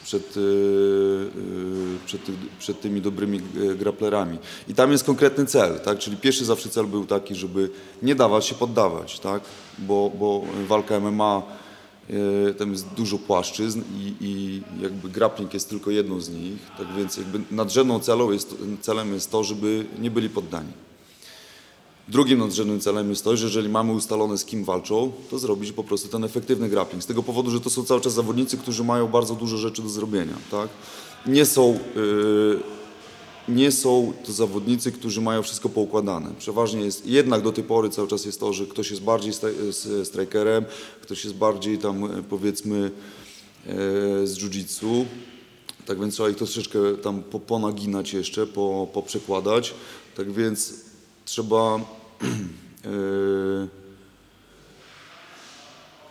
przed, 0.08 0.36
e, 0.36 0.40
e, 0.40 2.06
przed, 2.06 2.20
przed, 2.58 2.80
tymi 2.80 3.00
dobrymi 3.00 3.38
e, 3.38 3.74
graplerami. 3.74 4.38
I 4.68 4.74
tam 4.74 4.92
jest 4.92 5.04
konkretny 5.04 5.46
cel, 5.46 5.80
tak? 5.80 5.98
czyli 5.98 6.16
pierwszy 6.16 6.44
zawsze 6.44 6.68
cel 6.68 6.86
był 6.86 7.06
taki, 7.06 7.34
żeby 7.34 7.70
nie 8.02 8.14
dawać 8.14 8.46
się 8.46 8.54
poddawać, 8.54 9.20
tak? 9.20 9.42
bo, 9.78 10.10
bo 10.18 10.42
walka 10.68 11.00
MMA 11.00 11.42
tam 12.58 12.70
jest 12.70 12.88
dużo 12.88 13.18
płaszczyzn 13.18 13.82
i, 13.94 14.14
i, 14.20 14.62
jakby 14.82 15.08
grappling 15.08 15.54
jest 15.54 15.70
tylko 15.70 15.90
jedną 15.90 16.20
z 16.20 16.28
nich, 16.28 16.58
tak 16.78 16.86
więc 16.96 17.16
jakby 17.16 17.40
nadrzędną 17.50 18.00
celą 18.00 18.30
jest, 18.32 18.54
celem 18.80 19.14
jest 19.14 19.30
to, 19.30 19.44
żeby 19.44 19.86
nie 19.98 20.10
byli 20.10 20.30
poddani. 20.30 20.87
Drugim 22.08 22.38
nadrzędnym 22.38 22.80
celem 22.80 23.10
jest 23.10 23.24
to, 23.24 23.36
że 23.36 23.46
jeżeli 23.46 23.68
mamy 23.68 23.92
ustalone 23.92 24.38
z 24.38 24.44
kim 24.44 24.64
walczą, 24.64 25.12
to 25.30 25.38
zrobić 25.38 25.72
po 25.72 25.84
prostu 25.84 26.08
ten 26.08 26.24
efektywny 26.24 26.68
grappling. 26.68 27.02
Z 27.02 27.06
tego 27.06 27.22
powodu, 27.22 27.50
że 27.50 27.60
to 27.60 27.70
są 27.70 27.84
cały 27.84 28.00
czas 28.00 28.12
zawodnicy, 28.12 28.58
którzy 28.58 28.84
mają 28.84 29.08
bardzo 29.08 29.34
dużo 29.34 29.56
rzeczy 29.56 29.82
do 29.82 29.88
zrobienia. 29.88 30.34
Tak? 30.50 30.68
Nie, 31.26 31.46
są, 31.46 31.78
yy, 31.96 32.60
nie 33.48 33.72
są 33.72 34.12
to 34.24 34.32
zawodnicy, 34.32 34.92
którzy 34.92 35.20
mają 35.20 35.42
wszystko 35.42 35.68
poukładane. 35.68 36.30
Przeważnie 36.38 36.80
jest, 36.80 37.06
jednak 37.06 37.42
do 37.42 37.52
tej 37.52 37.64
pory 37.64 37.90
cały 37.90 38.08
czas 38.08 38.24
jest 38.24 38.40
to, 38.40 38.52
że 38.52 38.66
ktoś 38.66 38.90
jest 38.90 39.02
bardziej 39.02 39.32
strikerem, 40.04 40.64
ktoś 41.02 41.24
jest 41.24 41.36
bardziej 41.36 41.78
tam 41.78 42.04
e, 42.04 42.22
powiedzmy 42.22 42.90
yy, 43.66 43.72
z 44.26 44.38
jiu-jitsu. 44.38 45.04
Tak 45.86 46.00
więc 46.00 46.14
trzeba 46.14 46.28
ich 46.28 46.36
troszeczkę 46.36 46.78
tam 47.02 47.22
ponaginać 47.22 48.12
jeszcze, 48.12 48.46
poprzekładać. 48.92 49.74
Tak 50.16 50.32
więc 50.32 50.74
trzeba 51.24 51.80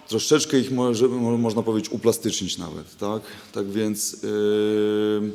troszeczkę 0.07 0.59
ich 0.59 0.71
może, 0.71 1.07
można 1.37 1.63
powiedzieć 1.63 1.91
uplastycznić 1.91 2.57
nawet, 2.57 2.97
tak? 2.97 3.21
Tak 3.51 3.69
więc 3.69 4.23
yy, 4.23 5.31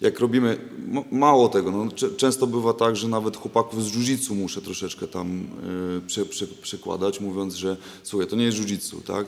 jak 0.00 0.20
robimy, 0.20 0.58
mało 1.12 1.48
tego, 1.48 1.70
no, 1.70 1.88
często 2.16 2.46
bywa 2.46 2.72
tak, 2.72 2.96
że 2.96 3.08
nawet 3.08 3.36
chłopaków 3.36 3.84
z 3.84 3.88
jiu 3.88 4.34
muszę 4.34 4.62
troszeczkę 4.62 5.06
tam 5.06 5.46
yy, 5.94 6.00
prze, 6.06 6.26
prze, 6.26 6.46
przekładać, 6.46 7.20
mówiąc, 7.20 7.54
że 7.54 7.76
słuchaj, 8.02 8.28
to 8.28 8.36
nie 8.36 8.44
jest 8.44 8.58
jiu 8.58 9.00
tak? 9.00 9.26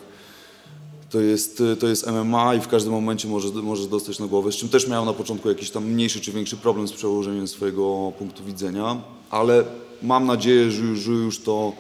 To 1.11 1.21
jest, 1.21 1.63
to 1.81 1.89
jest 1.89 2.07
MMA 2.07 2.55
i 2.55 2.61
w 2.61 2.69
każdym 2.69 2.93
momencie 2.93 3.29
możesz, 3.29 3.53
możesz 3.53 3.87
dostać 3.87 4.19
na 4.19 4.27
głowę, 4.27 4.53
z 4.53 4.57
czym 4.57 4.69
też 4.69 4.89
miałem 4.89 5.07
na 5.07 5.13
początku 5.13 5.49
jakiś 5.49 5.71
tam 5.71 5.85
mniejszy 5.85 6.21
czy 6.21 6.33
większy 6.33 6.57
problem 6.57 6.89
z 6.89 6.93
przełożeniem 6.93 7.49
swojego 7.49 8.13
punktu 8.19 8.45
widzenia, 8.45 9.03
ale 9.31 9.65
mam 10.03 10.27
nadzieję, 10.27 10.71
że 10.71 10.83
już, 10.83 10.99
że 10.99 11.13
już 11.13 11.39
to, 11.39 11.73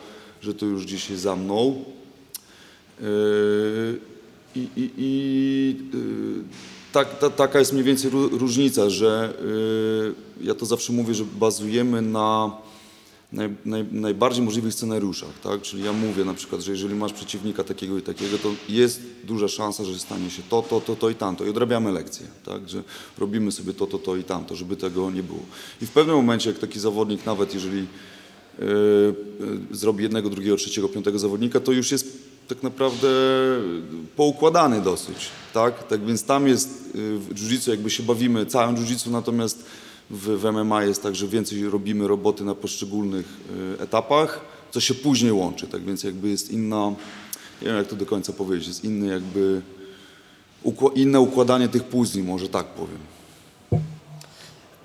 że 0.42 0.54
to 0.54 0.66
już 0.66 1.11
jest 1.11 1.22
za 1.22 1.37
mną. 1.37 1.85
Yy, 3.00 3.06
I, 4.56 4.68
i, 4.76 4.90
i 4.96 5.76
yy, 5.94 6.44
tak, 6.92 7.18
ta, 7.18 7.30
taka 7.30 7.58
jest 7.58 7.72
mniej 7.72 7.85
więcej 7.85 8.11
różnica, 8.11 8.90
że 8.90 9.35
yy, 10.40 10.46
ja 10.46 10.54
to 10.54 10.66
zawsze 10.66 10.92
mówię, 10.92 11.14
że 11.14 11.24
bazujemy 11.24 12.02
na 12.02 12.52
naj, 13.32 13.50
naj, 13.64 13.85
najbardziej 13.92 14.44
możliwych 14.44 14.74
scenariuszach, 14.74 15.40
tak? 15.42 15.62
Czyli 15.62 15.85
ja 15.85 15.92
mówię 15.92 16.24
na 16.24 16.35
przykład, 16.35 16.61
że 16.61 16.72
jeżeli 16.72 16.94
masz 16.94 17.12
przeciwnika 17.12 17.64
takiego 17.64 17.98
i 17.98 18.02
takiego, 18.02 18.38
to 18.38 18.48
jest 18.68 19.00
duża 19.24 19.48
szansa, 19.48 19.85
że 19.85 19.98
stanie 19.98 20.30
się 20.30 20.42
to, 20.48 20.62
to, 20.62 20.80
to, 20.80 20.96
to 20.96 21.11
i 21.11 21.14
tamto 21.14 21.44
i 21.44 21.48
odrabiamy 21.48 21.92
lekcje, 21.92 22.26
tak? 22.44 22.68
Że 22.68 22.82
robimy 23.18 23.52
sobie 23.52 23.72
to, 23.72 23.87
to, 23.87 23.98
to 23.98 24.16
i 24.16 24.24
tamto, 24.24 24.56
żeby 24.56 24.76
tego 24.76 25.11
nie 25.11 25.22
było. 25.22 25.42
I 25.82 25.87
w 25.87 25.90
pewnym 25.90 26.16
momencie, 26.16 26.50
jak 26.50 26.58
taki 26.58 26.80
zawodnik, 26.80 27.26
nawet 27.26 27.54
jeżeli 27.54 27.87
zrobi 29.70 30.02
jednego, 30.02 30.30
drugiego, 30.30 30.56
trzeciego, 30.56 30.88
piątego 30.88 31.18
zawodnika, 31.18 31.60
to 31.60 31.72
już 31.72 31.92
jest 31.92 32.18
tak 32.48 32.62
naprawdę 32.62 33.08
poukładany 34.16 34.80
dosyć, 34.80 35.28
tak? 35.54 35.86
Tak 35.88 36.06
więc 36.06 36.24
tam 36.24 36.48
jest 36.48 36.94
yy, 36.94 37.18
w 37.18 37.34
jiu 37.34 37.70
jakby 37.70 37.90
się 37.90 38.02
bawimy 38.02 38.46
całym 38.46 38.76
jiu 38.76 39.10
natomiast 39.10 39.64
w, 40.10 40.40
w 40.40 40.52
MMA 40.52 40.84
jest 40.84 41.02
tak, 41.02 41.14
że 41.14 41.28
więcej 41.28 41.70
robimy 41.70 42.08
roboty 42.08 42.44
na 42.44 42.54
poszczególnych 42.54 43.26
y, 43.78 43.82
etapach, 43.82 44.40
co 44.70 44.80
się 44.80 44.94
później 44.94 45.32
łączy. 45.32 45.66
Tak 45.66 45.84
więc 45.84 46.04
jakby 46.04 46.28
jest 46.28 46.50
inna, 46.50 46.94
nie 47.62 47.68
wiem 47.68 47.76
jak 47.76 47.86
to 47.86 47.96
do 47.96 48.06
końca 48.06 48.32
powiedzieć, 48.32 48.68
jest 48.68 48.84
inny 48.84 49.06
jakby, 49.06 49.62
inne 50.94 51.20
układanie 51.20 51.68
tych 51.68 51.84
puzli, 51.84 52.22
może 52.22 52.48
tak 52.48 52.66
powiem. 52.66 52.98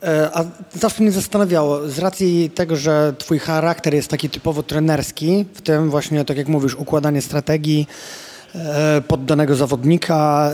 E, 0.03 0.29
a 0.33 0.43
zawsze 0.79 1.03
mnie 1.03 1.11
zastanawiało, 1.11 1.89
z 1.89 1.99
racji 1.99 2.49
tego, 2.55 2.75
że 2.75 3.13
twój 3.17 3.39
charakter 3.39 3.93
jest 3.93 4.07
taki 4.07 4.29
typowo 4.29 4.63
trenerski, 4.63 5.45
w 5.53 5.61
tym 5.61 5.89
właśnie, 5.89 6.25
tak 6.25 6.37
jak 6.37 6.47
mówisz, 6.47 6.75
układanie 6.75 7.21
strategii, 7.21 7.87
e, 8.55 9.01
poddanego 9.07 9.55
zawodnika, 9.55 10.51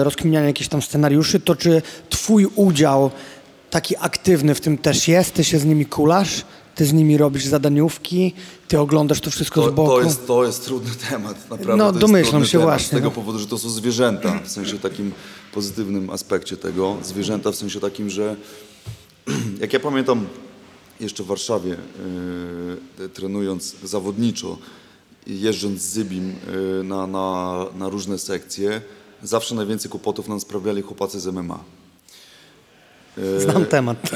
e, 0.00 0.04
rozkminianie 0.04 0.46
jakichś 0.46 0.68
tam 0.68 0.82
scenariuszy, 0.82 1.40
to 1.40 1.56
czy 1.56 1.82
twój 2.10 2.46
udział 2.54 3.10
taki 3.70 3.96
aktywny 3.96 4.54
w 4.54 4.60
tym 4.60 4.78
też 4.78 5.08
jest, 5.08 5.34
ty 5.34 5.44
się 5.44 5.58
z 5.58 5.64
nimi 5.64 5.86
kulasz, 5.86 6.44
ty 6.74 6.86
z 6.86 6.92
nimi 6.92 7.16
robisz 7.16 7.44
zadaniówki, 7.44 8.34
ty 8.68 8.80
oglądasz 8.80 9.20
to 9.20 9.30
wszystko 9.30 9.62
to, 9.62 9.70
z 9.70 9.74
boku. 9.74 9.90
To 9.90 10.02
jest, 10.02 10.26
to 10.26 10.44
jest 10.44 10.64
trudny 10.64 10.90
temat, 11.10 11.50
naprawdę. 11.50 11.76
No 11.76 11.92
domyślam 11.92 12.46
się 12.46 12.58
właśnie. 12.58 12.86
Z 12.86 12.90
tego 12.90 13.04
no. 13.04 13.10
powodu, 13.10 13.38
że 13.38 13.46
to 13.46 13.58
są 13.58 13.68
zwierzęta, 13.68 14.40
w 14.44 14.50
sensie 14.50 14.78
takim 14.78 15.12
pozytywnym 15.52 16.10
aspekcie 16.10 16.56
tego. 16.56 16.96
Zwierzęta 17.02 17.52
w 17.52 17.56
sensie 17.56 17.80
takim, 17.80 18.10
że 18.10 18.36
jak 19.60 19.72
ja 19.72 19.80
pamiętam 19.80 20.26
jeszcze 21.00 21.22
w 21.22 21.26
Warszawie, 21.26 21.76
yy, 22.98 23.08
trenując 23.08 23.76
zawodniczo, 23.84 24.58
jeżdżąc 25.26 25.82
z 25.82 25.92
Zybim 25.92 26.28
yy, 26.28 26.84
na, 26.84 27.06
na, 27.06 27.66
na 27.78 27.88
różne 27.88 28.18
sekcje, 28.18 28.80
zawsze 29.22 29.54
najwięcej 29.54 29.90
kłopotów 29.90 30.28
nam 30.28 30.40
sprawiali 30.40 30.82
chłopacy 30.82 31.20
z 31.20 31.26
MMA. 31.26 31.64
Znam 33.38 33.66
temat. 33.66 34.10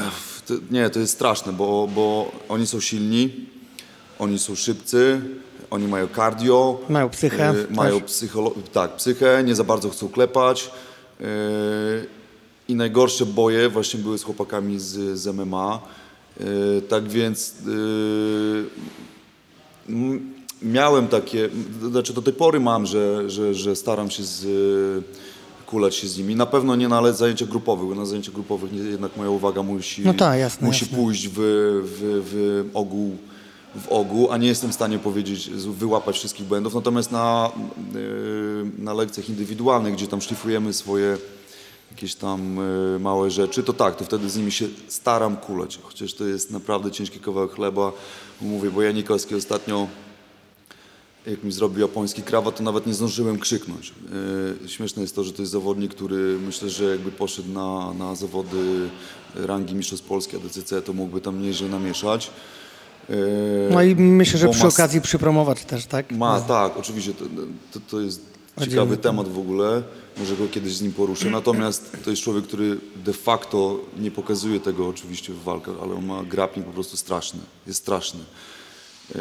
To, 0.47 0.53
nie, 0.71 0.89
to 0.89 0.99
jest 0.99 1.13
straszne, 1.13 1.53
bo, 1.53 1.87
bo 1.95 2.31
oni 2.49 2.67
są 2.67 2.79
silni, 2.79 3.45
oni 4.19 4.39
są 4.39 4.55
szybcy, 4.55 5.21
oni 5.69 5.87
mają 5.87 6.07
cardio. 6.15 6.79
Mają 6.89 7.09
psychę. 7.09 7.53
Y, 7.55 7.67
mają 7.73 7.99
psycholo- 7.99 8.53
tak, 8.73 8.95
psychę, 8.95 9.43
nie 9.45 9.55
za 9.55 9.63
bardzo 9.63 9.89
chcą 9.89 10.09
klepać. 10.09 10.71
I 12.67 12.75
najgorsze 12.75 13.25
boje 13.25 13.69
właśnie 13.69 13.99
były 13.99 14.17
z 14.17 14.23
chłopakami 14.23 14.79
z, 14.79 15.19
z 15.19 15.35
MMA. 15.35 15.79
Y, 16.41 16.81
tak 16.81 17.09
więc 17.09 17.55
miałem 20.61 21.07
takie, 21.07 21.49
znaczy 21.89 22.13
do 22.13 22.21
tej 22.21 22.33
pory 22.33 22.59
mam, 22.59 22.85
że, 22.85 23.29
że, 23.29 23.53
że 23.53 23.75
staram 23.75 24.09
się 24.09 24.23
z 24.23 24.45
kulać 25.65 25.95
się 25.95 26.07
z 26.07 26.17
nimi. 26.17 26.35
Na 26.35 26.45
pewno 26.45 26.75
nie 26.75 26.87
na 26.87 27.13
zajęciach 27.13 27.49
grupowych, 27.49 27.87
bo 27.87 27.95
na 27.95 28.05
zajęciach 28.05 28.33
grupowych 28.33 28.73
jednak 28.73 29.17
moja 29.17 29.29
uwaga 29.29 29.63
musi, 29.63 30.01
no 30.01 30.13
tak, 30.13 30.39
jasne, 30.39 30.67
musi 30.67 30.85
jasne. 30.85 30.97
pójść 30.97 31.27
w, 31.27 31.33
w, 31.35 32.23
w 32.31 32.69
ogół 32.73 33.17
w 33.75 33.87
ogół, 33.89 34.31
a 34.31 34.37
nie 34.37 34.47
jestem 34.47 34.71
w 34.71 34.73
stanie 34.73 34.99
powiedzieć, 34.99 35.49
wyłapać 35.49 36.15
wszystkich 36.15 36.45
błędów. 36.45 36.75
Natomiast 36.75 37.11
na, 37.11 37.51
yy, 37.93 38.71
na 38.79 38.93
lekcjach 38.93 39.29
indywidualnych, 39.29 39.93
gdzie 39.93 40.07
tam 40.07 40.21
szlifujemy 40.21 40.73
swoje 40.73 41.17
jakieś 41.93 42.15
tam 42.15 42.57
yy, 42.93 42.99
małe 42.99 43.31
rzeczy, 43.31 43.63
to 43.63 43.73
tak, 43.73 43.95
to 43.95 44.05
wtedy 44.05 44.29
z 44.29 44.37
nimi 44.37 44.51
się 44.51 44.67
staram 44.87 45.37
kulać. 45.37 45.79
Chociaż 45.83 46.13
to 46.13 46.25
jest 46.25 46.51
naprawdę 46.51 46.91
ciężki 46.91 47.19
kawałek 47.19 47.51
chleba. 47.51 47.91
Mówię, 48.41 48.71
bo 48.71 48.81
Janikowski 48.81 49.35
ostatnio 49.35 49.87
jak 51.27 51.43
mi 51.43 51.51
zrobił 51.51 51.81
japoński 51.81 52.21
krawat, 52.21 52.55
to 52.57 52.63
nawet 52.63 52.87
nie 52.87 52.93
zdążyłem 52.93 53.39
krzyknąć. 53.39 53.93
E, 54.65 54.69
śmieszne 54.69 55.01
jest 55.01 55.15
to, 55.15 55.23
że 55.23 55.33
to 55.33 55.41
jest 55.41 55.51
zawodnik, 55.51 55.91
który 55.91 56.39
myślę, 56.45 56.69
że 56.69 56.83
jakby 56.83 57.11
poszedł 57.11 57.49
na, 57.49 57.93
na 57.93 58.15
zawody 58.15 58.89
rangi 59.35 59.75
Mistrzostw 59.75 60.07
Polski 60.07 60.35
ADCC, 60.35 60.81
to 60.81 60.93
mógłby 60.93 61.21
tam 61.21 61.41
nieźle 61.41 61.69
namieszać. 61.69 62.31
E, 63.09 63.13
no 63.71 63.83
i 63.83 63.95
myślę, 63.95 64.39
że 64.39 64.49
przy 64.49 64.67
okazji 64.67 65.01
przypromować 65.01 65.65
też, 65.65 65.85
tak? 65.85 66.11
Ma, 66.11 66.41
tak, 66.41 66.77
oczywiście. 66.77 67.13
To, 67.13 67.25
to, 67.71 67.79
to 67.89 68.01
jest 68.01 68.21
ciekawy 68.61 68.97
temat 68.97 69.27
w 69.27 69.39
ogóle. 69.39 69.83
Może 70.17 70.35
go 70.35 70.47
kiedyś 70.47 70.73
z 70.73 70.81
nim 70.81 70.93
poruszę. 70.93 71.29
Natomiast 71.29 71.97
to 72.03 72.09
jest 72.09 72.21
człowiek, 72.21 72.43
który 72.43 72.77
de 72.95 73.13
facto 73.13 73.79
nie 73.99 74.11
pokazuje 74.11 74.59
tego 74.59 74.87
oczywiście 74.87 75.33
w 75.33 75.43
walkach, 75.43 75.75
ale 75.81 75.93
on 75.93 76.05
ma 76.05 76.23
grappling 76.23 76.67
po 76.67 76.73
prostu 76.73 76.97
straszny. 76.97 77.39
Jest 77.67 77.79
straszny. 77.79 78.19
E, 79.15 79.19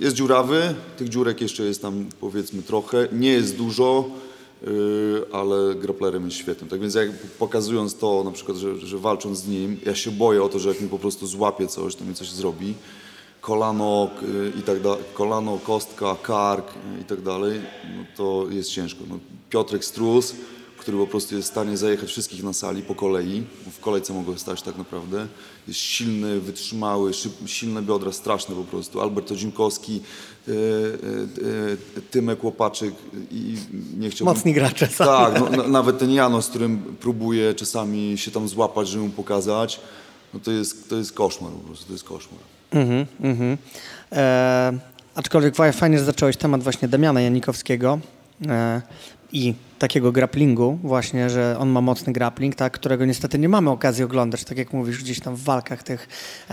jest 0.00 0.16
dziurawy, 0.16 0.74
tych 0.96 1.08
dziurek 1.08 1.40
jeszcze 1.40 1.62
jest 1.62 1.82
tam 1.82 2.06
powiedzmy 2.20 2.62
trochę, 2.62 3.08
nie 3.12 3.32
jest 3.32 3.56
dużo, 3.56 4.10
Yy, 4.66 5.26
ale 5.32 5.74
grapplerem 5.74 6.24
jest 6.24 6.36
świetnym. 6.36 6.70
Tak 6.70 6.80
więc 6.80 6.94
jak 6.94 7.10
pokazując 7.38 7.94
to, 7.94 8.24
na 8.24 8.30
przykład, 8.30 8.56
że, 8.56 8.78
że 8.78 8.98
walcząc 8.98 9.38
z 9.38 9.48
nim, 9.48 9.80
ja 9.86 9.94
się 9.94 10.10
boję 10.10 10.42
o 10.42 10.48
to, 10.48 10.58
że 10.58 10.68
jak 10.68 10.80
mi 10.80 10.88
po 10.88 10.98
prostu 10.98 11.26
złapie 11.26 11.68
coś, 11.68 11.94
to 11.94 12.04
mi 12.04 12.14
coś 12.14 12.30
zrobi. 12.30 12.74
Kolano 13.42 14.10
yy, 14.22 14.52
i 14.58 14.62
tak 14.62 14.80
dalej, 14.80 15.04
kolano, 15.14 15.58
kostka, 15.58 16.16
kark 16.22 16.66
yy, 16.74 17.00
i 17.00 17.04
tak 17.04 17.20
dalej, 17.20 17.60
no 17.96 18.04
to 18.16 18.46
jest 18.50 18.70
ciężko. 18.70 19.00
No, 19.08 19.18
Piotrek 19.50 19.84
Strus, 19.84 20.34
który 20.82 20.98
po 20.98 21.06
prostu 21.06 21.36
jest 21.36 21.48
w 21.48 21.50
stanie 21.50 21.76
zajechać 21.76 22.08
wszystkich 22.08 22.42
na 22.42 22.52
sali 22.52 22.82
po 22.82 22.94
kolei, 22.94 23.42
bo 23.64 23.70
w 23.70 23.80
kolejce 23.80 24.12
mogą 24.12 24.38
stać 24.38 24.62
tak 24.62 24.78
naprawdę. 24.78 25.26
Jest 25.68 25.80
silny, 25.80 26.40
wytrzymały, 26.40 27.14
szyb, 27.14 27.32
silne 27.46 27.82
biodra, 27.82 28.12
straszne 28.12 28.54
po 28.54 28.64
prostu. 28.64 29.00
Albert 29.00 29.32
Odzimkowski, 29.32 30.00
e, 30.48 30.52
e, 30.52 30.54
e, 31.98 32.00
Tymek 32.10 32.44
Łopaczyk 32.44 32.94
i 33.30 33.56
nie 33.98 34.10
chciałbym... 34.10 34.34
Mocni 34.34 34.54
gracze. 34.54 34.88
Tak, 34.88 35.40
no, 35.40 35.50
na, 35.50 35.68
nawet 35.68 35.98
ten 35.98 36.10
Jano, 36.10 36.42
z 36.42 36.48
którym 36.48 36.96
próbuję 37.00 37.54
czasami 37.54 38.18
się 38.18 38.30
tam 38.30 38.48
złapać, 38.48 38.88
żeby 38.88 39.04
mu 39.04 39.10
pokazać, 39.10 39.80
no 40.34 40.40
to 40.40 40.50
jest, 40.50 40.88
to 40.88 40.96
jest 40.96 41.12
koszmar 41.12 41.52
po 41.52 41.66
prostu, 41.66 41.86
to 41.86 41.92
jest 41.92 42.04
koszmar. 42.04 42.51
Mhm, 42.72 43.06
mhm. 43.20 43.58
E, 44.12 44.72
aczkolwiek 45.14 45.54
fajnie, 45.72 45.98
że 45.98 46.04
zacząłeś 46.04 46.36
temat 46.36 46.62
właśnie 46.62 46.88
Damiana 46.88 47.20
Janikowskiego. 47.20 47.98
E, 48.48 48.82
i 49.32 49.54
takiego 49.78 50.12
grapplingu 50.12 50.78
właśnie, 50.82 51.30
że 51.30 51.56
on 51.58 51.68
ma 51.68 51.80
mocny 51.80 52.12
grappling, 52.12 52.54
tak, 52.54 52.72
którego 52.72 53.04
niestety 53.04 53.38
nie 53.38 53.48
mamy 53.48 53.70
okazji 53.70 54.04
oglądać, 54.04 54.44
tak 54.44 54.58
jak 54.58 54.72
mówisz, 54.72 54.98
gdzieś 54.98 55.20
tam 55.20 55.36
w 55.36 55.42
walkach 55.42 55.82
tych 55.82 56.08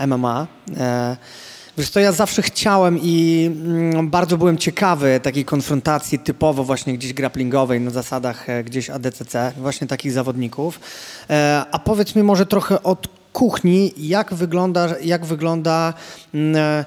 MMA. 0.06 0.46
E, 0.76 1.16
Wiesz 1.78 1.90
to 1.90 2.00
ja 2.00 2.12
zawsze 2.12 2.42
chciałem 2.42 2.98
i 3.02 3.50
mm, 3.54 4.10
bardzo 4.10 4.38
byłem 4.38 4.58
ciekawy 4.58 5.20
takiej 5.22 5.44
konfrontacji 5.44 6.18
typowo 6.18 6.64
właśnie 6.64 6.94
gdzieś 6.94 7.12
grapplingowej 7.12 7.80
na 7.80 7.90
zasadach 7.90 8.50
e, 8.50 8.64
gdzieś 8.64 8.90
ADCC, 8.90 9.52
właśnie 9.56 9.86
takich 9.86 10.12
zawodników. 10.12 10.80
E, 11.30 11.64
a 11.72 11.78
powiedz 11.78 12.14
mi 12.14 12.22
może 12.22 12.46
trochę 12.46 12.82
od 12.82 13.19
kuchni, 13.32 13.92
jak 13.96 14.34
wygląda, 14.34 14.88
jak 15.02 15.24
wygląda 15.24 15.94
mm, 16.34 16.84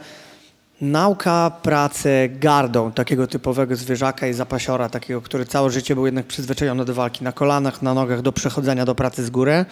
nauka 0.82 1.52
pracy 1.62 2.30
gardą 2.40 2.92
takiego 2.92 3.28
typowego 3.28 3.76
zwierzaka 3.76 4.28
i 4.28 4.34
zapasiora, 4.34 4.90
takiego, 4.90 5.22
który 5.22 5.46
całe 5.46 5.70
życie 5.72 5.96
był 5.96 6.06
jednak 6.06 6.26
przyzwyczajony 6.26 6.86
do 6.86 6.94
walki 6.94 7.24
na 7.24 7.32
kolanach, 7.32 7.82
na 7.82 7.94
nogach, 7.94 8.22
do 8.22 8.32
przechodzenia 8.32 8.86
do 8.86 8.96
pracy 8.96 9.24
z 9.24 9.30
góry. 9.30 9.66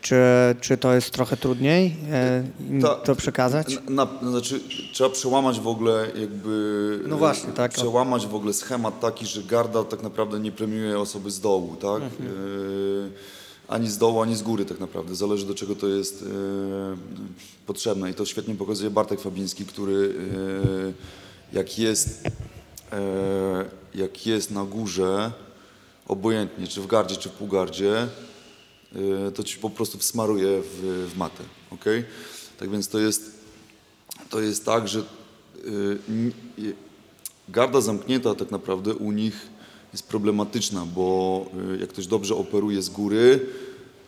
Czy, 0.00 0.16
czy 0.60 0.76
to 0.76 0.94
jest 0.94 1.10
trochę 1.10 1.36
trudniej 1.36 1.96
e, 2.12 2.42
Ta, 2.82 2.94
to 2.94 3.16
przekazać? 3.16 3.78
Na, 3.88 4.06
na, 4.22 4.30
znaczy, 4.30 4.60
trzeba 4.92 5.10
przełamać 5.10 5.60
w 5.60 5.68
ogóle 5.68 6.06
jakby... 6.20 7.00
No 7.06 7.16
właśnie, 7.16 7.52
tak. 7.52 7.72
Przełamać 7.72 8.26
w 8.26 8.34
ogóle 8.34 8.52
schemat 8.52 9.00
taki, 9.00 9.26
że 9.26 9.42
garda 9.42 9.84
tak 9.84 10.02
naprawdę 10.02 10.40
nie 10.40 10.52
premiuje 10.52 10.98
osoby 10.98 11.30
z 11.30 11.40
dołu, 11.40 11.76
tak? 11.76 12.02
Mhm. 12.02 12.28
E, 12.28 13.37
ani 13.68 13.90
z 13.90 13.98
dołu, 13.98 14.20
ani 14.20 14.36
z 14.36 14.42
góry 14.42 14.64
tak 14.64 14.80
naprawdę. 14.80 15.14
Zależy 15.14 15.46
do 15.46 15.54
czego 15.54 15.74
to 15.76 15.88
jest 15.88 16.22
e, 16.22 16.26
potrzebne. 17.66 18.10
I 18.10 18.14
to 18.14 18.26
świetnie 18.26 18.54
pokazuje 18.54 18.90
Bartek 18.90 19.20
Fabiński, 19.20 19.66
który 19.66 20.14
e, 21.52 21.56
jak 21.56 21.78
jest, 21.78 22.28
e, 22.92 23.64
jak 23.94 24.26
jest 24.26 24.50
na 24.50 24.64
górze, 24.64 25.32
obojętnie 26.08 26.66
czy 26.66 26.80
w 26.80 26.86
gardzie, 26.86 27.16
czy 27.16 27.28
w 27.28 27.32
półgardzie, 27.32 28.08
to 29.34 29.42
ci 29.42 29.58
po 29.58 29.70
prostu 29.70 29.98
wsmaruje 29.98 30.62
w, 30.62 31.08
w 31.12 31.16
matę. 31.16 31.44
Okay? 31.70 32.04
Tak 32.58 32.70
więc 32.70 32.88
to 32.88 32.98
jest, 32.98 33.30
to 34.30 34.40
jest 34.40 34.64
tak, 34.64 34.88
że 34.88 35.02
garda 37.48 37.80
zamknięta 37.80 38.34
tak 38.34 38.50
naprawdę 38.50 38.94
u 38.94 39.12
nich 39.12 39.48
jest 39.98 40.08
problematyczna, 40.08 40.86
bo 40.94 41.46
y, 41.74 41.78
jak 41.78 41.88
ktoś 41.88 42.06
dobrze 42.06 42.34
operuje 42.34 42.82
z 42.82 42.88
góry, 42.88 43.46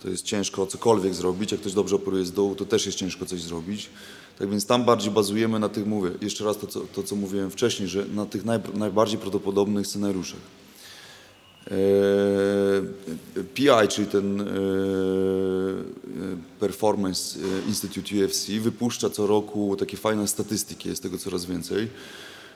to 0.02 0.10
jest 0.10 0.24
ciężko 0.24 0.66
cokolwiek 0.66 1.14
zrobić, 1.14 1.52
jak 1.52 1.60
ktoś 1.60 1.72
dobrze 1.72 1.96
operuje 1.96 2.24
z 2.24 2.32
dołu, 2.32 2.54
to 2.54 2.64
też 2.64 2.86
jest 2.86 2.98
ciężko 2.98 3.26
coś 3.26 3.42
zrobić. 3.42 3.90
Tak 4.38 4.50
więc 4.50 4.66
tam 4.66 4.84
bardziej 4.84 5.10
bazujemy 5.10 5.58
na 5.58 5.68
tych, 5.68 5.86
mówię, 5.86 6.10
jeszcze 6.20 6.44
raz 6.44 6.58
to, 6.58 6.66
co, 6.66 6.80
to, 6.80 7.02
co 7.02 7.16
mówiłem 7.16 7.50
wcześniej, 7.50 7.88
że 7.88 8.04
na 8.14 8.26
tych 8.26 8.44
naj, 8.44 8.58
najbardziej 8.74 9.18
prawdopodobnych 9.18 9.86
scenariuszach. 9.86 10.40
Eee, 11.70 11.76
PI, 13.54 13.88
czyli 13.88 14.06
ten 14.06 14.40
eee, 14.40 14.46
Performance 16.60 17.38
Institute 17.68 18.24
UFC, 18.24 18.46
wypuszcza 18.60 19.10
co 19.10 19.26
roku 19.26 19.76
takie 19.76 19.96
fajne 19.96 20.28
statystyki, 20.28 20.88
jest 20.88 21.02
tego 21.02 21.18
coraz 21.18 21.46
więcej. 21.46 21.88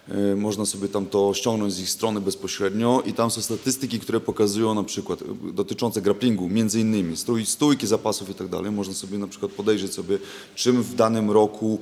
E, 0.08 0.36
można 0.36 0.66
sobie 0.66 0.88
tam 0.88 1.06
to 1.06 1.34
ściągnąć 1.34 1.72
z 1.72 1.80
ich 1.80 1.90
strony 1.90 2.20
bezpośrednio 2.20 3.02
i 3.06 3.12
tam 3.12 3.30
są 3.30 3.42
statystyki, 3.42 4.00
które 4.00 4.20
pokazują 4.20 4.74
na 4.74 4.84
przykład 4.84 5.22
e, 5.22 5.52
dotyczące 5.52 6.02
grapplingu, 6.02 6.48
między 6.48 6.80
innymi 6.80 7.16
stój, 7.16 7.46
stójki 7.46 7.86
zapasów 7.86 8.30
i 8.30 8.34
tak 8.34 8.48
dalej. 8.48 8.72
Można 8.72 8.94
sobie 8.94 9.18
na 9.18 9.26
przykład 9.26 9.52
podejrzeć 9.52 9.94
sobie, 9.94 10.18
czym 10.54 10.82
w 10.82 10.94
danym 10.94 11.30
roku 11.30 11.78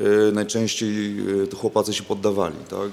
e, 0.00 0.32
najczęściej 0.32 1.16
chłopacy 1.56 1.92
się 1.92 2.02
poddawali, 2.02 2.56
tak? 2.68 2.90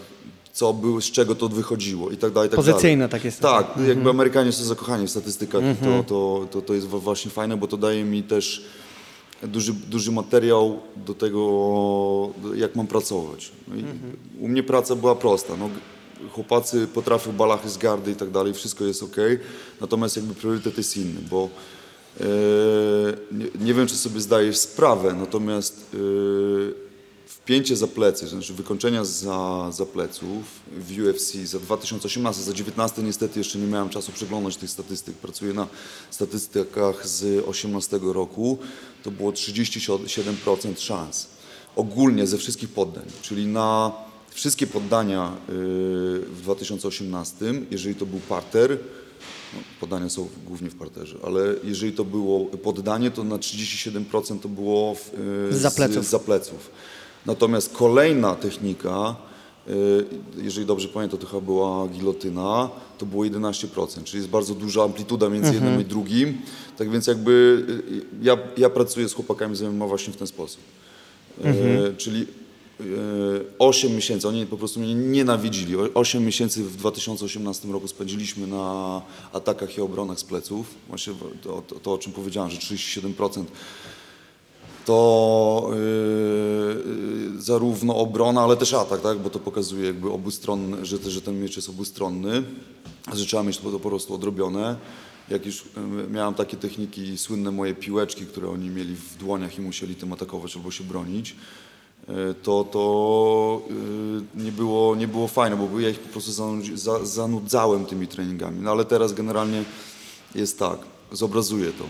co 0.53 0.73
było, 0.73 1.01
z 1.01 1.11
czego 1.11 1.35
to 1.35 1.49
wychodziło 1.49 2.09
i 2.09 2.17
tak 2.17 2.33
dalej. 2.33 2.49
Tak 2.49 2.55
Pozycyjne 2.55 2.97
dalej. 2.97 3.11
tak 3.11 3.25
jest. 3.25 3.39
Tak, 3.39 3.67
jakby 3.67 3.91
mhm. 3.91 4.07
Amerykanie 4.07 4.51
są 4.51 4.63
zakochani 4.63 5.07
w 5.07 5.09
statystykach 5.09 5.61
i 5.61 5.75
to, 5.75 5.85
mhm. 5.85 6.03
to, 6.03 6.47
to, 6.51 6.61
to 6.61 6.73
jest 6.73 6.87
właśnie 6.87 7.31
fajne, 7.31 7.57
bo 7.57 7.67
to 7.67 7.77
daje 7.77 8.03
mi 8.03 8.23
też 8.23 8.65
duży, 9.43 9.73
duży 9.73 10.11
materiał 10.11 10.79
do 10.95 11.13
tego, 11.13 12.29
jak 12.55 12.75
mam 12.75 12.87
pracować. 12.87 13.51
No 13.67 13.75
mhm. 13.75 14.17
U 14.39 14.47
mnie 14.47 14.63
praca 14.63 14.95
była 14.95 15.15
prosta. 15.15 15.57
No, 15.57 15.69
chłopacy 16.31 16.87
potrafią 16.93 17.31
balachy 17.31 17.69
z 17.69 17.77
gardy 17.77 18.11
i 18.11 18.15
tak 18.15 18.31
dalej, 18.31 18.53
wszystko 18.53 18.85
jest 18.85 19.03
ok, 19.03 19.15
natomiast 19.81 20.15
jakby 20.15 20.33
priorytet 20.33 20.77
jest 20.77 20.97
inny, 20.97 21.21
bo 21.29 21.49
e, 22.19 22.25
nie, 23.31 23.65
nie, 23.65 23.73
wiem, 23.73 23.87
czy 23.87 23.95
sobie 23.95 24.21
zdajesz 24.21 24.57
sprawę, 24.57 25.13
natomiast 25.13 25.85
e, 25.93 26.87
wpięcie 27.27 27.75
za 27.75 27.87
plecy, 27.87 28.27
znaczy 28.27 28.53
wykończenia 28.53 29.05
za, 29.05 29.71
za 29.71 29.85
pleców 29.85 30.43
w 30.71 30.99
UFC 30.99 31.33
za 31.33 31.59
2018, 31.59 32.41
za 32.41 32.45
2019 32.45 33.03
niestety 33.03 33.39
jeszcze 33.39 33.59
nie 33.59 33.67
miałem 33.67 33.89
czasu 33.89 34.11
przeglądać 34.11 34.57
tych 34.57 34.69
statystyk. 34.69 35.15
Pracuję 35.15 35.53
na 35.53 35.67
statystykach 36.11 37.07
z 37.07 37.19
2018 37.19 37.99
roku. 38.01 38.57
To 39.03 39.11
było 39.11 39.31
37% 39.31 40.79
szans. 40.79 41.27
Ogólnie 41.75 42.27
ze 42.27 42.37
wszystkich 42.37 42.69
poddań, 42.69 43.03
czyli 43.21 43.45
na 43.45 43.91
wszystkie 44.29 44.67
poddania 44.67 45.31
y, 45.49 45.53
w 46.19 46.39
2018, 46.41 47.35
jeżeli 47.71 47.95
to 47.95 48.05
był 48.05 48.19
parter, 48.19 48.77
no, 49.53 49.59
poddania 49.79 50.09
są 50.09 50.27
głównie 50.47 50.69
w 50.69 50.75
parterze, 50.75 51.17
ale 51.25 51.55
jeżeli 51.63 51.93
to 51.93 52.05
było 52.05 52.45
poddanie, 52.45 53.11
to 53.11 53.23
na 53.23 53.35
37% 53.35 54.39
to 54.39 54.49
było 54.49 54.95
w, 54.95 55.11
z, 55.51 55.75
pleców. 55.75 56.05
Z, 56.05 56.09
za 56.09 56.19
pleców. 56.19 56.71
Natomiast 57.25 57.73
kolejna 57.73 58.35
technika, 58.35 59.15
y, 59.23 59.26
jeżeli 60.37 60.67
dobrze 60.67 60.87
pamiętam, 60.87 61.19
to 61.19 61.27
chyba 61.27 61.41
była 61.41 61.87
gilotyna, 61.87 62.69
to 62.97 63.05
było 63.05 63.23
11%, 63.23 64.03
czyli 64.03 64.17
jest 64.17 64.29
bardzo 64.29 64.55
duża 64.55 64.83
amplituda 64.83 65.29
między 65.29 65.49
mhm. 65.49 65.65
jednym 65.65 65.81
i 65.81 65.89
drugim. 65.89 66.37
Tak 66.77 66.89
więc 66.89 67.07
jakby 67.07 67.65
y, 67.91 68.25
ja, 68.25 68.37
ja 68.57 68.69
pracuję 68.69 69.09
z 69.09 69.13
chłopakami 69.13 69.55
z 69.55 69.61
MMA 69.61 69.87
właśnie 69.87 70.13
w 70.13 70.17
ten 70.17 70.27
sposób. 70.27 70.61
Y, 71.39 71.47
mhm. 71.47 71.97
Czyli 71.97 72.25
8 73.59 73.95
miesięcy, 73.95 74.27
oni 74.27 74.45
po 74.45 74.57
prostu 74.57 74.79
mnie 74.79 74.95
nienawidzili. 74.95 75.75
8 75.93 76.25
miesięcy 76.25 76.63
w 76.63 76.75
2018 76.75 77.67
roku 77.67 77.87
spędziliśmy 77.87 78.47
na 78.47 79.01
atakach 79.33 79.77
i 79.77 79.81
obronach 79.81 80.19
z 80.19 80.23
pleców. 80.23 80.75
Właśnie 80.87 81.13
to, 81.43 81.61
to, 81.61 81.79
to 81.79 81.93
o 81.93 81.97
czym 81.97 82.13
powiedziałem, 82.13 82.51
że 82.51 82.57
37% 82.57 83.43
to 84.87 85.69
yy, 87.35 87.41
zarówno 87.41 87.95
obrona, 87.95 88.41
ale 88.41 88.57
też 88.57 88.73
atak, 88.73 89.01
tak? 89.01 89.19
bo 89.19 89.29
to 89.29 89.39
pokazuje 89.39 89.85
jakby 89.85 90.11
obustronny, 90.11 90.85
że, 90.85 90.97
że 91.11 91.21
ten 91.21 91.41
miecz 91.41 91.55
jest 91.55 91.69
obustronny, 91.69 92.43
że 93.13 93.25
trzeba 93.25 93.43
mieć 93.43 93.57
to 93.57 93.79
po 93.79 93.89
prostu 93.89 94.13
odrobione. 94.13 94.75
Jak 95.29 95.45
już 95.45 95.65
yy, 95.65 96.07
miałem 96.09 96.33
takie 96.33 96.57
techniki, 96.57 97.17
słynne 97.17 97.51
moje 97.51 97.75
piłeczki, 97.75 98.25
które 98.25 98.49
oni 98.49 98.69
mieli 98.69 98.95
w 98.95 99.17
dłoniach 99.17 99.57
i 99.57 99.61
musieli 99.61 99.95
tym 99.95 100.13
atakować 100.13 100.55
albo 100.55 100.71
się 100.71 100.83
bronić, 100.83 101.35
yy, 102.07 102.35
to, 102.43 102.63
to 102.63 103.61
nie, 104.35 104.51
było, 104.51 104.95
nie 104.95 105.07
było 105.07 105.27
fajne, 105.27 105.55
bo 105.55 105.79
ja 105.79 105.89
ich 105.89 105.99
po 105.99 106.09
prostu 106.09 106.31
zanudzałem 107.03 107.85
tymi 107.85 108.07
treningami. 108.07 108.61
No 108.61 108.71
ale 108.71 108.85
teraz 108.85 109.13
generalnie 109.13 109.63
jest 110.35 110.59
tak, 110.59 110.79
zobrazuję 111.11 111.71
to. 111.71 111.83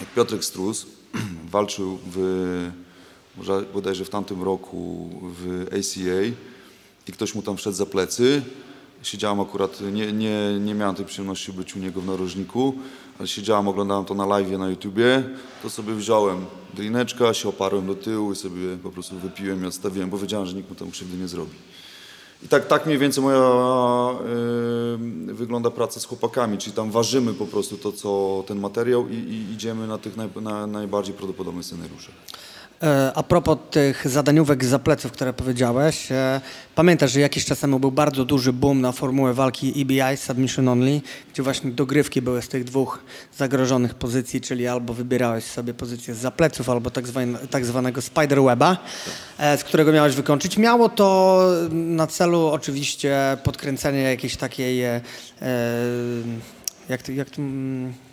Jak 0.00 0.14
Piotrek 0.14 0.44
Strus, 0.44 0.86
walczył 1.56 1.98
w, 2.06 2.16
bodajże 3.74 4.04
w 4.04 4.10
tamtym 4.10 4.42
roku 4.42 5.10
w 5.22 5.66
ACA 5.72 6.20
i 7.08 7.12
ktoś 7.12 7.34
mu 7.34 7.42
tam 7.42 7.56
wszedł 7.56 7.76
za 7.76 7.86
plecy. 7.86 8.42
Siedziałem 9.02 9.40
akurat, 9.40 9.80
nie, 9.80 10.12
nie, 10.12 10.60
nie 10.60 10.74
miałem 10.74 10.96
tej 10.96 11.06
przyjemności 11.06 11.52
być 11.52 11.76
u 11.76 11.78
niego 11.78 12.00
w 12.00 12.06
narożniku, 12.06 12.74
ale 13.18 13.28
siedziałem, 13.28 13.68
oglądałem 13.68 14.04
to 14.04 14.14
na 14.14 14.26
live 14.26 14.58
na 14.58 14.68
YouTubie, 14.68 15.22
to 15.62 15.70
sobie 15.70 15.94
wziąłem 15.94 16.44
drineczka, 16.74 17.34
się 17.34 17.48
oparłem 17.48 17.86
do 17.86 17.94
tyłu 17.94 18.32
i 18.32 18.36
sobie 18.36 18.76
po 18.82 18.90
prostu 18.90 19.18
wypiłem 19.18 19.64
i 19.64 19.66
odstawiłem, 19.66 20.10
bo 20.10 20.18
wiedziałem, 20.18 20.46
że 20.46 20.54
nikt 20.54 20.70
mu 20.70 20.74
tam 20.74 20.90
krzywdy 20.90 21.16
nie 21.16 21.28
zrobi. 21.28 21.56
I 22.42 22.48
tak, 22.48 22.66
tak 22.66 22.86
mniej 22.86 22.98
więcej 22.98 23.24
moja 23.24 23.38
y, 25.30 25.34
wygląda 25.34 25.70
praca 25.70 26.00
z 26.00 26.04
chłopakami, 26.04 26.58
czyli 26.58 26.76
tam 26.76 26.90
ważymy 26.90 27.34
po 27.34 27.46
prostu 27.46 27.78
to, 27.78 27.92
co 27.92 28.44
ten 28.46 28.60
materiał 28.60 29.08
i, 29.08 29.14
i 29.14 29.52
idziemy 29.52 29.86
na 29.86 29.98
tych 29.98 30.16
naj, 30.16 30.28
na, 30.40 30.66
najbardziej 30.66 31.14
prawdopodobnych 31.14 31.64
scenariuszach. 31.64 32.14
E, 32.82 33.12
a 33.14 33.22
propos 33.22 33.58
tych 33.70 34.08
zadaniówek 34.08 34.64
z 34.64 34.82
pleców, 34.82 35.12
które 35.12 35.32
powiedziałeś, 35.32 36.12
e, 36.12 36.40
pamiętasz, 36.74 37.12
że 37.12 37.20
jakiś 37.20 37.44
czas 37.44 37.60
temu 37.60 37.80
był 37.80 37.92
bardzo 37.92 38.24
duży 38.24 38.52
boom 38.52 38.80
na 38.80 38.92
formułę 38.92 39.34
walki 39.34 39.82
EBI, 39.82 40.16
Submission 40.16 40.68
Only, 40.68 41.00
gdzie 41.32 41.42
właśnie 41.42 41.70
dogrywki 41.70 42.22
były 42.22 42.42
z 42.42 42.48
tych 42.48 42.64
dwóch 42.64 43.04
zagrożonych 43.36 43.94
pozycji, 43.94 44.40
czyli 44.40 44.66
albo 44.66 44.94
wybierałeś 44.94 45.44
sobie 45.44 45.74
pozycję 45.74 46.14
z 46.14 46.34
pleców, 46.34 46.70
albo 46.70 46.90
tak, 46.90 47.06
zwane, 47.06 47.38
tak 47.38 47.66
zwanego 47.66 48.02
spiderweba, 48.02 48.76
e, 49.38 49.58
z 49.58 49.64
którego 49.64 49.92
miałeś 49.92 50.14
wykończyć. 50.14 50.58
Miało 50.58 50.88
to 50.88 51.40
na 51.70 52.06
celu 52.06 52.46
oczywiście 52.46 53.36
podkręcenie 53.44 54.02
jakiejś 54.02 54.36
takiej, 54.36 54.78
jak 56.88 57.02
to, 57.02 57.12
jak 57.12 57.30
to 57.30 57.36
mm, 57.38 58.05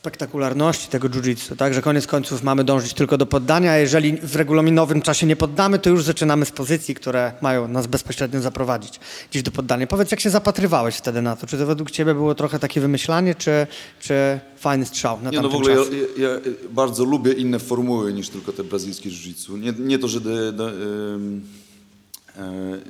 spektakularności 0.00 0.88
tego 0.88 1.08
jiu-jitsu, 1.08 1.56
tak? 1.56 1.74
Że 1.74 1.82
koniec 1.82 2.06
końców 2.06 2.42
mamy 2.42 2.64
dążyć 2.64 2.94
tylko 2.94 3.18
do 3.18 3.26
poddania, 3.26 3.72
a 3.72 3.76
jeżeli 3.76 4.16
w 4.16 4.36
regulaminowym 4.36 5.02
czasie 5.02 5.26
nie 5.26 5.36
poddamy, 5.36 5.78
to 5.78 5.90
już 5.90 6.04
zaczynamy 6.04 6.44
z 6.44 6.50
pozycji, 6.50 6.94
które 6.94 7.32
mają 7.40 7.68
nas 7.68 7.86
bezpośrednio 7.86 8.40
zaprowadzić 8.40 9.00
gdzieś 9.30 9.42
do 9.42 9.50
poddania. 9.50 9.86
Powiedz, 9.86 10.10
jak 10.10 10.20
się 10.20 10.30
zapatrywałeś 10.30 10.96
wtedy 10.96 11.22
na 11.22 11.36
to? 11.36 11.46
Czy 11.46 11.58
to 11.58 11.66
według 11.66 11.90
ciebie 11.90 12.14
było 12.14 12.34
trochę 12.34 12.58
takie 12.58 12.80
wymyślanie, 12.80 13.34
czy, 13.34 13.66
czy 14.00 14.40
fajny 14.56 14.86
strzał 14.86 15.18
na 15.22 15.30
Nie, 15.30 15.40
no 15.40 15.48
w 15.48 15.54
ogóle 15.54 15.74
ja, 15.74 16.28
ja, 16.28 16.28
bardzo 16.70 17.04
lubię 17.04 17.32
inne 17.32 17.58
formuły 17.58 18.12
niż 18.12 18.28
tylko 18.28 18.52
te 18.52 18.64
brazylijskie 18.64 19.10
jiu-jitsu. 19.10 19.58
Nie, 19.58 19.72
nie 19.78 19.98
to, 19.98 20.08
że... 20.08 20.20
De, 20.20 20.52
de, 20.52 20.64
E, 20.64 21.59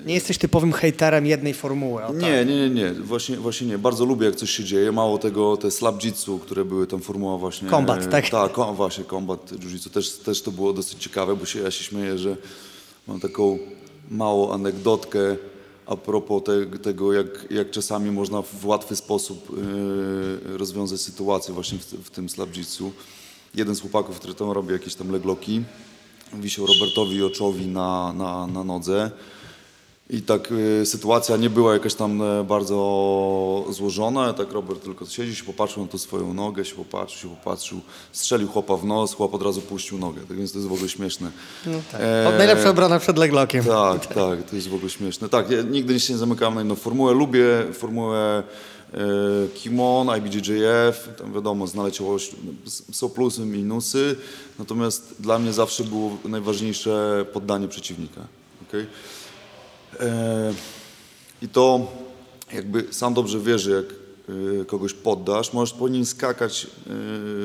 nie 0.07 0.15
jesteś 0.15 0.39
typowym 0.39 0.73
hejterem 0.73 1.27
jednej 1.27 1.55
formuły. 1.55 2.03
nie, 2.15 2.21
tak. 2.21 2.49
nie, 2.49 2.57
nie, 2.57 2.71
nie. 2.71 2.93
Właśnie, 2.93 3.37
właśnie 3.37 3.67
nie. 3.67 3.79
Bardzo 3.79 4.05
lubię, 4.05 4.27
jak 4.27 4.37
coś 4.37 4.51
się 4.51 4.65
dzieje. 4.65 4.93
Mało 4.93 5.19
tego, 5.19 5.57
te 5.57 5.71
slap 5.71 5.99
jitsu, 6.03 6.39
które 6.39 6.65
były 6.65 6.87
tam 6.87 7.01
formuła 7.01 7.39
właśnie... 7.39 7.71
Combat, 7.71 8.11
tak? 8.11 8.31
Tak, 8.31 8.53
właśnie, 8.75 9.05
combat 9.05 9.53
jiu-jitsu. 9.53 9.91
Też, 9.91 10.11
też 10.19 10.43
to 10.43 10.51
było 10.51 10.73
dosyć 10.73 11.03
ciekawe, 11.03 11.37
bo 11.37 11.45
się, 11.45 11.61
ja 11.61 11.71
się 11.71 11.85
śmieję, 11.85 12.19
że 12.19 12.37
mam 13.09 13.21
taką 13.21 13.59
małą 14.11 14.53
anegdotkę 14.53 15.37
a 15.87 15.97
propos 15.97 16.43
te, 16.45 16.79
tego, 16.79 17.13
jak, 17.13 17.47
jak 17.51 17.71
czasami 17.71 18.11
można 18.11 18.43
w 18.43 18.67
łatwy 18.67 18.97
sposób 18.97 19.57
yy, 20.51 20.59
rozwiązać 20.59 21.01
sytuację 21.01 21.55
właśnie 21.55 21.79
w, 21.79 21.85
w 21.85 22.11
tym 22.11 22.29
slap 22.29 22.51
jitsu. 22.51 22.93
Jeden 23.55 23.75
z 23.75 23.81
chłopaków, 23.81 24.19
który 24.19 24.35
tam 24.35 24.51
robi 24.51 24.73
jakieś 24.73 24.95
tam 24.95 25.13
legloki, 25.13 25.63
wisiał 26.33 26.67
Robertowi 26.67 27.23
Oczowi 27.25 27.67
na, 27.67 28.13
na, 28.13 28.47
na 28.47 28.65
nodze. 28.65 29.11
I 30.13 30.23
tak 30.23 30.53
y, 30.53 30.87
sytuacja 30.87 31.37
nie 31.37 31.51
była 31.51 31.73
jakaś 31.73 31.95
tam 31.95 32.23
y, 32.23 32.45
bardzo 32.45 32.77
złożona. 33.71 34.33
Tak 34.33 34.53
Robert 34.53 34.83
tylko 34.83 35.07
siedzi, 35.07 35.37
się 35.37 35.45
popatrzył 35.45 35.83
na 35.83 35.89
tą 35.89 35.99
swoją 35.99 36.35
nogę, 36.35 36.65
się 36.65 36.75
popatrzył, 36.75 37.31
się 37.31 37.37
popatrzył, 37.37 37.81
strzelił 38.13 38.49
chłopa 38.49 38.77
w 38.77 38.85
nos, 38.85 39.15
chłop 39.15 39.35
od 39.35 39.43
razu 39.43 39.61
puścił 39.61 39.99
nogę. 39.99 40.21
Tak 40.29 40.37
więc 40.37 40.53
to 40.53 40.59
jest 40.59 40.69
w 40.69 40.73
ogóle 40.73 40.89
śmieszne. 40.89 41.31
No 41.67 41.79
tak. 41.93 42.01
e... 42.01 42.39
Najlepsza 42.39 42.71
obrona 42.71 42.99
przed 42.99 43.19
leglokiem. 43.19 43.65
Tak, 43.65 44.07
tak, 44.07 44.15
tak, 44.15 44.51
to 44.51 44.57
jest 44.57 44.69
w 44.69 44.75
ogóle 44.75 44.91
śmieszne. 44.91 45.29
Tak, 45.29 45.51
ja 45.51 45.63
nigdy 45.63 46.01
się 46.01 46.13
nie 46.13 46.19
zamykałem 46.19 46.55
na 46.55 46.63
inną 46.63 46.75
formułę. 46.75 47.15
Lubię 47.15 47.45
formułę 47.73 48.43
e, 48.95 48.99
Kimon, 49.55 50.09
IBJJF, 50.19 51.09
tam 51.19 51.33
wiadomo, 51.35 51.67
znaleciałość, 51.67 52.33
są 52.93 53.09
plusy, 53.09 53.41
minusy, 53.41 54.17
natomiast 54.59 55.15
dla 55.21 55.39
mnie 55.39 55.53
zawsze 55.53 55.85
było 55.85 56.17
najważniejsze 56.25 57.25
poddanie 57.33 57.69
przeciwnika. 57.69 58.21
Okay? 58.69 58.87
I 61.43 61.49
to 61.49 61.87
jakby 62.53 62.85
sam 62.91 63.15
dobrze 63.15 63.41
wiesz, 63.41 63.63
że 63.63 63.71
jak 63.71 63.85
e, 64.61 64.65
kogoś 64.65 64.95
poddasz, 64.95 65.53
możesz 65.53 65.75
powinien 65.75 66.07
skakać, 66.07 66.67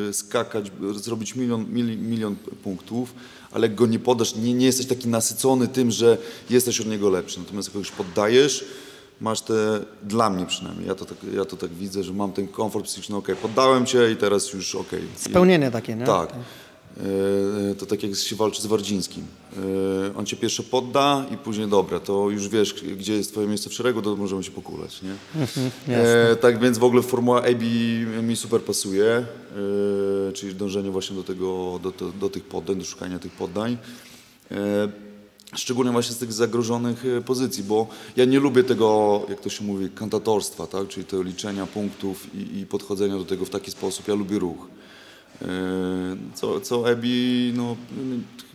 e, 0.10 0.13
skakać, 0.13 0.71
zrobić 0.95 1.36
milion, 1.36 1.65
milion 1.97 2.36
punktów, 2.63 3.13
ale 3.51 3.67
jak 3.67 3.75
go 3.75 3.86
nie 3.86 3.99
poddasz, 3.99 4.36
nie, 4.36 4.53
nie 4.53 4.65
jesteś 4.65 4.86
taki 4.86 5.08
nasycony 5.08 5.67
tym, 5.67 5.91
że 5.91 6.17
jesteś 6.49 6.81
od 6.81 6.88
niego 6.88 7.10
lepszy. 7.10 7.39
Natomiast 7.39 7.67
jak 7.67 7.73
kogoś 7.73 7.91
poddajesz, 7.91 8.65
masz 9.21 9.41
te, 9.41 9.79
dla 10.03 10.29
mnie 10.29 10.45
przynajmniej, 10.45 10.88
ja 10.88 10.95
to 10.95 11.05
tak, 11.05 11.17
ja 11.34 11.45
to 11.45 11.58
tak 11.58 11.69
widzę, 11.69 12.03
że 12.03 12.13
mam 12.13 12.31
ten 12.31 12.47
komfort 12.47 12.86
psychiczny, 12.86 13.15
ok, 13.15 13.27
poddałem 13.41 13.86
cię 13.86 14.12
i 14.12 14.15
teraz 14.15 14.53
już 14.53 14.75
ok. 14.75 14.91
Spełnienie 15.15 15.71
takie, 15.71 15.95
nie? 15.95 16.05
Tak. 16.05 16.34
Tak. 16.95 17.05
E, 17.71 17.75
to 17.75 17.86
tak 17.86 18.03
jak 18.03 18.15
się 18.15 18.36
walczy 18.36 18.62
z 18.62 18.65
Wardzińskim. 18.65 19.23
E, 19.58 20.17
on 20.17 20.25
cię 20.25 20.38
pierwsze 20.38 20.63
podda 20.63 21.25
i 21.31 21.38
później 21.38 21.67
dobra, 21.67 21.99
to 21.99 22.29
już 22.29 22.49
wiesz, 22.49 22.73
gdzie 22.97 23.13
jest 23.13 23.31
twoje 23.31 23.47
miejsce 23.47 23.69
w 23.69 23.73
szeregu, 23.73 24.01
to 24.01 24.15
możemy 24.15 24.43
się 24.43 24.51
pokulać, 24.51 25.01
nie? 25.01 25.41
Mhm, 25.41 25.71
e, 25.88 26.36
tak 26.36 26.60
więc 26.60 26.77
w 26.77 26.84
ogóle 26.84 27.01
formuła 27.01 27.43
AB 27.43 27.63
mi 28.23 28.36
super 28.36 28.62
pasuje, 28.62 29.05
e, 30.29 30.31
czyli 30.34 30.55
dążenie 30.55 30.91
właśnie 30.91 31.15
do 31.15 31.23
tego, 31.23 31.79
do, 31.84 31.91
do, 31.91 32.12
do 32.12 32.29
tych 32.29 32.43
poddań, 32.43 32.77
do 32.77 32.86
szukania 32.86 33.19
tych 33.19 33.31
poddań. 33.31 33.77
E, 34.51 34.89
szczególnie 35.55 35.91
właśnie 35.91 36.15
z 36.15 36.17
tych 36.17 36.34
zagrożonych 36.34 37.05
e, 37.05 37.21
pozycji, 37.21 37.63
bo 37.63 37.88
ja 38.15 38.25
nie 38.25 38.39
lubię 38.39 38.63
tego, 38.63 39.21
jak 39.29 39.41
to 39.41 39.49
się 39.49 39.63
mówi, 39.63 39.89
kantatorstwa, 39.89 40.67
tak? 40.67 40.88
czyli 40.88 41.05
tego 41.05 41.23
liczenia 41.23 41.65
punktów 41.65 42.36
i, 42.36 42.60
i 42.60 42.65
podchodzenia 42.65 43.17
do 43.17 43.25
tego 43.25 43.45
w 43.45 43.49
taki 43.49 43.71
sposób. 43.71 44.08
Ja 44.08 44.15
lubię 44.15 44.39
ruch. 44.39 44.67
Yy, 45.41 45.47
co, 46.33 46.61
co 46.61 46.91
Ebi, 46.91 47.53
no, 47.55 47.75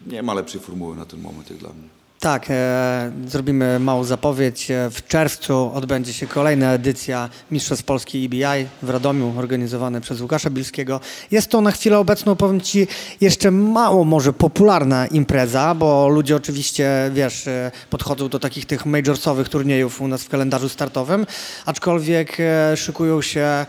nie 0.06 0.22
ma 0.22 0.34
lepszej 0.34 0.60
formuły 0.60 0.96
na 0.96 1.04
ten 1.04 1.20
moment 1.20 1.50
jak 1.50 1.58
dla 1.58 1.68
mnie. 1.68 2.00
Tak, 2.20 2.46
e, 2.50 3.12
zrobimy 3.26 3.78
małą 3.78 4.04
zapowiedź. 4.04 4.70
E, 4.70 4.90
w 4.90 5.06
czerwcu 5.06 5.70
odbędzie 5.74 6.12
się 6.12 6.26
kolejna 6.26 6.72
edycja 6.72 7.28
Mistrzostw 7.50 7.84
Polski 7.84 8.24
EBI 8.24 8.66
w 8.82 8.90
Radomiu, 8.90 9.34
organizowane 9.38 10.00
przez 10.00 10.20
Łukasza 10.20 10.50
Bilskiego. 10.50 11.00
Jest 11.30 11.50
to 11.50 11.60
na 11.60 11.70
chwilę 11.70 11.98
obecną, 11.98 12.36
powiem 12.36 12.60
Ci, 12.60 12.86
jeszcze 13.20 13.50
mało 13.50 14.04
może 14.04 14.32
popularna 14.32 15.06
impreza, 15.06 15.74
bo 15.74 16.08
ludzie 16.08 16.36
oczywiście, 16.36 17.10
wiesz, 17.14 17.46
e, 17.46 17.70
podchodzą 17.90 18.28
do 18.28 18.38
takich 18.38 18.66
tych 18.66 18.86
majorsowych 18.86 19.48
turniejów 19.48 20.00
u 20.00 20.08
nas 20.08 20.22
w 20.22 20.28
kalendarzu 20.28 20.68
startowym, 20.68 21.26
aczkolwiek 21.66 22.36
e, 22.40 22.76
szykują 22.76 23.22
się 23.22 23.66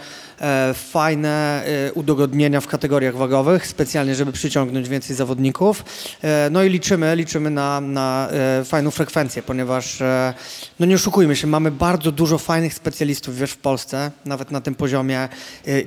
fajne 0.73 1.63
e, 1.65 1.93
udogodnienia 1.93 2.61
w 2.61 2.67
kategoriach 2.67 3.15
wagowych, 3.15 3.67
specjalnie, 3.67 4.15
żeby 4.15 4.31
przyciągnąć 4.31 4.89
więcej 4.89 5.15
zawodników. 5.15 5.85
E, 6.21 6.49
no 6.51 6.63
i 6.63 6.69
liczymy, 6.69 7.15
liczymy 7.15 7.49
na, 7.49 7.81
na 7.81 8.29
fajną 8.65 8.91
frekwencję, 8.91 9.43
ponieważ, 9.43 9.99
no 10.79 10.85
nie 10.85 10.95
oszukujmy 10.95 11.35
się, 11.35 11.47
mamy 11.47 11.71
bardzo 11.71 12.11
dużo 12.11 12.37
fajnych 12.37 12.73
specjalistów, 12.73 13.37
wiesz, 13.37 13.51
w 13.51 13.57
Polsce, 13.57 14.11
nawet 14.25 14.51
na 14.51 14.61
tym 14.61 14.75
poziomie, 14.75 15.29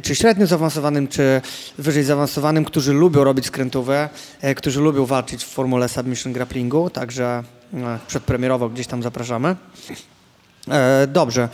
czy 0.03 0.15
średnio 0.15 0.47
zaawansowanym, 0.47 1.09
czy 1.09 1.41
wyżej 1.79 2.05
zaawansowanym, 2.05 2.65
którzy 2.65 2.93
lubią 2.93 3.25
robić 3.25 3.47
skrętówe, 3.47 4.09
którzy 4.57 4.81
lubią 4.81 5.07
walczyć 5.07 5.45
w 5.45 5.49
formule 5.49 5.89
submission 5.89 6.33
grapplingu, 6.33 6.91
także 6.91 7.43
przedpremierowo 8.07 8.69
gdzieś 8.69 8.87
tam 8.87 9.03
zapraszamy. 9.03 9.57
Dobrze. 11.09 11.49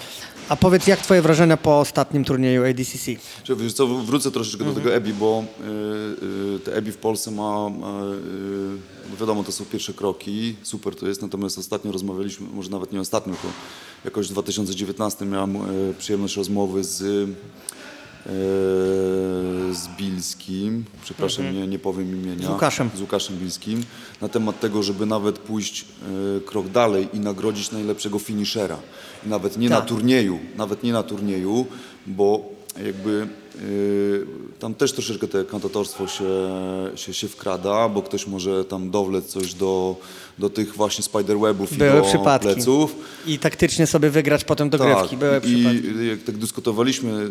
A 0.50 0.56
powiedz, 0.56 0.86
jak 0.86 1.00
twoje 1.00 1.22
wrażenia 1.22 1.56
po 1.56 1.80
ostatnim 1.80 2.24
turnieju 2.24 2.64
ADCC? 2.64 3.10
Wiesz 3.56 3.72
co, 3.72 3.86
wrócę 3.86 4.30
troszeczkę 4.30 4.64
do 4.64 4.72
tego 4.72 4.94
EBI, 4.94 5.12
bo 5.12 5.44
y, 5.60 6.56
y, 6.56 6.58
te 6.58 6.74
EBI 6.74 6.92
w 6.92 6.96
Polsce 6.96 7.30
ma, 7.30 7.70
y, 9.14 9.16
wiadomo, 9.20 9.44
to 9.44 9.52
są 9.52 9.64
pierwsze 9.64 9.92
kroki, 9.92 10.56
super 10.62 10.96
to 10.96 11.08
jest, 11.08 11.22
natomiast 11.22 11.58
ostatnio 11.58 11.92
rozmawialiśmy, 11.92 12.46
może 12.54 12.70
nawet 12.70 12.92
nie 12.92 13.00
ostatnio, 13.00 13.34
to 13.34 13.48
jakoś 14.04 14.28
w 14.28 14.32
2019 14.32 15.24
miałem 15.24 15.58
przyjemność 15.98 16.36
rozmowy 16.36 16.84
z 16.84 17.28
z 19.72 19.88
Bilskim, 19.98 20.84
przepraszam, 21.02 21.46
mhm. 21.46 21.62
nie, 21.62 21.68
nie 21.68 21.78
powiem 21.78 22.22
imienia. 22.22 22.46
Z 22.46 22.50
Łukaszem. 22.50 22.90
Z 22.96 23.00
Łukaszem 23.00 23.36
Bilskim, 23.36 23.82
na 24.20 24.28
temat 24.28 24.60
tego, 24.60 24.82
żeby 24.82 25.06
nawet 25.06 25.38
pójść 25.38 25.84
e, 25.84 26.40
krok 26.40 26.68
dalej 26.68 27.08
i 27.12 27.20
nagrodzić 27.20 27.70
najlepszego 27.70 28.18
finishera. 28.18 28.78
nawet 29.26 29.56
nie 29.56 29.68
tak. 29.68 29.78
na 29.78 29.86
turnieju, 29.86 30.38
nawet 30.56 30.82
nie 30.82 30.92
na 30.92 31.02
turnieju, 31.02 31.66
bo 32.06 32.44
jakby 32.84 33.28
tam 34.58 34.74
też 34.74 34.92
troszeczkę 34.92 35.28
te 35.28 35.44
kantatorstwo 35.44 36.06
się, 36.06 36.24
się, 36.96 37.14
się 37.14 37.28
wkrada, 37.28 37.88
bo 37.88 38.02
ktoś 38.02 38.26
może 38.26 38.64
tam 38.64 38.90
dowlec 38.90 39.26
coś 39.26 39.54
do, 39.54 39.96
do 40.38 40.50
tych 40.50 40.74
właśnie 40.76 41.04
spiderwebów 41.04 41.76
Były 41.76 41.90
i 41.90 42.02
do 42.02 42.02
przypadki. 42.02 42.48
pleców. 42.48 42.96
I 43.26 43.38
taktycznie 43.38 43.86
sobie 43.86 44.10
wygrać 44.10 44.44
potem 44.44 44.70
dogrywki. 44.70 45.08
Tak. 45.08 45.18
Były 45.18 45.40
I, 45.44 45.86
I 46.04 46.08
jak 46.08 46.22
tak 46.22 46.36
dyskutowaliśmy, 46.36 47.30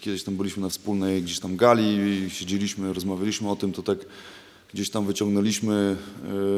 kiedyś 0.00 0.22
tam 0.22 0.36
byliśmy 0.36 0.62
na 0.62 0.68
wspólnej 0.68 1.22
gdzieś 1.22 1.40
tam 1.40 1.56
gali, 1.56 1.98
siedzieliśmy, 2.30 2.92
rozmawialiśmy 2.92 3.50
o 3.50 3.56
tym, 3.56 3.72
to 3.72 3.82
tak 3.82 3.98
gdzieś 4.74 4.90
tam 4.90 5.06
wyciągnęliśmy 5.06 5.96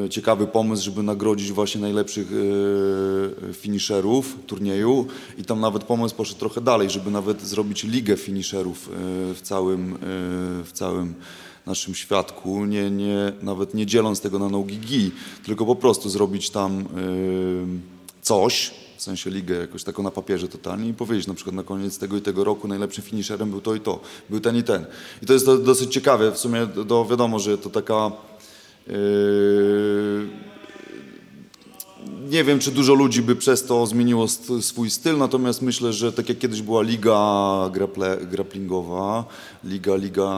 e, 0.05 0.09
ciekawy 0.09 0.47
pomysł, 0.47 0.85
żeby 0.85 1.03
nagrodzić 1.03 1.53
właśnie 1.53 1.81
najlepszych 1.81 2.29
e, 2.33 3.53
finisherów 3.53 4.37
turnieju. 4.47 5.07
I 5.39 5.45
tam 5.45 5.61
nawet 5.61 5.85
pomysł 5.85 6.15
poszedł 6.15 6.41
trochę 6.41 6.61
dalej, 6.61 6.91
żeby 6.91 7.11
nawet 7.11 7.43
zrobić 7.43 7.85
ligę 7.85 8.17
finisherów 8.17 8.89
e, 8.89 8.93
w 9.35 9.41
całym, 9.43 9.99
w 10.65 10.71
całym 10.73 11.15
naszym 11.67 11.95
świadku, 11.95 12.65
nie, 12.65 12.91
nie, 12.91 13.33
nawet 13.43 13.75
nie 13.75 13.87
dzieląc 13.87 14.21
tego 14.21 14.39
na 14.39 14.49
nogi 14.49 14.79
gi, 14.79 15.11
tylko 15.45 15.67
po 15.67 15.77
prostu 15.77 16.09
zrobić 16.09 16.51
tam 16.51 16.85
coś, 18.23 18.71
w 18.99 19.03
sensie 19.03 19.31
ligę 19.31 19.55
jakoś 19.55 19.85
taką 19.85 20.03
na 20.03 20.11
papierze 20.11 20.49
totalnie 20.49 20.89
i 20.89 20.95
powiedzieć 20.95 21.27
na 21.27 21.35
przykład 21.35 21.57
na 21.57 21.63
koniec 21.63 21.99
tego 21.99 22.17
i 22.17 22.21
tego 22.21 22.45
roku 22.45 22.69
najlepszym 22.69 23.05
finisherem 23.05 23.51
był 23.51 23.61
to 23.61 23.75
i 23.75 23.81
to, 23.81 24.01
był 24.31 24.41
ten 24.41 24.57
i 24.57 24.63
ten. 24.63 24.87
I 25.23 25.27
to 25.27 25.33
jest 25.33 25.47
do, 25.47 25.59
dosyć 25.59 25.93
ciekawe, 25.93 26.33
w 26.33 26.39
sumie 26.39 26.67
do, 26.67 27.05
wiadomo, 27.05 27.39
że 27.39 27.59
to 27.59 27.71
taka... 27.71 28.13
Yy, 28.87 30.29
nie 32.31 32.45
wiem, 32.45 32.59
czy 32.59 32.71
dużo 32.71 32.95
ludzi 32.95 33.23
by 33.23 33.37
przez 33.37 33.65
to 33.65 33.87
zmieniło 33.87 34.27
swój 34.61 34.91
styl, 34.91 35.19
natomiast 35.19 35.63
myślę, 35.63 35.93
że 35.93 36.13
tak 36.13 36.29
jak 36.29 36.39
kiedyś 36.39 36.63
była 36.63 36.83
liga 36.83 37.71
grapplingowa, 38.31 39.25
liga, 39.65 39.97
liga 39.97 40.29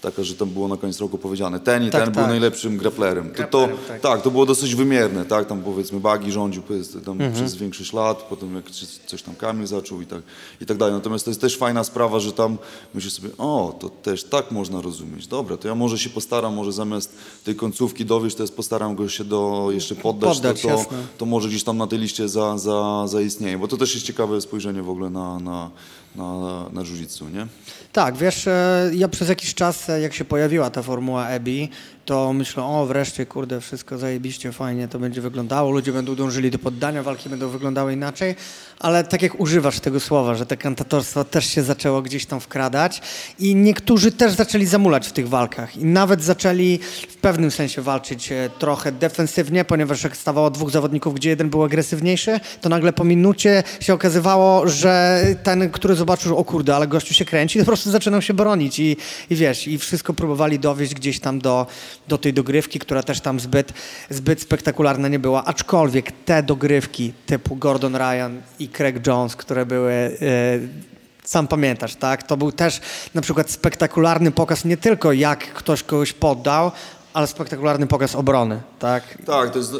taka, 0.00 0.24
że 0.24 0.34
tam 0.34 0.48
było 0.48 0.68
na 0.68 0.76
koniec 0.76 1.00
roku 1.00 1.18
powiedziane, 1.18 1.60
ten 1.60 1.82
i 1.86 1.90
tak, 1.90 2.04
ten 2.04 2.14
tak. 2.14 2.24
był 2.24 2.26
najlepszym 2.26 2.76
grapplerem. 2.76 3.30
To, 3.30 3.44
to, 3.44 3.68
tak. 3.88 4.00
tak. 4.00 4.22
to 4.22 4.30
było 4.30 4.46
dosyć 4.46 4.74
wymierne, 4.74 5.24
tak, 5.24 5.46
tam 5.46 5.62
powiedzmy 5.62 6.00
Bagi 6.00 6.32
rządził 6.32 6.62
tam 7.04 7.12
mhm. 7.12 7.32
przez 7.32 7.54
większość 7.54 7.92
lat, 7.92 8.22
potem 8.22 8.54
jak 8.54 8.64
coś 9.06 9.22
tam 9.22 9.34
Kamil 9.34 9.66
zaczął 9.66 10.00
i 10.00 10.06
tak, 10.06 10.22
i 10.60 10.66
tak 10.66 10.76
dalej. 10.76 10.94
Natomiast 10.94 11.24
to 11.24 11.30
jest 11.30 11.40
też 11.40 11.56
fajna 11.56 11.84
sprawa, 11.84 12.20
że 12.20 12.32
tam 12.32 12.58
myślisz 12.94 13.12
sobie, 13.12 13.28
o, 13.38 13.76
to 13.80 13.88
też 13.88 14.24
tak 14.24 14.50
można 14.50 14.80
rozumieć. 14.80 15.26
Dobra, 15.26 15.56
to 15.56 15.68
ja 15.68 15.74
może 15.74 15.98
się 15.98 16.10
postaram, 16.10 16.54
może 16.54 16.72
zamiast 16.72 17.14
tej 17.44 17.56
końcówki 17.56 18.04
dowieść, 18.04 18.36
to 18.36 18.42
jest 18.42 18.56
postaram 18.56 18.94
go 18.94 19.08
się 19.08 19.24
do 19.24 19.68
jeszcze 19.70 19.94
poddać, 19.94 20.34
poddać 20.34 20.62
to, 20.62 20.68
to, 20.68 20.84
to, 21.18 21.26
może 21.26 21.48
gdzieś 21.48 21.64
tam 21.64 21.76
na 21.76 21.86
tej 21.86 21.98
liście 21.98 22.28
za, 22.28 22.58
za, 22.58 23.06
zaistnieje, 23.06 23.58
bo 23.58 23.68
to 23.68 23.76
też 23.76 23.94
jest 23.94 24.06
ciekawe 24.06 24.40
spojrzenie 24.40 24.82
w 24.82 24.90
ogóle 24.90 25.10
na, 25.10 25.38
na, 25.38 25.70
na, 26.16 26.64
na 26.72 26.84
jiu 26.84 26.96
nie? 27.34 27.46
Tak, 27.92 28.16
wiesz, 28.16 28.46
e, 28.46 28.90
ja 28.94 29.08
przez 29.08 29.28
jakiś 29.28 29.54
czas, 29.54 29.90
e, 29.90 30.00
jak 30.00 30.14
się 30.14 30.24
pojawiła 30.24 30.70
ta 30.70 30.82
formuła 30.82 31.28
EBI, 31.28 31.70
to 32.10 32.32
myślą, 32.32 32.80
o 32.80 32.86
wreszcie, 32.86 33.26
kurde, 33.26 33.60
wszystko 33.60 33.98
zajebiście, 33.98 34.52
fajnie 34.52 34.88
to 34.88 34.98
będzie 34.98 35.20
wyglądało, 35.20 35.70
ludzie 35.70 35.92
będą 35.92 36.14
dążyli 36.14 36.50
do 36.50 36.58
poddania, 36.58 37.02
walki 37.02 37.28
będą 37.28 37.48
wyglądały 37.48 37.92
inaczej, 37.92 38.34
ale 38.78 39.04
tak 39.04 39.22
jak 39.22 39.40
używasz 39.40 39.80
tego 39.80 40.00
słowa, 40.00 40.34
że 40.34 40.46
te 40.46 40.56
kantatorstwo 40.56 41.24
też 41.24 41.46
się 41.46 41.62
zaczęło 41.62 42.02
gdzieś 42.02 42.26
tam 42.26 42.40
wkradać 42.40 43.02
i 43.38 43.54
niektórzy 43.54 44.12
też 44.12 44.32
zaczęli 44.32 44.66
zamulać 44.66 45.08
w 45.08 45.12
tych 45.12 45.28
walkach 45.28 45.76
i 45.76 45.84
nawet 45.84 46.22
zaczęli 46.22 46.78
w 47.08 47.16
pewnym 47.16 47.50
sensie 47.50 47.82
walczyć 47.82 48.32
e, 48.32 48.50
trochę 48.58 48.92
defensywnie, 48.92 49.64
ponieważ 49.64 50.04
jak 50.04 50.16
stawało 50.16 50.50
dwóch 50.50 50.70
zawodników, 50.70 51.14
gdzie 51.14 51.30
jeden 51.30 51.50
był 51.50 51.64
agresywniejszy, 51.64 52.40
to 52.60 52.68
nagle 52.68 52.92
po 52.92 53.04
minucie 53.04 53.62
się 53.80 53.94
okazywało, 53.94 54.68
że 54.68 55.22
ten, 55.42 55.70
który 55.70 55.94
zobaczył, 55.94 56.36
o 56.36 56.44
kurde, 56.44 56.76
ale 56.76 56.86
gościu 56.86 57.14
się 57.14 57.24
kręci, 57.24 57.58
to 57.58 57.64
po 57.64 57.68
prostu 57.68 57.90
zaczynał 57.90 58.22
się 58.22 58.34
bronić 58.34 58.78
i, 58.78 58.96
i 59.30 59.36
wiesz, 59.36 59.68
i 59.68 59.78
wszystko 59.78 60.14
próbowali 60.14 60.58
dowieść 60.58 60.94
gdzieś 60.94 61.20
tam 61.20 61.38
do, 61.38 61.66
do 62.08 62.18
tej 62.18 62.34
dogrywki, 62.34 62.78
która 62.78 63.02
też 63.02 63.20
tam 63.20 63.40
zbyt, 63.40 63.72
zbyt 64.10 64.40
spektakularna 64.42 65.08
nie 65.08 65.18
była. 65.18 65.44
Aczkolwiek 65.44 66.12
te 66.24 66.42
dogrywki 66.42 67.12
typu 67.26 67.56
Gordon 67.56 67.96
Ryan 67.96 68.42
i 68.58 68.68
Craig 68.68 69.06
Jones, 69.06 69.36
które 69.36 69.66
były. 69.66 70.18
Yy, 70.20 70.90
sam 71.24 71.48
pamiętasz, 71.48 71.94
tak? 71.94 72.22
To 72.22 72.36
był 72.36 72.52
też 72.52 72.80
na 73.14 73.20
przykład 73.20 73.50
spektakularny 73.50 74.30
pokaz 74.30 74.64
nie 74.64 74.76
tylko 74.76 75.12
jak 75.12 75.52
ktoś 75.52 75.82
kogoś 75.82 76.12
poddał, 76.12 76.72
ale 77.12 77.26
spektakularny 77.26 77.86
pokaz 77.86 78.14
obrony, 78.14 78.60
tak? 78.78 79.18
Tak, 79.26 79.50
to 79.50 79.58
jest 79.58 79.72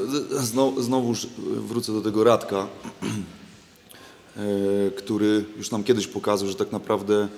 znowu, 0.79 1.15
wrócę 1.39 1.93
do 1.93 2.01
tego 2.01 2.25
Radka, 2.25 2.67
e, 4.37 4.41
który 4.91 5.45
już 5.57 5.71
nam 5.71 5.85
kiedyś 5.85 6.07
pokazał, 6.07 6.49
że 6.49 6.55
tak 6.55 6.73
naprawdę 6.73 7.29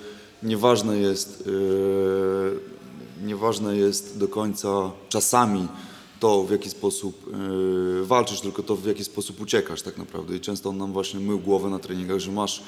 nieważne 0.43 0.97
jest 0.97 1.43
e, 1.47 2.82
nieważne 3.23 3.77
jest 3.77 4.17
do 4.17 4.27
końca 4.27 4.91
czasami 5.09 5.67
to, 6.19 6.43
w 6.43 6.51
jaki 6.51 6.69
sposób 6.69 7.27
yy, 7.97 8.05
walczysz, 8.05 8.41
tylko 8.41 8.63
to, 8.63 8.75
w 8.75 8.85
jaki 8.85 9.03
sposób 9.03 9.41
uciekasz 9.41 9.81
tak 9.81 9.97
naprawdę. 9.97 10.35
I 10.35 10.39
często 10.39 10.69
on 10.69 10.77
nam 10.77 10.93
właśnie 10.93 11.19
mył 11.19 11.39
głowę 11.39 11.69
na 11.69 11.79
treningach, 11.79 12.19
że 12.19 12.31
masz 12.31 12.63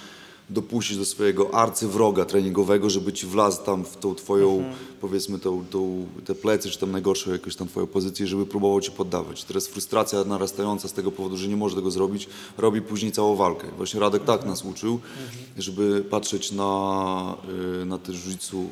dopuścić 0.49 0.97
do 0.97 1.05
swojego 1.05 1.53
arcywroga 1.53 2.25
treningowego, 2.25 2.89
żeby 2.89 3.13
ci 3.13 3.27
wlazł 3.27 3.63
tam 3.63 3.85
w 3.85 3.97
tą 3.97 4.15
twoją, 4.15 4.57
mhm. 4.57 4.75
powiedzmy, 5.01 5.39
tą, 5.39 5.65
tą, 5.65 6.07
te 6.25 6.35
plecy, 6.35 6.69
czy 6.69 6.79
tam 6.79 6.91
najgorszą 6.91 7.31
jakąś 7.31 7.55
tam 7.55 7.67
twoją 7.67 7.87
pozycję, 7.87 8.27
żeby 8.27 8.45
próbował 8.45 8.81
ci 8.81 8.91
poddawać. 8.91 9.43
Teraz 9.43 9.67
frustracja 9.67 10.23
narastająca 10.23 10.87
z 10.87 10.93
tego 10.93 11.11
powodu, 11.11 11.37
że 11.37 11.47
nie 11.47 11.57
może 11.57 11.75
tego 11.75 11.91
zrobić, 11.91 12.29
robi 12.57 12.81
później 12.81 13.11
całą 13.11 13.35
walkę. 13.35 13.67
Właśnie 13.77 13.99
Radek 13.99 14.23
tak 14.23 14.35
mhm. 14.35 14.49
nas 14.49 14.65
uczył, 14.65 14.93
mhm. 14.93 15.41
żeby 15.57 16.03
patrzeć 16.09 16.51
na, 16.51 17.35
y, 17.81 17.85
na 17.85 17.97
te 17.97 18.13
jiu 18.13 18.69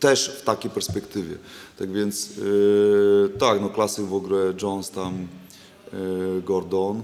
też 0.00 0.28
w 0.28 0.42
takiej 0.42 0.70
perspektywie. 0.70 1.36
Tak 1.78 1.92
więc 1.92 2.36
yy, 2.36 3.32
tak, 3.38 3.60
no 3.60 3.68
klasyk 3.68 4.06
w 4.06 4.14
ogóle 4.14 4.54
Jones 4.62 4.90
tam, 4.90 5.28
yy, 5.92 6.42
Gordon, 6.42 7.02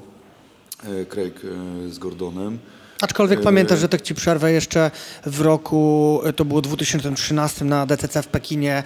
yy, 0.89 1.07
Craig 1.07 1.45
yy, 1.45 1.93
z 1.93 1.99
Gordonem. 1.99 2.59
Aczkolwiek 3.01 3.41
pamiętasz, 3.41 3.79
że 3.79 3.89
tak 3.89 4.03
ci 4.03 4.15
przerwę 4.15 4.53
jeszcze 4.53 4.91
w 5.27 5.41
roku, 5.41 6.21
to 6.37 6.45
było 6.45 6.63
2013 6.63 7.65
na 7.65 7.87
DCC 7.87 8.23
w 8.23 8.27
Pekinie, 8.27 8.83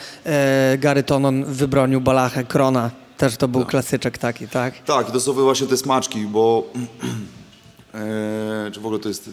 Gary 0.79 1.03
Tonon 1.03 1.45
wybronił 1.45 2.01
Balachę 2.01 2.45
Krona. 2.45 2.91
Też 3.17 3.37
to 3.37 3.49
był 3.49 3.61
tak. 3.61 3.71
klasyczek 3.71 4.19
taki, 4.19 4.49
tak? 4.49 4.79
Tak, 4.79 5.11
to 5.11 5.21
są 5.21 5.33
właśnie 5.33 5.67
te 5.67 5.77
smaczki, 5.77 6.27
bo 6.27 6.65
e, 7.95 8.71
czy 8.73 8.81
w 8.81 8.87
ogóle 8.87 9.01
to 9.01 9.09
jest 9.09 9.31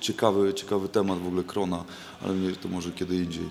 ciekawy, 0.00 0.54
ciekawy 0.54 0.88
temat 0.88 1.18
w 1.18 1.26
ogóle 1.26 1.42
Krona, 1.44 1.84
ale 2.24 2.34
nie, 2.34 2.52
to 2.52 2.68
może 2.68 2.90
kiedy 2.90 3.16
indziej. 3.16 3.48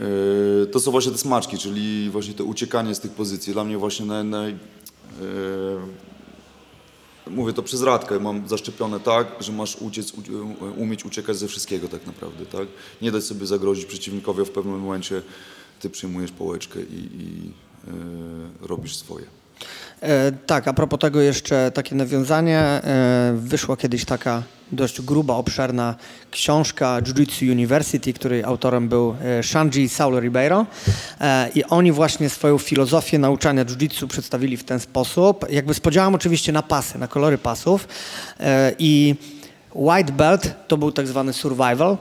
E, 0.00 0.66
to 0.66 0.80
są 0.80 0.90
właśnie 0.90 1.12
te 1.12 1.18
smaczki, 1.18 1.58
czyli 1.58 2.10
właśnie 2.10 2.34
to 2.34 2.44
uciekanie 2.44 2.94
z 2.94 3.00
tych 3.00 3.10
pozycji. 3.10 3.52
Dla 3.52 3.64
mnie 3.64 3.78
właśnie 3.78 4.06
naj, 4.06 4.24
naj, 4.24 4.50
e, 4.50 4.56
mówię 7.26 7.52
to 7.52 7.62
przez 7.62 7.82
radkę, 7.82 8.20
mam 8.20 8.48
zaszczepione 8.48 9.00
tak, 9.00 9.26
że 9.40 9.52
masz 9.52 9.76
uciec, 9.76 10.12
umieć 10.76 11.04
uciekać 11.04 11.36
ze 11.36 11.48
wszystkiego 11.48 11.88
tak 11.88 12.06
naprawdę, 12.06 12.46
tak? 12.46 12.68
Nie 13.02 13.12
dać 13.12 13.24
sobie 13.24 13.46
zagrozić 13.46 13.84
przeciwnikowi, 13.84 14.42
a 14.42 14.44
w 14.44 14.50
pewnym 14.50 14.80
momencie 14.80 15.22
ty 15.80 15.90
przyjmujesz 15.90 16.30
połeczkę 16.30 16.80
i, 16.80 17.08
i 17.22 17.52
e, 17.88 18.66
robisz 18.66 18.96
swoje. 18.96 19.26
E, 20.02 20.32
tak, 20.46 20.68
a 20.68 20.72
propos 20.72 20.98
tego 20.98 21.20
jeszcze 21.20 21.70
takie 21.70 21.94
nawiązanie. 21.94 22.58
E, 22.58 23.34
wyszła 23.36 23.76
kiedyś 23.76 24.04
taka 24.04 24.42
dość 24.72 25.00
gruba, 25.02 25.34
obszerna 25.34 25.94
książka 26.30 27.00
Jiu-Jitsu 27.00 27.52
University, 27.52 28.12
której 28.12 28.44
autorem 28.44 28.88
był 28.88 29.14
e, 29.22 29.42
Shanji 29.42 29.88
Saulo 29.88 30.20
Ribeiro 30.20 30.66
i 31.54 31.64
oni 31.64 31.92
właśnie 31.92 32.30
swoją 32.30 32.58
filozofię 32.58 33.18
nauczania 33.18 33.64
jiu-jitsu 33.64 34.06
przedstawili 34.06 34.56
w 34.56 34.64
ten 34.64 34.80
sposób, 34.80 35.46
jakby 35.50 35.74
z 35.74 35.80
podziałem 35.80 36.14
oczywiście 36.14 36.52
na 36.52 36.62
pasy, 36.62 36.98
na 36.98 37.08
kolory 37.08 37.38
pasów 37.38 37.88
i 38.78 39.14
white 39.74 40.12
belt 40.12 40.54
to 40.68 40.76
był 40.76 40.92
tak 40.92 41.06
zwany 41.06 41.32
survival, 41.32 41.96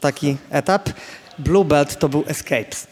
taki 0.00 0.36
etap, 0.50 0.90
blue 1.38 1.64
belt 1.64 1.98
to 1.98 2.08
był 2.08 2.24
escapes. 2.26 2.86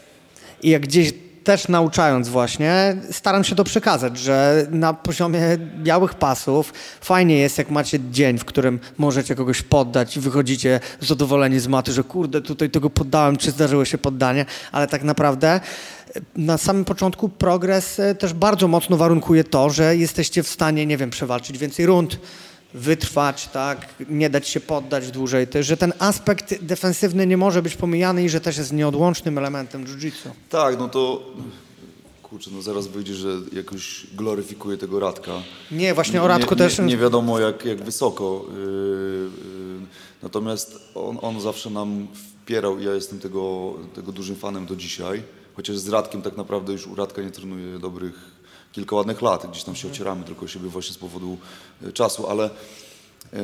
I 0.63 0.69
jak 0.69 0.81
gdzieś 0.81 1.13
też 1.43 1.67
nauczając 1.67 2.29
właśnie, 2.29 2.95
staram 3.11 3.43
się 3.43 3.55
to 3.55 3.63
przekazać, 3.63 4.17
że 4.17 4.67
na 4.71 4.93
poziomie 4.93 5.41
białych 5.83 6.13
pasów 6.13 6.73
fajnie 7.01 7.37
jest, 7.37 7.57
jak 7.57 7.69
macie 7.69 7.99
dzień, 8.11 8.37
w 8.37 8.45
którym 8.45 8.79
możecie 8.97 9.35
kogoś 9.35 9.61
poddać 9.61 10.17
i 10.17 10.19
wychodzicie 10.19 10.79
zadowoleni 11.01 11.59
z 11.59 11.67
maty, 11.67 11.91
że 11.91 12.03
kurde, 12.03 12.41
tutaj 12.41 12.69
tego 12.69 12.89
poddałem, 12.89 13.37
czy 13.37 13.51
zdarzyło 13.51 13.85
się 13.85 13.97
poddanie, 13.97 14.45
ale 14.71 14.87
tak 14.87 15.03
naprawdę 15.03 15.49
e, 15.49 15.59
na 16.35 16.57
samym 16.57 16.85
początku 16.85 17.29
progres 17.29 17.99
e, 17.99 18.15
też 18.15 18.33
bardzo 18.33 18.67
mocno 18.67 18.97
warunkuje 18.97 19.43
to, 19.43 19.69
że 19.69 19.95
jesteście 19.95 20.43
w 20.43 20.47
stanie, 20.47 20.85
nie 20.85 20.97
wiem, 20.97 21.09
przewalczyć 21.09 21.57
więcej 21.57 21.85
rund, 21.85 22.19
wytrwać, 22.73 23.47
tak, 23.47 23.87
nie 24.09 24.29
dać 24.29 24.47
się 24.47 24.59
poddać 24.59 25.11
dłużej, 25.11 25.47
że 25.61 25.77
ten 25.77 25.93
aspekt 25.99 26.63
defensywny 26.63 27.27
nie 27.27 27.37
może 27.37 27.61
być 27.61 27.75
pomijany 27.75 28.23
i 28.23 28.29
że 28.29 28.41
też 28.41 28.57
jest 28.57 28.73
nieodłącznym 28.73 29.37
elementem 29.37 29.85
jiu-jitsu. 29.85 30.29
Tak, 30.49 30.79
no 30.79 30.89
to 30.89 31.21
kurczę, 32.23 32.51
no 32.53 32.61
zaraz 32.61 32.87
wyjdzie, 32.87 33.13
że 33.13 33.29
jakoś 33.53 34.07
gloryfikuje 34.13 34.77
tego 34.77 34.99
Radka. 34.99 35.31
Nie, 35.71 35.93
właśnie 35.93 36.21
o 36.21 36.27
Radku 36.27 36.53
nie, 36.53 36.57
też... 36.57 36.79
Nie, 36.79 36.85
nie, 36.85 36.97
wiadomo 36.97 37.39
jak, 37.39 37.65
jak 37.65 37.83
wysoko. 37.83 38.45
Yy, 38.49 38.59
yy, 38.59 39.87
natomiast 40.23 40.79
on, 40.95 41.17
on 41.21 41.41
zawsze 41.41 41.69
nam 41.69 42.07
wpierał 42.13 42.79
i 42.79 42.85
ja 42.85 42.93
jestem 42.93 43.19
tego, 43.19 43.73
tego 43.95 44.11
dużym 44.11 44.35
fanem 44.35 44.65
do 44.65 44.75
dzisiaj. 44.75 45.23
Chociaż 45.55 45.77
z 45.77 45.89
Radkiem 45.89 46.21
tak 46.21 46.37
naprawdę 46.37 46.73
już 46.73 46.87
u 46.87 46.95
Radka 46.95 47.21
nie 47.21 47.31
trenuję 47.31 47.79
dobrych 47.79 48.38
kilka 48.71 48.95
ładnych 48.95 49.21
lat, 49.21 49.47
gdzieś 49.51 49.63
tam 49.63 49.75
się 49.75 49.87
ocieramy 49.87 50.23
tylko 50.23 50.47
siebie 50.47 50.69
właśnie 50.69 50.93
z 50.93 50.97
powodu 50.97 51.37
e, 51.83 51.91
czasu, 51.91 52.27
ale 52.27 52.49
e, 53.33 53.39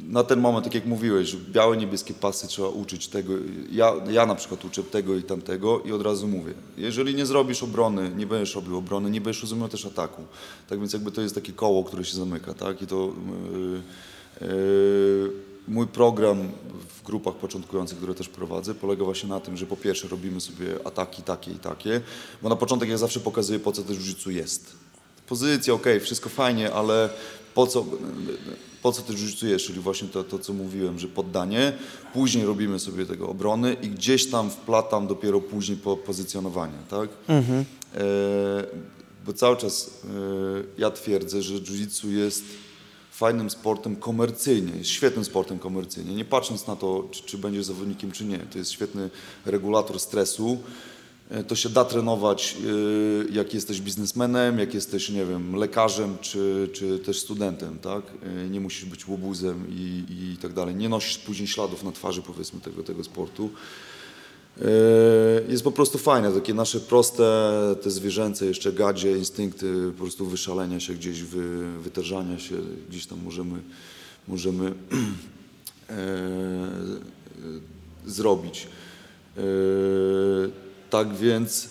na 0.00 0.24
ten 0.24 0.40
moment, 0.40 0.64
tak 0.64 0.74
jak 0.74 0.86
mówiłeś, 0.86 1.36
białe, 1.36 1.76
niebieskie 1.76 2.14
pasy 2.14 2.48
trzeba 2.48 2.68
uczyć 2.68 3.08
tego. 3.08 3.32
Ja, 3.72 3.92
ja 4.10 4.26
na 4.26 4.34
przykład 4.34 4.64
uczę 4.64 4.82
tego 4.82 5.16
i 5.16 5.22
tamtego 5.22 5.80
i 5.80 5.92
od 5.92 6.02
razu 6.02 6.28
mówię, 6.28 6.54
jeżeli 6.76 7.14
nie 7.14 7.26
zrobisz 7.26 7.62
obrony, 7.62 8.10
nie 8.16 8.26
będziesz 8.26 8.54
robił 8.54 8.76
obrony, 8.76 9.10
nie 9.10 9.20
będziesz 9.20 9.42
rozumiał 9.42 9.68
też 9.68 9.86
ataku. 9.86 10.22
Tak 10.68 10.78
więc 10.78 10.92
jakby 10.92 11.12
to 11.12 11.22
jest 11.22 11.34
takie 11.34 11.52
koło, 11.52 11.84
które 11.84 12.04
się 12.04 12.16
zamyka, 12.16 12.54
tak? 12.54 12.82
I 12.82 12.86
to 12.86 13.12
yy, 14.40 14.48
yy, 14.48 15.32
mój 15.68 15.86
program 15.86 16.50
w 16.98 17.02
grupach 17.02 17.34
początkujących, 17.34 17.98
które 17.98 18.14
też 18.14 18.28
prowadzę, 18.28 18.74
polega 18.74 19.04
właśnie 19.04 19.28
na 19.28 19.40
tym, 19.40 19.56
że 19.56 19.66
po 19.66 19.76
pierwsze 19.76 20.08
robimy 20.08 20.40
sobie 20.40 20.66
ataki 20.84 21.22
takie 21.22 21.50
i 21.50 21.58
takie, 21.58 22.00
bo 22.42 22.48
na 22.48 22.56
początek 22.56 22.88
ja 22.88 22.98
zawsze 22.98 23.20
pokazuję, 23.20 23.58
po 23.58 23.72
co 23.72 23.82
też 23.82 23.96
jiu 23.96 24.30
jest. 24.30 24.72
pozycja, 25.28 25.74
okej, 25.74 25.92
okay, 25.92 26.04
wszystko 26.04 26.28
fajnie, 26.28 26.72
ale 26.72 27.10
po 27.54 27.66
co, 27.66 27.84
po 28.82 28.92
co 28.92 29.02
ty 29.02 29.12
jiu 29.12 29.58
czyli 29.58 29.80
właśnie 29.80 30.08
to, 30.08 30.24
to, 30.24 30.38
co 30.38 30.52
mówiłem, 30.52 30.98
że 30.98 31.08
poddanie, 31.08 31.72
później 32.12 32.46
robimy 32.46 32.78
sobie 32.78 33.06
tego 33.06 33.28
obrony 33.28 33.76
i 33.82 33.88
gdzieś 33.88 34.30
tam 34.30 34.50
wplatam 34.50 35.06
dopiero 35.06 35.40
później 35.40 35.78
po 35.78 35.96
pozycjonowanie, 35.96 36.78
tak? 36.90 37.08
Mhm. 37.28 37.64
E, 37.94 38.04
bo 39.26 39.32
cały 39.32 39.56
czas 39.56 39.90
e, 40.04 40.08
ja 40.78 40.90
twierdzę, 40.90 41.42
że 41.42 41.54
jiu 41.54 42.10
jest 42.10 42.44
fajnym 43.16 43.50
sportem 43.50 43.96
komercyjnie, 43.96 44.72
jest 44.78 44.90
świetnym 44.90 45.24
sportem 45.24 45.58
komercyjnie, 45.58 46.14
nie 46.14 46.24
patrząc 46.24 46.66
na 46.66 46.76
to, 46.76 47.08
czy, 47.10 47.22
czy 47.22 47.38
będziesz 47.38 47.64
zawodnikiem, 47.64 48.12
czy 48.12 48.24
nie. 48.24 48.38
To 48.38 48.58
jest 48.58 48.70
świetny 48.70 49.10
regulator 49.46 50.00
stresu, 50.00 50.58
E, 51.30 51.44
to 51.44 51.56
się 51.56 51.68
da 51.68 51.84
trenować, 51.84 52.56
e, 52.56 53.32
jak 53.32 53.54
jesteś 53.54 53.80
biznesmenem, 53.80 54.58
jak 54.58 54.74
jesteś, 54.74 55.08
nie 55.08 55.24
wiem, 55.24 55.56
lekarzem, 55.56 56.18
czy, 56.20 56.70
czy 56.72 56.98
też 56.98 57.20
studentem, 57.20 57.78
tak? 57.78 58.02
E, 58.22 58.48
nie 58.48 58.60
musisz 58.60 58.84
być 58.84 59.08
łobuzem 59.08 59.66
i, 59.68 60.04
i 60.32 60.36
tak 60.42 60.52
dalej. 60.52 60.74
Nie 60.74 60.88
nosisz 60.88 61.18
później 61.18 61.48
śladów 61.48 61.84
na 61.84 61.92
twarzy, 61.92 62.22
powiedzmy, 62.22 62.60
tego, 62.60 62.82
tego 62.82 63.04
sportu. 63.04 63.50
Jest 65.48 65.64
po 65.64 65.72
prostu 65.72 65.98
fajne, 65.98 66.32
takie 66.32 66.54
nasze 66.54 66.80
proste, 66.80 67.52
te 67.82 67.90
zwierzęce 67.90 68.46
jeszcze 68.46 68.72
gadzie, 68.72 69.18
instynkty 69.18 69.92
po 69.92 70.02
prostu 70.02 70.26
wyszalenia 70.26 70.80
się 70.80 70.94
gdzieś, 70.94 71.22
wy, 71.22 71.72
wytężania 71.80 72.38
się, 72.38 72.54
gdzieś 72.88 73.06
tam 73.06 73.18
możemy, 73.24 73.60
możemy 74.28 74.72
e, 75.90 76.06
zrobić. 78.06 78.66
E, 79.36 79.42
tak 80.90 81.16
więc 81.16 81.68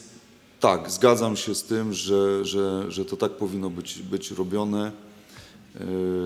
tak, 0.59 0.91
zgadzam 0.91 1.35
się 1.35 1.55
z 1.55 1.63
tym, 1.63 1.93
że, 1.93 2.45
że, 2.45 2.91
że 2.91 3.05
to 3.05 3.17
tak 3.17 3.31
powinno 3.31 3.69
być, 3.69 3.99
być 3.99 4.31
robione, 4.31 4.91
yy, 4.91 5.04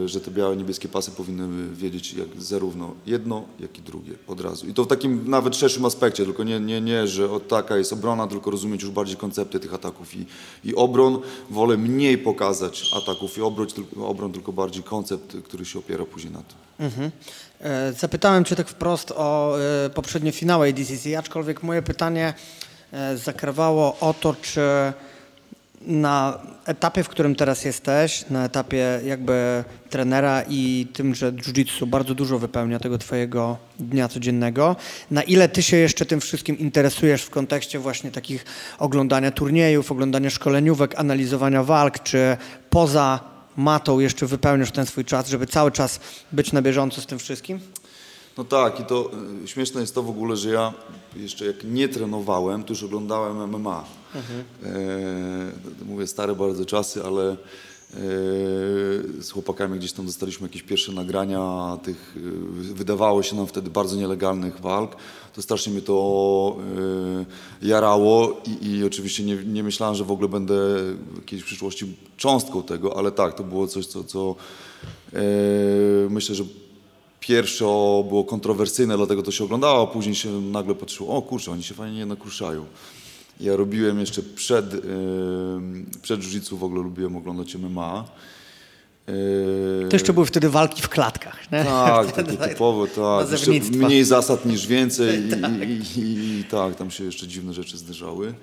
że 0.06 0.22
te 0.22 0.32
białe, 0.32 0.58
niebieskie 0.58 0.88
pasy 0.88 1.12
powinny 1.12 1.76
wiedzieć 1.76 2.14
jak 2.14 2.28
zarówno 2.38 2.96
jedno, 3.06 3.44
jak 3.60 3.78
i 3.78 3.82
drugie 3.82 4.14
od 4.28 4.42
razu. 4.42 4.68
I 4.68 4.74
to 4.74 4.84
w 4.84 4.88
takim 4.88 5.30
nawet 5.30 5.56
szerszym 5.56 5.86
aspekcie, 5.86 6.26
tylko 6.26 6.44
nie, 6.44 6.60
nie, 6.60 6.82
nie 6.82 7.08
że 7.08 7.30
taka 7.48 7.78
jest 7.78 7.94
obrona, 7.94 8.28
tylko 8.28 8.52
rozumieć 8.52 8.82
już 8.82 8.92
bardziej 8.92 9.18
koncepty 9.18 9.60
tych 9.60 9.74
ataków 9.74 10.16
i, 10.16 10.26
i 10.64 10.76
obron. 10.76 11.20
Wolę 11.50 11.78
mniej 11.78 12.18
pokazać 12.18 12.92
ataków 13.04 13.38
i 13.38 13.42
obron, 13.42 13.68
tylko, 13.68 14.08
obron, 14.08 14.32
tylko 14.32 14.54
bardziej 14.54 14.84
koncept, 14.84 15.38
który 15.44 15.66
się 15.66 15.80
opiera 15.80 16.06
później 16.06 16.34
na 16.34 16.40
tym. 16.40 16.58
Mhm. 16.80 17.12
E, 17.60 17.94
zapytałem 17.94 18.46
Cię 18.46 18.56
tak 18.56 18.68
wprost 18.68 19.12
o 19.12 19.58
y, 19.86 19.90
poprzednie 19.90 20.32
finały 20.32 20.74
DCC, 20.74 21.18
aczkolwiek 21.18 21.64
moje 21.64 21.82
pytanie 21.82 22.34
E, 22.94 23.18
zakrawało 23.18 23.98
o 24.00 24.14
to, 24.14 24.36
czy 24.42 24.62
na 25.82 26.40
etapie, 26.66 27.04
w 27.04 27.10
którym 27.10 27.36
teraz 27.36 27.66
jesteś, 27.66 28.26
na 28.30 28.46
etapie 28.46 29.02
jakby 29.06 29.64
trenera 29.90 30.44
i 30.50 30.88
tym, 30.94 31.16
że 31.16 31.32
jiu-jitsu 31.32 31.88
bardzo 31.88 32.16
dużo 32.16 32.40
wypełnia 32.40 32.80
tego 32.80 32.98
twojego 32.98 33.58
dnia 33.80 34.08
codziennego, 34.08 34.76
na 35.12 35.24
ile 35.24 35.50
ty 35.50 35.64
się 35.64 35.78
jeszcze 35.78 36.06
tym 36.06 36.22
wszystkim 36.22 36.58
interesujesz 36.58 37.24
w 37.24 37.30
kontekście 37.30 37.80
właśnie 37.80 38.12
takich 38.12 38.46
oglądania 38.80 39.32
turniejów, 39.32 39.92
oglądania 39.92 40.30
szkoleniówek, 40.30 41.00
analizowania 41.00 41.64
walk, 41.64 42.04
czy 42.04 42.38
poza 42.70 43.20
matą 43.58 44.00
jeszcze 44.00 44.26
wypełniasz 44.26 44.72
ten 44.72 44.86
swój 44.86 45.06
czas, 45.06 45.28
żeby 45.28 45.48
cały 45.48 45.72
czas 45.72 46.00
być 46.32 46.52
na 46.52 46.62
bieżąco 46.62 47.02
z 47.02 47.06
tym 47.06 47.20
wszystkim? 47.20 47.60
No 48.38 48.44
tak 48.44 48.80
i 48.80 48.84
to 48.84 49.12
y, 49.44 49.48
śmieszne 49.48 49.82
jest 49.82 49.96
to 49.96 50.04
w 50.04 50.10
ogóle, 50.10 50.38
że 50.38 50.50
ja 50.50 50.74
jeszcze 51.16 51.46
jak 51.46 51.64
nie 51.64 51.90
trenowałem, 51.90 52.64
to 52.64 52.74
już 52.74 52.84
oglądałem 52.84 53.50
MMA. 53.50 53.99
Mhm. 54.16 54.44
E, 54.64 55.86
mówię 55.86 56.08
stare 56.08 56.36
bardzo 56.36 56.66
czasy, 56.66 57.04
ale 57.04 57.32
e, 57.32 57.38
z 59.22 59.32
chłopakami 59.32 59.80
gdzieś 59.80 59.92
tam 59.92 60.06
dostaliśmy 60.06 60.48
jakieś 60.48 60.64
pierwsze 60.64 60.92
nagrania 60.92 61.78
tych, 61.84 62.18
y, 62.18 62.74
wydawało 62.74 63.24
się 63.24 63.36
nam 63.36 63.48
wtedy 63.48 63.70
bardzo 63.70 63.96
nielegalnych 63.96 64.60
walk. 64.60 64.96
To 65.34 65.42
strasznie 65.42 65.74
mnie 65.74 65.82
to 65.82 66.58
e, 67.62 67.68
jarało 67.68 68.42
i, 68.62 68.68
i 68.68 68.86
oczywiście 68.86 69.24
nie, 69.24 69.36
nie, 69.36 69.64
myślałem, 69.64 69.96
że 69.96 70.04
w 70.04 70.12
ogóle 70.12 70.30
będę 70.30 70.56
w 71.14 71.16
jakiejś 71.16 71.44
przyszłości 71.44 71.96
cząstką 72.18 72.64
tego, 72.64 72.98
ale 72.98 73.12
tak, 73.12 73.34
to 73.34 73.44
było 73.44 73.68
coś, 73.68 73.86
co, 73.86 74.04
co 74.04 74.36
e, 75.14 75.20
myślę, 76.10 76.36
że 76.36 76.44
pierwsze 77.20 77.66
było 78.10 78.24
kontrowersyjne, 78.24 78.98
dlatego 78.98 79.24
to 79.24 79.32
się 79.32 79.44
oglądało, 79.44 79.84
a 79.84 79.88
później 79.88 80.16
się 80.16 80.42
nagle 80.42 80.76
patrzyło, 80.76 81.16
o 81.16 81.22
kurczę, 81.22 81.52
oni 81.52 81.64
się 81.64 81.74
fajnie 81.74 82.06
nakruszają. 82.06 82.66
Ja 83.40 83.56
robiłem 83.56 84.00
jeszcze 84.00 84.22
przed, 84.24 84.74
yy, 84.74 84.82
przed 86.02 86.22
jiu 86.22 86.58
w 86.58 86.64
ogóle 86.64 86.84
lubiłem 86.84 87.16
oglądać 87.16 87.56
MMA. 87.56 88.06
To 89.90 89.96
jeszcze 89.96 90.14
były 90.14 90.26
wtedy 90.26 90.50
walki 90.50 90.82
w 90.82 90.90
klatkach, 90.90 91.52
nie? 91.52 91.64
Tak, 91.64 92.12
takie 92.24 92.38
typowo, 92.38 92.88
tak. 92.88 93.28
mniej 93.72 94.04
zasad 94.04 94.46
niż 94.46 94.68
więcej 94.68 95.28
i, 95.28 95.30
tak. 95.42 95.52
I, 95.70 96.00
i, 96.00 96.40
i, 96.40 96.44
tak, 96.44 96.76
tam 96.76 96.92
się 96.92 97.04
jeszcze 97.04 97.28
dziwne 97.28 97.54
rzeczy 97.54 97.78
zdarzały. 97.78 98.34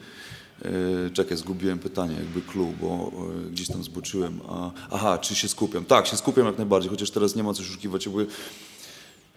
E, 0.65 0.71
czekaj, 1.11 1.37
zgubiłem 1.37 1.79
pytanie, 1.79 2.15
jakby 2.15 2.43
clue, 2.43 2.73
bo 2.81 3.13
gdzieś 3.51 3.69
tam 3.69 3.85
zboczyłem. 3.85 4.41
A, 4.49 4.71
aha, 4.91 5.19
czy 5.19 5.35
się 5.35 5.49
skupiam? 5.49 5.85
Tak, 5.85 6.07
się 6.07 6.17
skupiam 6.17 6.47
jak 6.47 6.59
najbardziej, 6.59 6.91
chociaż 6.91 7.11
teraz 7.11 7.37
nie 7.37 7.43
ma 7.43 7.55
co 7.55 7.63
oszukiwać. 7.63 8.07
Jakby, 8.07 8.27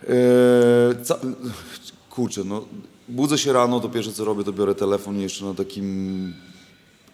e, 0.03 1.03
ca, 1.03 1.19
kurczę, 2.19 2.43
no, 2.43 2.65
budzę 3.09 3.37
się 3.37 3.53
rano, 3.53 3.79
to 3.79 3.89
pierwsze 3.89 4.11
co 4.11 4.25
robię, 4.25 4.43
to 4.43 4.53
biorę 4.53 4.75
telefon 4.75 5.19
i 5.19 5.21
jeszcze 5.21 5.45
na 5.45 5.53
takim 5.53 6.33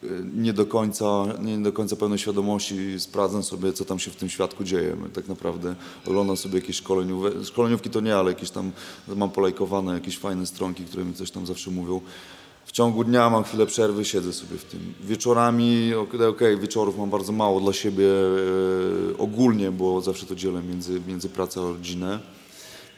e, 0.04 0.08
nie 0.36 0.54
do 0.54 0.66
końca, 0.66 1.26
nie 1.42 1.58
do 1.58 1.72
końca 1.72 1.96
pełnej 1.96 2.20
świadomości 2.20 3.00
sprawdzam 3.00 3.44
sobie, 3.44 3.74
co 3.74 3.86
tam 3.86 4.00
się 4.00 4.12
w 4.12 4.16
tym 4.16 4.30
świadku 4.30 4.64
dzieje. 4.64 4.98
Tak 5.14 5.28
naprawdę 5.28 5.76
oglądam 6.08 6.38
sobie 6.38 6.60
jakieś 6.60 6.76
szkoleniówki, 6.76 7.46
szkoleniówki 7.46 7.90
to 7.90 8.02
nie, 8.02 8.16
ale 8.16 8.32
jakieś 8.32 8.50
tam 8.50 8.72
mam 9.16 9.30
polajkowane 9.30 9.94
jakieś 9.94 10.18
fajne 10.18 10.46
stronki, 10.46 10.84
które 10.84 11.06
mi 11.06 11.14
coś 11.14 11.32
tam 11.32 11.46
zawsze 11.46 11.72
mówią 11.72 12.02
w 12.66 12.72
ciągu 12.72 13.04
dnia 13.04 13.30
mam 13.30 13.44
chwilę 13.44 13.66
przerwy, 13.66 14.06
siedzę 14.06 14.34
sobie 14.34 14.58
w 14.58 14.64
tym. 14.64 14.94
Wieczorami, 15.02 15.94
okej, 15.94 16.28
okay, 16.28 16.58
wieczorów 16.58 16.98
mam 16.98 17.10
bardzo 17.10 17.32
mało 17.32 17.60
dla 17.60 17.74
siebie 17.74 18.06
e, 18.06 19.18
ogólnie, 19.18 19.72
bo 19.72 20.02
zawsze 20.02 20.26
to 20.26 20.36
dzielę 20.36 20.62
między, 20.64 21.02
między 21.08 21.30
pracę 21.30 21.60
a 21.62 21.64
rodzinę. 21.64 22.20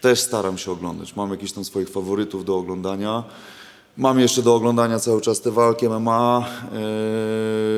Też 0.01 0.19
staram 0.19 0.57
się 0.57 0.71
oglądać. 0.71 1.15
Mam 1.15 1.31
jakieś 1.31 1.51
tam 1.51 1.65
swoich 1.65 1.89
faworytów 1.89 2.45
do 2.45 2.57
oglądania. 2.57 3.23
Mam 3.97 4.19
jeszcze 4.19 4.41
do 4.41 4.55
oglądania 4.55 4.99
cały 4.99 5.21
czas 5.21 5.41
te 5.41 5.51
walki 5.51 5.89
MMA, 5.89 6.45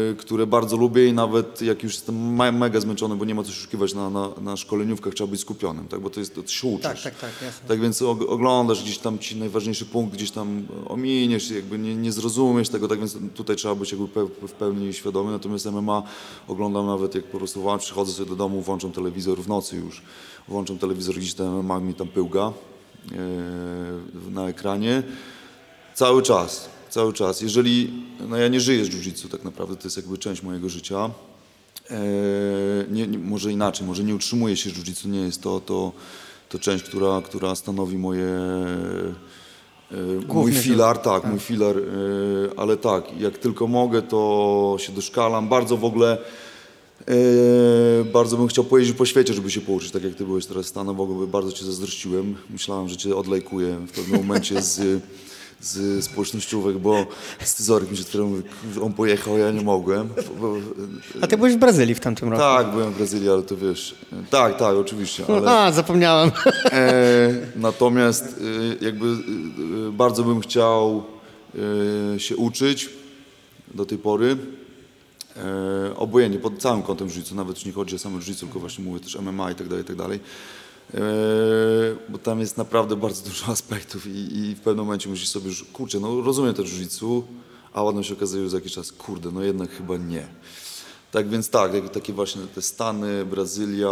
yy, 0.10 0.16
które 0.16 0.48
bardzo 0.48 0.78
lubię 0.78 1.08
i 1.08 1.14
nawet 1.14 1.62
jak 1.62 1.84
już 1.84 1.94
jestem 1.94 2.36
mega 2.58 2.80
zmęczony, 2.80 3.16
bo 3.16 3.26
nie 3.26 3.36
ma 3.36 3.44
co 3.44 3.52
szukiwać 3.52 3.94
na, 3.94 4.10
na, 4.10 4.30
na 4.42 4.58
szkoleniówkach, 4.58 5.14
trzeba 5.14 5.32
być 5.32 5.42
skupionym, 5.42 5.88
tak? 5.88 6.00
bo 6.00 6.10
to 6.10 6.20
jest, 6.20 6.36
to 6.36 6.48
się 6.48 6.68
uczysz. 6.68 6.84
Tak, 6.84 7.02
tak, 7.02 7.16
tak, 7.16 7.32
jasne. 7.42 7.68
Tak 7.68 7.80
więc 7.80 8.02
oglądasz 8.02 8.84
gdzieś 8.84 8.98
tam 8.98 9.20
ci 9.20 9.36
najważniejszy 9.36 9.86
punkt, 9.86 10.14
gdzieś 10.14 10.32
tam 10.32 10.68
ominiesz, 10.88 11.52
jakby 11.52 11.80
nie, 11.80 11.96
nie 11.96 12.12
zrozumiesz 12.12 12.70
tego, 12.70 12.88
tak 12.88 13.00
więc 13.00 13.18
tutaj 13.36 13.56
trzeba 13.56 13.76
być 13.76 13.92
jakby 13.92 14.08
w 14.48 14.52
pełni 14.52 14.94
świadomy, 14.94 15.32
natomiast 15.32 15.66
MMA 15.66 16.04
oglądam 16.48 16.88
nawet 16.88 17.16
jak 17.16 17.24
po 17.24 17.38
prostu 17.38 17.64
przychodzę 17.80 18.12
sobie 18.12 18.30
do 18.30 18.36
domu, 18.36 18.62
włączam 18.62 18.92
telewizor 18.92 19.38
w 19.42 19.48
nocy 19.48 19.76
już, 19.76 20.02
włączam 20.50 20.78
telewizor, 20.78 21.16
gdzieś 21.16 21.34
tam 21.34 21.64
MMA 21.64 21.80
mi 21.80 21.94
tam 21.94 22.08
pyłga 22.08 22.54
yy, 23.12 24.32
na 24.32 24.48
ekranie, 24.48 25.04
Cały 26.00 26.22
czas, 26.22 26.70
cały 26.90 27.14
czas. 27.14 27.42
Jeżeli, 27.42 27.94
no 28.30 28.38
ja 28.38 28.48
nie 28.48 28.60
żyję 28.60 28.86
z 28.86 28.90
jiu 28.90 29.30
tak 29.30 29.44
naprawdę, 29.44 29.76
to 29.76 29.84
jest 29.84 29.98
jakby 29.98 30.18
część 30.18 30.44
mojego 30.44 30.70
życia. 30.70 31.10
Eee, 31.90 32.00
nie, 32.92 33.08
nie, 33.08 33.20
może 33.20 33.52
inaczej, 33.52 33.88
może 33.88 34.04
nie 34.04 34.16
utrzymuję 34.16 34.58
się 34.58 34.70
jiu 34.70 35.10
nie 35.10 35.20
jest 35.20 35.42
to, 35.42 35.60
to, 35.60 35.92
to 36.50 36.60
część, 36.60 36.84
która, 36.84 37.22
która 37.26 37.56
stanowi 37.56 37.98
moje... 37.98 38.28
E, 39.92 40.34
mój 40.34 40.54
filar, 40.54 40.98
tak, 40.98 41.22
tak, 41.22 41.32
mój 41.32 41.40
filar, 41.40 41.78
e, 41.78 41.82
ale 42.58 42.78
tak, 42.78 43.20
jak 43.20 43.38
tylko 43.38 43.68
mogę, 43.68 44.02
to 44.02 44.76
się 44.80 44.94
doszkalam. 44.94 45.50
Bardzo 45.50 45.78
w 45.78 45.86
ogóle, 45.86 46.14
e, 46.14 46.20
bardzo 48.14 48.38
bym 48.38 48.48
chciał 48.48 48.64
pojeździć 48.64 48.98
po 48.98 49.06
świecie, 49.06 49.34
żeby 49.34 49.52
się 49.52 49.62
pouczyć, 49.62 49.92
tak 49.92 50.04
jak 50.04 50.16
ty 50.16 50.26
byłeś 50.26 50.46
teraz 50.46 50.66
w 50.66 50.70
Stanach, 50.70 50.96
bardzo 51.28 51.52
cię 51.52 51.66
zazdrościłem. 51.66 52.36
Myślałem, 52.50 52.90
że 52.90 52.98
cię 52.98 53.16
odlejkuję 53.16 53.80
w 53.88 53.92
pewnym 53.92 54.22
momencie 54.22 54.62
z 54.62 55.02
z 55.62 56.06
społecznościówek, 56.06 56.78
bo 56.78 57.06
scyzoryk 57.44 57.92
mi 57.92 57.98
się 57.98 58.04
otwierał, 58.04 58.30
on 58.82 58.94
pojechał, 58.94 59.38
ja 59.38 59.52
nie 59.52 59.62
mogłem. 59.62 60.10
A 61.22 61.28
ty 61.28 61.38
byłeś 61.38 61.54
w 61.54 61.58
Brazylii 61.58 61.96
w 61.96 62.00
tamtym 62.00 62.30
roku? 62.30 62.42
Tak, 62.42 62.72
byłem 62.72 62.94
w 62.94 62.98
Brazylii, 62.98 63.30
ale 63.30 63.44
to 63.44 63.58
wiesz, 63.58 63.96
tak, 64.30 64.58
tak, 64.58 64.76
oczywiście. 64.76 65.24
Ale, 65.28 65.52
A, 65.52 65.72
zapomniałem. 65.72 66.32
E, 66.72 67.30
natomiast 67.56 68.24
e, 68.82 68.86
jakby 68.86 69.06
e, 69.08 69.92
bardzo 69.92 70.24
bym 70.24 70.40
chciał 70.40 71.04
e, 72.16 72.20
się 72.20 72.38
uczyć 72.38 72.90
do 73.74 73.86
tej 73.86 73.98
pory. 73.98 74.38
E, 75.40 75.96
obojętnie, 75.96 76.40
pod 76.40 76.58
całym 76.58 76.84
kątem 76.84 77.10
życia, 77.10 77.36
nawet 77.36 77.58
już 77.58 77.66
nie 77.66 77.72
chodzi 77.72 77.96
o 77.96 78.00
same 78.00 78.22
życie, 78.22 78.40
tylko 78.40 78.60
właśnie 78.60 78.84
mówię 78.84 79.00
też 79.00 79.20
MMA 79.20 79.52
i 79.52 79.56
tak 79.56 79.68
dalej, 79.68 79.84
i 79.84 79.88
tak 79.88 79.96
dalej. 79.96 80.20
Eee, 80.94 81.02
bo 82.10 82.18
tam 82.18 82.40
jest 82.40 82.58
naprawdę 82.58 82.96
bardzo 82.96 83.30
dużo 83.30 83.46
aspektów 83.52 84.08
i, 84.08 84.38
i 84.38 84.56
w 84.56 84.60
pewnym 84.60 84.86
momencie 84.86 85.10
musisz 85.10 85.28
sobie 85.30 85.48
już, 85.48 85.64
kurczę, 85.64 86.00
no 86.00 86.22
rozumiem 86.22 86.54
też 86.54 86.70
jiu 86.70 87.24
a 87.74 87.84
ładno 87.84 88.04
się 88.04 88.14
okazuje 88.14 88.44
że 88.44 88.50
za 88.50 88.58
jakiś 88.58 88.74
czas, 88.74 88.92
kurde, 88.92 89.32
no 89.32 89.44
jednak 89.44 89.72
chyba 89.72 89.98
nie. 89.98 90.28
Tak 91.12 91.30
więc 91.30 91.50
tak, 91.50 91.72
takie 91.94 92.14
właśnie 92.14 92.42
te 92.56 92.62
Stany, 92.62 93.26
Brazylia, 93.26 93.90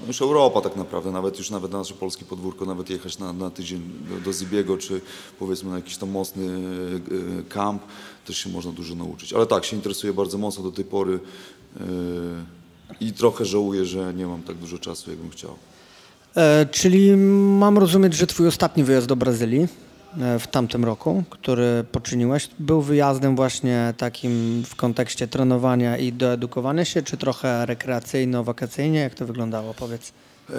no 0.00 0.06
już 0.06 0.22
Europa 0.22 0.60
tak 0.60 0.76
naprawdę, 0.76 1.12
nawet 1.12 1.38
już 1.38 1.50
nawet 1.50 1.72
na 1.72 1.78
nasze 1.78 1.94
polskie 1.94 2.24
podwórko, 2.24 2.64
nawet 2.64 2.90
jechać 2.90 3.18
na, 3.18 3.32
na 3.32 3.50
tydzień 3.50 3.82
do, 4.10 4.20
do 4.20 4.32
Zibiego, 4.32 4.76
czy 4.78 5.00
powiedzmy 5.38 5.70
na 5.70 5.76
jakiś 5.76 5.96
tam 5.96 6.10
mocny 6.10 6.48
kamp, 7.48 7.82
też 8.26 8.38
się 8.38 8.50
można 8.50 8.72
dużo 8.72 8.94
nauczyć. 8.94 9.32
Ale 9.32 9.46
tak, 9.46 9.64
się 9.64 9.76
interesuję 9.76 10.12
bardzo 10.12 10.38
mocno 10.38 10.64
do 10.64 10.72
tej 10.72 10.84
pory 10.84 11.20
i 13.00 13.12
trochę 13.12 13.44
żałuję, 13.44 13.84
że 13.84 14.14
nie 14.14 14.26
mam 14.26 14.42
tak 14.42 14.56
dużo 14.56 14.78
czasu, 14.78 15.10
jakbym 15.10 15.30
chciał. 15.30 15.56
E, 16.36 16.66
czyli 16.66 17.16
mam 17.58 17.78
rozumieć, 17.78 18.14
że 18.14 18.26
twój 18.26 18.46
ostatni 18.46 18.84
wyjazd 18.84 19.06
do 19.06 19.16
Brazylii 19.16 19.62
e, 19.62 19.68
w 20.38 20.46
tamtym 20.46 20.84
roku, 20.84 21.22
który 21.30 21.84
poczyniłeś, 21.92 22.48
był 22.58 22.82
wyjazdem 22.82 23.36
właśnie 23.36 23.94
takim 23.96 24.62
w 24.66 24.76
kontekście 24.76 25.28
trenowania 25.28 25.96
i 25.96 26.12
doedukowania 26.12 26.84
się, 26.84 27.02
czy 27.02 27.16
trochę 27.16 27.66
rekreacyjno-wakacyjnie? 27.66 28.94
Jak 29.00 29.14
to 29.14 29.26
wyglądało, 29.26 29.74
powiedz? 29.74 30.12
Eee, 30.50 30.56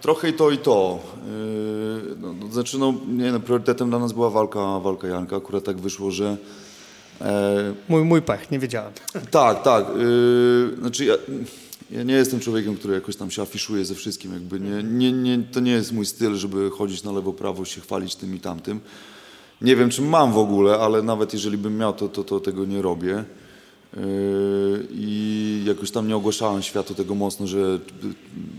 trochę 0.00 0.28
i 0.28 0.32
to, 0.32 0.50
i 0.50 0.58
to. 0.58 0.98
Eee, 1.16 2.16
no, 2.20 2.52
znaczy, 2.52 2.78
no, 2.78 2.94
nie, 3.08 3.32
no, 3.32 3.40
priorytetem 3.40 3.90
dla 3.90 3.98
nas 3.98 4.12
była 4.12 4.30
walka, 4.30 4.78
walka 4.80 5.08
Janka. 5.08 5.36
Akurat 5.36 5.64
tak 5.64 5.76
wyszło, 5.76 6.10
że... 6.10 6.36
Eee, 7.20 7.28
mój, 7.88 8.04
mój 8.04 8.22
pech, 8.22 8.50
nie 8.50 8.58
wiedziałem. 8.58 8.92
Tak, 9.30 9.62
tak. 9.62 9.84
Eee, 9.86 10.80
znaczy, 10.80 11.04
ja, 11.04 11.14
ja 11.90 12.02
nie 12.02 12.14
jestem 12.14 12.40
człowiekiem, 12.40 12.76
który 12.76 12.94
jakoś 12.94 13.16
tam 13.16 13.30
się 13.30 13.42
afiszuje 13.42 13.84
ze 13.84 13.94
wszystkim. 13.94 14.32
Jakby 14.32 14.60
nie, 14.60 14.82
nie, 14.82 15.12
nie, 15.12 15.44
to 15.52 15.60
nie 15.60 15.72
jest 15.72 15.92
mój 15.92 16.06
styl, 16.06 16.34
żeby 16.34 16.70
chodzić 16.70 17.02
na 17.02 17.12
lewo, 17.12 17.32
prawo, 17.32 17.64
się 17.64 17.80
chwalić 17.80 18.14
tym 18.14 18.34
i 18.34 18.40
tamtym. 18.40 18.80
Nie 19.62 19.76
wiem, 19.76 19.90
czy 19.90 20.02
mam 20.02 20.32
w 20.32 20.38
ogóle, 20.38 20.78
ale 20.78 21.02
nawet 21.02 21.32
jeżeli 21.32 21.58
bym 21.58 21.76
miał, 21.76 21.92
to, 21.92 22.08
to, 22.08 22.24
to 22.24 22.40
tego 22.40 22.64
nie 22.64 22.82
robię. 22.82 23.24
Yy, 23.96 24.02
I 24.90 25.62
jakoś 25.66 25.90
tam 25.90 26.08
nie 26.08 26.16
ogłaszałem 26.16 26.62
światu 26.62 26.94
tego 26.94 27.14
mocno, 27.14 27.46
że, 27.46 27.80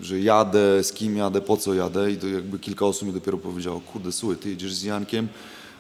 że 0.02 0.20
jadę, 0.20 0.84
z 0.84 0.94
kim 0.94 1.18
jadę, 1.18 1.42
po 1.42 1.58
co 1.58 1.74
jadę. 1.74 2.12
I 2.12 2.18
to 2.18 2.28
jakby 2.28 2.60
kilka 2.60 2.86
osób 2.86 3.08
mi 3.08 3.14
dopiero 3.14 3.38
powiedziało, 3.38 3.80
kurde, 3.80 4.12
słuchaj, 4.12 4.38
ty 4.38 4.50
jedziesz 4.50 4.74
z 4.74 4.84
Jankiem 4.84 5.28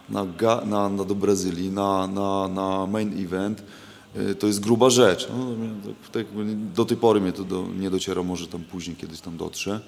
na, 0.09 0.25
na, 0.65 0.89
na 0.89 1.05
do 1.05 1.15
Brazylii, 1.15 1.69
na, 1.69 2.07
na, 2.07 2.47
na 2.47 2.87
main 2.87 3.25
event 3.25 3.63
to 4.39 4.47
jest 4.47 4.59
gruba 4.59 4.89
rzecz. 4.89 5.27
No, 5.37 5.45
tak 6.11 6.25
do 6.73 6.85
tej 6.85 6.97
pory 6.97 7.21
mnie 7.21 7.31
to 7.31 7.43
do, 7.43 7.67
nie 7.79 7.89
dociera, 7.89 8.23
może 8.23 8.47
tam 8.47 8.63
później 8.63 8.95
kiedyś 8.95 9.21
tam 9.21 9.37
dotrze. 9.37 9.79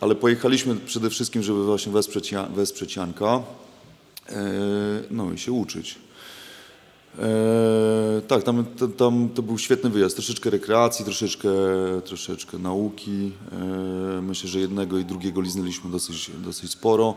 Ale 0.00 0.14
pojechaliśmy 0.14 0.76
przede 0.76 1.10
wszystkim, 1.10 1.42
żeby 1.42 1.64
właśnie 1.64 1.92
wesprzeć, 1.92 2.34
wesprzeć 2.54 2.96
Janka, 2.96 3.42
e, 4.28 4.42
no 5.10 5.32
i 5.32 5.38
się 5.38 5.52
uczyć. 5.52 5.98
E, 7.18 8.20
tak, 8.28 8.42
tam, 8.42 8.64
tam 8.96 9.28
to 9.34 9.42
był 9.42 9.58
świetny 9.58 9.90
wyjazd. 9.90 10.16
Troszeczkę 10.16 10.50
rekreacji, 10.50 11.04
troszeczkę, 11.04 11.48
troszeczkę 12.04 12.58
nauki. 12.58 13.32
E, 13.52 14.22
myślę, 14.22 14.48
że 14.48 14.60
jednego 14.60 14.98
i 14.98 15.04
drugiego 15.04 15.40
liznęliśmy 15.40 15.90
dosyć, 15.90 16.30
dosyć 16.44 16.70
sporo. 16.70 17.14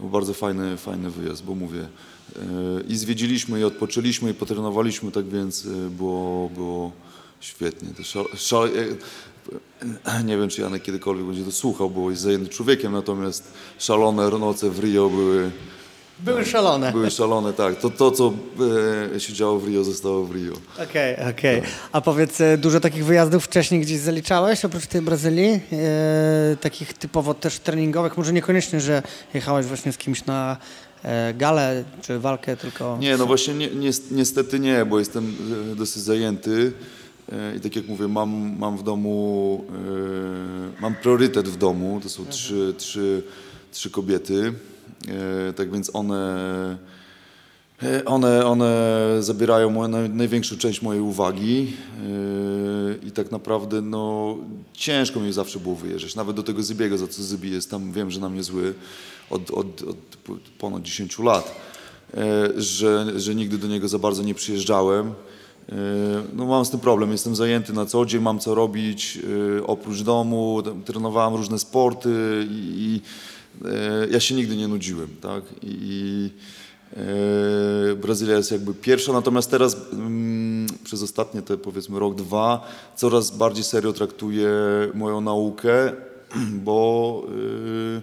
Był 0.00 0.08
bardzo 0.08 0.34
fajny, 0.34 0.76
fajny 0.76 1.10
wyjazd, 1.10 1.44
bo 1.44 1.54
mówię, 1.54 1.88
i 2.88 2.96
zwiedziliśmy, 2.96 3.60
i 3.60 3.64
odpoczęliśmy, 3.64 4.30
i 4.30 4.34
potrenowaliśmy, 4.34 5.12
tak 5.12 5.28
więc 5.28 5.66
e, 5.66 5.90
było, 5.90 6.48
było 6.48 6.92
świetnie. 7.40 8.04
Szal, 8.04 8.24
szal, 8.36 8.68
e, 10.04 10.24
nie 10.24 10.38
wiem, 10.38 10.48
czy 10.48 10.60
Janek 10.62 10.82
kiedykolwiek 10.82 11.26
będzie 11.26 11.44
to 11.44 11.52
słuchał, 11.52 11.90
bo 11.90 12.10
jest 12.10 12.22
zajęty 12.22 12.48
człowiekiem, 12.48 12.92
natomiast 12.92 13.52
szalone 13.78 14.30
noce 14.30 14.70
w 14.70 14.78
Rio 14.78 15.10
były 15.10 15.50
były 16.24 16.44
szalone. 16.44 16.92
Były 16.92 17.10
szalone, 17.10 17.52
tak. 17.52 17.76
To, 17.76 17.90
to 17.90 18.10
co 18.10 18.32
e, 19.14 19.20
się 19.20 19.32
działo 19.32 19.58
w 19.58 19.68
Rio, 19.68 19.84
zostało 19.84 20.24
w 20.24 20.34
Rio. 20.34 20.52
Okej, 20.74 21.14
okay, 21.14 21.30
okej. 21.30 21.58
Okay. 21.58 21.70
A 21.92 22.00
powiedz, 22.00 22.40
e, 22.40 22.58
dużo 22.58 22.80
takich 22.80 23.04
wyjazdów 23.04 23.44
wcześniej 23.44 23.80
gdzieś 23.80 23.98
zaliczałeś, 23.98 24.64
oprócz 24.64 24.86
tej 24.86 25.02
Brazylii? 25.02 25.60
E, 25.72 26.56
takich 26.60 26.94
typowo 26.94 27.34
też 27.34 27.58
treningowych, 27.58 28.16
może 28.16 28.32
niekoniecznie, 28.32 28.80
że 28.80 29.02
jechałeś 29.34 29.66
właśnie 29.66 29.92
z 29.92 29.98
kimś 29.98 30.24
na 30.24 30.56
e, 30.56 30.89
galę 31.34 31.84
czy 32.02 32.18
walkę, 32.18 32.56
tylko... 32.56 32.98
Nie, 33.00 33.16
no 33.16 33.26
właśnie 33.26 33.54
nie, 33.54 33.70
nie, 33.70 33.90
niestety 34.10 34.60
nie, 34.60 34.84
bo 34.84 34.98
jestem 34.98 35.36
e, 35.72 35.76
dosyć 35.76 36.02
zajęty. 36.02 36.72
E, 37.32 37.56
I 37.56 37.60
tak 37.60 37.76
jak 37.76 37.88
mówię, 37.88 38.08
mam, 38.08 38.56
mam 38.58 38.76
w 38.76 38.82
domu, 38.82 39.64
mam 40.80 40.94
priorytet 40.94 41.48
w 41.48 41.56
domu, 41.56 42.00
to 42.02 42.08
są 42.08 42.22
mhm. 42.22 42.36
trzy, 42.36 42.74
trzy, 42.78 43.22
trzy 43.72 43.90
kobiety. 43.90 44.52
E, 45.08 45.52
tak 45.52 45.72
więc 45.72 45.90
one, 45.94 46.16
e, 46.16 46.76
one, 48.06 48.46
one 48.46 49.16
zabierają 49.20 49.70
moją, 49.70 50.08
największą 50.08 50.56
część 50.56 50.82
mojej 50.82 51.02
uwagi 51.02 51.72
e, 53.02 53.06
i 53.06 53.10
tak 53.10 53.30
naprawdę 53.30 53.82
no, 53.82 54.36
ciężko 54.72 55.20
mi 55.20 55.32
zawsze 55.32 55.60
było 55.60 55.74
wyjeżdżać. 55.74 56.14
Nawet 56.14 56.36
do 56.36 56.42
tego 56.42 56.62
Zybiego, 56.62 56.98
za 56.98 57.06
co 57.06 57.22
Zybi 57.22 57.50
jest 57.50 57.70
tam, 57.70 57.92
wiem, 57.92 58.10
że 58.10 58.20
na 58.20 58.28
mnie 58.28 58.42
zły 58.42 58.74
od, 59.30 59.50
od, 59.50 59.82
od 59.82 59.96
ponad 60.58 60.82
10 60.82 61.18
lat, 61.18 61.60
że, 62.56 63.20
że 63.20 63.34
nigdy 63.34 63.58
do 63.58 63.66
niego 63.66 63.88
za 63.88 63.98
bardzo 63.98 64.22
nie 64.22 64.34
przyjeżdżałem. 64.34 65.12
No 66.36 66.46
mam 66.46 66.64
z 66.64 66.70
tym 66.70 66.80
problem, 66.80 67.12
jestem 67.12 67.36
zajęty 67.36 67.72
na 67.72 67.86
co 67.86 68.06
dzień, 68.06 68.22
mam 68.22 68.38
co 68.38 68.54
robić 68.54 69.18
oprócz 69.66 70.02
domu, 70.02 70.62
trenowałem 70.84 71.34
różne 71.34 71.58
sporty 71.58 72.46
i, 72.50 73.00
E, 73.64 74.06
ja 74.10 74.20
się 74.20 74.34
nigdy 74.34 74.56
nie 74.56 74.68
nudziłem, 74.68 75.08
tak? 75.20 75.44
I 75.62 76.30
e, 76.30 76.59
Brazylia 77.96 78.36
jest 78.36 78.50
jakby 78.50 78.74
pierwsza, 78.74 79.12
natomiast 79.12 79.50
teraz 79.50 79.76
mm, 79.92 80.66
przez 80.84 81.02
ostatnie 81.02 81.42
te 81.42 81.56
powiedzmy 81.56 81.98
rok, 81.98 82.14
dwa 82.14 82.68
coraz 82.96 83.30
bardziej 83.30 83.64
serio 83.64 83.92
traktuję 83.92 84.50
moją 84.94 85.20
naukę, 85.20 85.92
bo 86.64 87.22
e, 87.96 88.00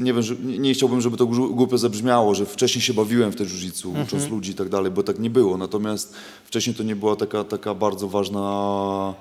nie 0.00 0.12
wiem, 0.12 0.22
że, 0.22 0.36
nie, 0.36 0.74
chciałbym, 0.74 1.00
żeby 1.00 1.16
to 1.16 1.26
głupio 1.26 1.78
zabrzmiało, 1.78 2.34
że 2.34 2.46
wcześniej 2.46 2.82
się 2.82 2.94
bawiłem 2.94 3.32
w 3.32 3.36
te 3.36 3.44
jiu 3.44 3.88
mhm. 3.88 4.06
ucząc 4.06 4.28
ludzi 4.28 4.50
i 4.50 4.54
tak 4.54 4.68
dalej, 4.68 4.90
bo 4.90 5.02
tak 5.02 5.18
nie 5.18 5.30
było. 5.30 5.56
Natomiast 5.56 6.14
wcześniej 6.44 6.76
to 6.76 6.82
nie 6.82 6.96
była 6.96 7.16
taka, 7.16 7.44
taka 7.44 7.74
bardzo 7.74 8.08
ważna, 8.08 9.14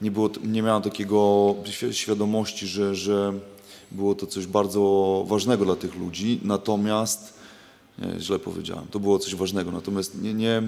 nie, 0.00 0.10
było, 0.10 0.30
nie 0.44 0.62
miałem 0.62 0.82
takiego 0.82 1.54
świadomości, 1.92 2.66
że, 2.66 2.94
że 2.94 3.32
było 3.90 4.14
to 4.14 4.26
coś 4.26 4.46
bardzo 4.46 5.24
ważnego 5.28 5.64
dla 5.64 5.76
tych 5.76 5.96
ludzi, 5.96 6.40
natomiast, 6.44 7.35
nie, 7.98 8.20
źle 8.20 8.38
powiedziałem, 8.38 8.86
to 8.90 9.00
było 9.00 9.18
coś 9.18 9.34
ważnego, 9.34 9.70
natomiast 9.70 10.22
nie, 10.22 10.34
nie 10.34 10.62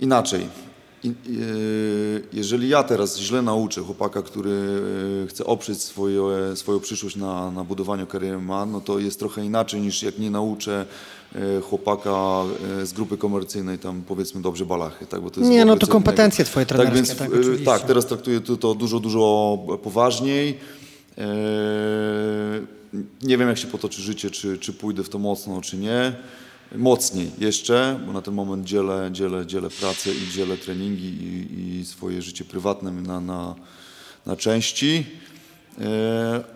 inaczej. 0.00 0.48
I, 1.04 1.12
jeżeli 2.32 2.68
ja 2.68 2.82
teraz 2.82 3.18
źle 3.18 3.42
nauczę 3.42 3.80
chłopaka, 3.80 4.22
który 4.22 4.50
e, 5.24 5.26
chce 5.26 5.44
oprzeć 5.44 5.82
swoje, 5.82 6.22
swoją 6.54 6.80
przyszłość 6.80 7.16
na, 7.16 7.50
na 7.50 7.64
budowaniu 7.64 8.06
kariery 8.06 8.38
ma, 8.38 8.66
no 8.66 8.80
to 8.80 8.98
jest 8.98 9.18
trochę 9.18 9.44
inaczej 9.44 9.80
niż 9.80 10.02
jak 10.02 10.18
nie 10.18 10.30
nauczę 10.30 10.86
e, 11.34 11.60
chłopaka 11.60 12.42
e, 12.80 12.86
z 12.86 12.92
grupy 12.92 13.16
komercyjnej 13.16 13.78
tam 13.78 14.02
powiedzmy 14.08 14.42
dobrze 14.42 14.66
balachy. 14.66 15.06
Tak? 15.06 15.20
Bo 15.20 15.30
to 15.30 15.40
jest 15.40 15.52
nie, 15.52 15.64
no 15.64 15.76
to 15.76 15.86
kompetencje 15.86 16.44
twoje 16.44 16.66
trenerskie. 16.66 17.14
Tak, 17.14 17.30
więc, 17.30 17.64
tak, 17.64 17.78
tak, 17.78 17.88
teraz 17.88 18.06
traktuję 18.06 18.40
to, 18.40 18.56
to 18.56 18.74
dużo, 18.74 19.00
dużo 19.00 19.58
poważniej. 19.82 20.58
Eee, 21.18 22.77
nie 23.22 23.38
wiem, 23.38 23.48
jak 23.48 23.58
się 23.58 23.66
potoczy 23.66 24.02
życie, 24.02 24.30
czy, 24.30 24.58
czy 24.58 24.72
pójdę 24.72 25.02
w 25.02 25.08
to 25.08 25.18
mocno, 25.18 25.60
czy 25.60 25.76
nie. 25.76 26.12
Mocniej 26.76 27.30
jeszcze, 27.38 28.00
bo 28.06 28.12
na 28.12 28.22
ten 28.22 28.34
moment 28.34 28.64
dzielę, 28.64 29.10
dzielę, 29.12 29.46
dzielę 29.46 29.70
pracę 29.70 30.10
i 30.10 30.32
dzielę 30.32 30.56
treningi 30.56 31.06
i, 31.06 31.78
i 31.80 31.84
swoje 31.84 32.22
życie 32.22 32.44
prywatne 32.44 32.92
na, 32.92 33.20
na, 33.20 33.54
na 34.26 34.36
części. 34.36 35.06
Eee, 35.78 35.84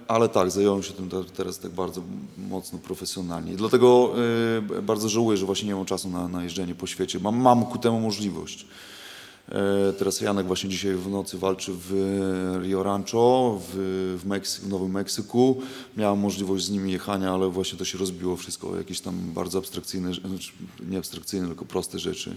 ale 0.08 0.28
tak, 0.28 0.50
zająłem 0.50 0.82
się 0.82 0.92
tym 0.92 1.10
teraz 1.36 1.58
tak 1.58 1.70
bardzo 1.70 2.02
mocno 2.38 2.78
profesjonalnie. 2.78 3.56
Dlatego 3.56 4.14
eee, 4.78 4.82
bardzo 4.82 5.08
żałuję, 5.08 5.38
że 5.38 5.46
właśnie 5.46 5.68
nie 5.68 5.74
mam 5.74 5.84
czasu 5.84 6.10
na, 6.10 6.28
na 6.28 6.44
jeżdżenie 6.44 6.74
po 6.74 6.86
świecie. 6.86 7.20
Mam, 7.20 7.36
mam 7.36 7.66
ku 7.66 7.78
temu 7.78 8.00
możliwość. 8.00 8.66
E, 9.48 9.92
teraz 9.92 10.20
Janek 10.20 10.46
właśnie 10.46 10.70
dzisiaj 10.70 10.94
w 10.94 11.10
nocy 11.10 11.38
walczy 11.38 11.72
w 11.74 11.92
Rio 12.62 12.82
Rancho 12.82 13.58
w, 13.68 13.74
w, 14.24 14.64
w 14.64 14.68
Nowym 14.68 14.90
Meksyku. 14.90 15.60
Miałem 15.96 16.18
możliwość 16.18 16.64
z 16.64 16.70
nimi 16.70 16.92
jechania, 16.92 17.32
ale 17.32 17.48
właśnie 17.48 17.78
to 17.78 17.84
się 17.84 17.98
rozbiło 17.98 18.36
wszystko. 18.36 18.76
Jakieś 18.76 19.00
tam 19.00 19.14
bardzo 19.34 19.58
abstrakcyjne, 19.58 20.14
znaczy 20.14 20.52
nie 20.88 20.98
abstrakcyjne, 20.98 21.46
tylko 21.46 21.64
proste 21.64 21.98
rzeczy. 21.98 22.36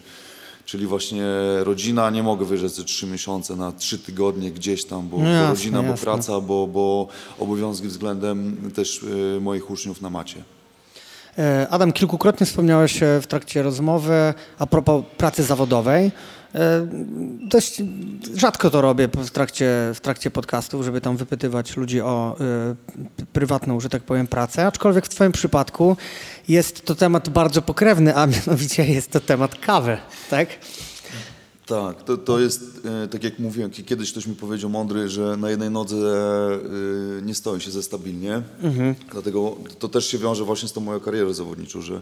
Czyli 0.66 0.88
właśnie 0.88 1.26
rodzina, 1.60 2.10
nie 2.10 2.24
mogę 2.24 2.45
wyjeżdżać 2.45 2.72
ze 2.72 2.84
trzy 2.84 3.08
miesiące 3.08 3.56
na 3.56 3.72
trzy 3.72 3.99
tygodnie 3.99 4.51
gdzieś 4.51 4.86
tam, 4.86 5.10
bo, 5.10 5.18
no 5.18 5.24
jasne, 5.24 5.47
bo 5.47 5.49
rodzina, 5.53 5.78
jasne. 5.78 5.91
bo 5.91 5.97
praca, 5.97 6.41
bo, 6.41 6.68
bo 6.68 7.08
obowiązki 7.39 7.88
względem 7.88 8.58
też 8.76 9.03
y, 9.03 9.39
moich 9.41 9.70
uczniów 9.70 10.01
na 10.01 10.10
macie. 10.10 10.43
E, 11.38 11.68
Adam, 11.70 11.94
kilkukrotnie 11.94 12.46
wspomniałeś 12.46 13.00
w 13.22 13.28
trakcie 13.28 13.64
rozmowy 13.64 14.34
a 14.60 14.68
propos 14.68 15.04
pracy 15.18 15.44
zawodowej. 15.44 16.12
E, 16.56 16.88
dość 17.42 17.82
rzadko 18.36 18.70
to 18.70 18.82
robię 18.82 19.08
w 19.08 19.30
trakcie, 19.30 19.92
w 19.96 20.00
trakcie 20.02 20.32
podcastów, 20.32 20.86
żeby 20.86 21.02
tam 21.02 21.18
wypytywać 21.18 21.78
ludzi 21.78 22.02
o 22.02 22.36
y, 23.20 23.26
prywatną, 23.26 23.80
że 23.80 23.90
tak 23.90 24.04
powiem, 24.04 24.28
pracę, 24.28 24.68
aczkolwiek 24.68 25.06
w 25.06 25.10
Twoim 25.10 25.32
przypadku 25.32 25.98
jest 26.48 26.86
to 26.86 26.96
temat 26.96 27.30
bardzo 27.30 27.62
pokrewny, 27.62 28.16
a 28.16 28.28
mianowicie 28.28 28.86
jest 28.86 29.12
to 29.12 29.20
temat 29.20 29.56
kawy, 29.56 29.98
tak? 30.30 30.48
Tak, 31.66 32.03
to, 32.03 32.18
to 32.18 32.39
jest, 32.39 32.82
e, 33.03 33.07
tak 33.07 33.24
jak 33.24 33.39
mówiłem, 33.39 33.72
kiedyś 33.72 34.11
ktoś 34.11 34.28
mi 34.28 34.36
powiedział 34.36 34.70
mądry, 34.70 35.09
że 35.09 35.38
na 35.38 35.49
jednej 35.49 35.70
nodze 35.70 35.97
e, 37.20 37.22
nie 37.22 37.36
stoi 37.36 37.61
się 37.61 37.72
ze 37.72 37.84
stabilnie. 37.84 38.41
Mhm. 38.61 38.95
Dlatego 39.11 39.55
to 39.80 39.88
też 39.88 40.07
się 40.07 40.18
wiąże 40.18 40.43
właśnie 40.43 40.70
z 40.70 40.74
tą 40.74 40.82
moją 40.82 40.99
karierą 40.99 41.34
zawodniczą, 41.34 41.82
że 41.82 42.01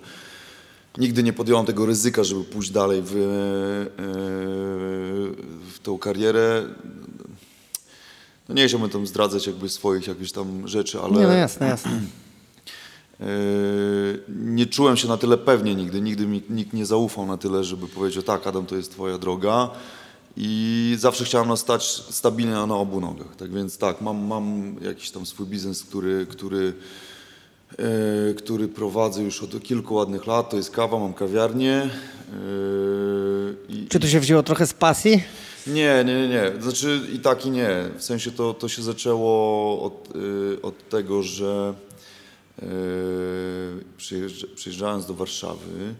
nigdy 0.97 1.23
nie 1.23 1.33
podjąłem 1.33 1.65
tego 1.65 1.85
ryzyka, 1.85 2.23
żeby 2.23 2.43
pójść 2.43 2.71
dalej 2.71 3.01
w, 3.01 3.11
e, 3.11 3.15
w 5.73 5.79
tą 5.83 5.97
karierę. 5.97 6.63
No 8.49 8.55
nie 8.55 8.67
chciałbym 8.67 8.89
tam 8.89 9.07
zdradzać 9.07 9.47
jakby 9.47 9.69
swoich 9.69 10.07
jakichś 10.07 10.31
tam 10.31 10.67
rzeczy, 10.67 10.99
ale... 10.99 11.19
Nie, 11.19 11.27
no 11.27 11.33
jasne, 11.33 11.67
jasne. 11.67 12.01
Nie 14.27 14.65
czułem 14.65 14.97
się 14.97 15.07
na 15.07 15.17
tyle 15.17 15.37
pewnie 15.37 15.75
nigdy, 15.75 16.01
nigdy 16.01 16.27
mi 16.27 16.43
nikt 16.49 16.73
nie 16.73 16.85
zaufał 16.85 17.25
na 17.25 17.37
tyle, 17.37 17.63
żeby 17.63 17.87
powiedział 17.87 18.23
tak, 18.23 18.47
Adam, 18.47 18.65
to 18.65 18.75
jest 18.75 18.91
twoja 18.91 19.17
droga 19.17 19.69
i 20.37 20.95
zawsze 20.99 21.25
chciałem 21.25 21.57
stać 21.57 21.85
stabilnie 22.09 22.53
na 22.53 22.75
obu 22.75 23.01
nogach. 23.01 23.35
Tak 23.35 23.53
więc 23.53 23.77
tak, 23.77 24.01
mam, 24.01 24.25
mam 24.25 24.75
jakiś 24.81 25.11
tam 25.11 25.25
swój 25.25 25.45
biznes, 25.45 25.83
który, 25.83 26.25
który, 26.29 26.73
e, 27.77 28.33
który 28.33 28.67
prowadzę 28.67 29.23
już 29.23 29.43
od 29.43 29.63
kilku 29.63 29.95
ładnych 29.95 30.27
lat, 30.27 30.49
to 30.49 30.57
jest 30.57 30.71
kawa, 30.71 30.99
mam 30.99 31.13
kawiarnię. 31.13 31.73
E, 31.73 31.89
i, 33.69 33.87
Czy 33.89 33.99
to 33.99 34.07
się 34.07 34.19
wzięło 34.19 34.43
trochę 34.43 34.67
z 34.67 34.73
pasji? 34.73 35.23
Nie, 35.67 36.03
nie, 36.05 36.15
nie, 36.15 36.27
nie. 36.27 36.61
Znaczy 36.61 37.01
i 37.13 37.19
tak 37.19 37.45
i 37.45 37.51
nie. 37.51 37.69
W 37.97 38.03
sensie 38.03 38.31
to, 38.31 38.53
to 38.53 38.69
się 38.69 38.83
zaczęło 38.83 39.81
od, 39.81 40.09
e, 40.15 40.61
od 40.61 40.89
tego, 40.89 41.23
że 41.23 41.73
Yy, 41.92 41.92
przyjeżdżając 44.55 45.05
do 45.05 45.13
Warszawy, 45.13 45.95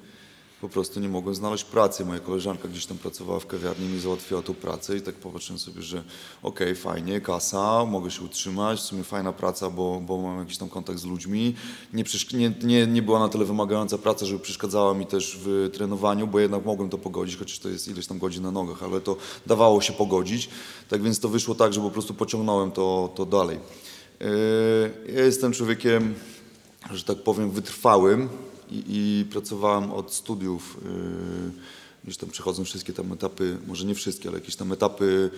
po 0.63 0.69
prostu 0.69 0.99
nie 0.99 1.09
mogłem 1.09 1.35
znaleźć 1.35 1.63
pracy. 1.63 2.05
Moja 2.05 2.19
koleżanka 2.19 2.67
gdzieś 2.67 2.85
tam 2.85 2.97
pracowała 2.97 3.39
w 3.39 3.47
kawiarni, 3.47 3.87
mi 3.87 3.99
załatwiła 3.99 4.41
tą 4.41 4.53
pracę 4.53 4.97
i 4.97 5.01
tak 5.01 5.15
popatrzyłem 5.15 5.59
sobie, 5.59 5.81
że 5.81 6.03
okej, 6.43 6.67
okay, 6.67 6.75
fajnie, 6.75 7.21
kasa, 7.21 7.85
mogę 7.85 8.11
się 8.11 8.21
utrzymać, 8.21 8.79
w 8.79 8.83
sumie 8.83 9.03
fajna 9.03 9.33
praca, 9.33 9.69
bo, 9.69 10.01
bo 10.05 10.21
mam 10.21 10.39
jakiś 10.39 10.57
tam 10.57 10.69
kontakt 10.69 10.99
z 10.99 11.05
ludźmi. 11.05 11.55
Nie, 11.93 12.03
nie, 12.33 12.53
nie, 12.63 12.87
nie 12.87 13.01
była 13.01 13.19
na 13.19 13.29
tyle 13.29 13.45
wymagająca 13.45 13.97
praca, 13.97 14.25
żeby 14.25 14.39
przeszkadzała 14.39 14.93
mi 14.93 15.05
też 15.05 15.39
w 15.43 15.69
trenowaniu, 15.73 16.27
bo 16.27 16.39
jednak 16.39 16.65
mogłem 16.65 16.89
to 16.89 16.97
pogodzić, 16.97 17.37
chociaż 17.37 17.59
to 17.59 17.69
jest 17.69 17.87
ileś 17.87 18.07
tam 18.07 18.19
godzin 18.19 18.43
na 18.43 18.51
nogach, 18.51 18.83
ale 18.83 19.01
to 19.01 19.17
dawało 19.45 19.81
się 19.81 19.93
pogodzić. 19.93 20.49
Tak 20.89 21.01
więc 21.01 21.19
to 21.19 21.29
wyszło 21.29 21.55
tak, 21.55 21.73
że 21.73 21.81
po 21.81 21.91
prostu 21.91 22.13
pociągnąłem 22.13 22.71
to, 22.71 23.13
to 23.15 23.25
dalej. 23.25 23.59
Yy, 24.19 24.27
ja 25.13 25.25
jestem 25.25 25.53
człowiekiem 25.53 26.15
że 26.91 27.03
tak 27.03 27.17
powiem, 27.17 27.51
wytrwałym 27.51 28.29
i, 28.71 28.83
i 28.87 29.25
pracowałem 29.25 29.91
od 29.91 30.13
studiów, 30.13 30.77
yy, 30.85 31.51
gdzieś 32.03 32.17
tam 32.17 32.29
przechodzą 32.29 32.63
wszystkie 32.63 32.93
tam 32.93 33.11
etapy, 33.11 33.57
może 33.67 33.85
nie 33.85 33.95
wszystkie, 33.95 34.29
ale 34.29 34.37
jakieś 34.37 34.55
tam 34.55 34.71
etapy 34.71 35.29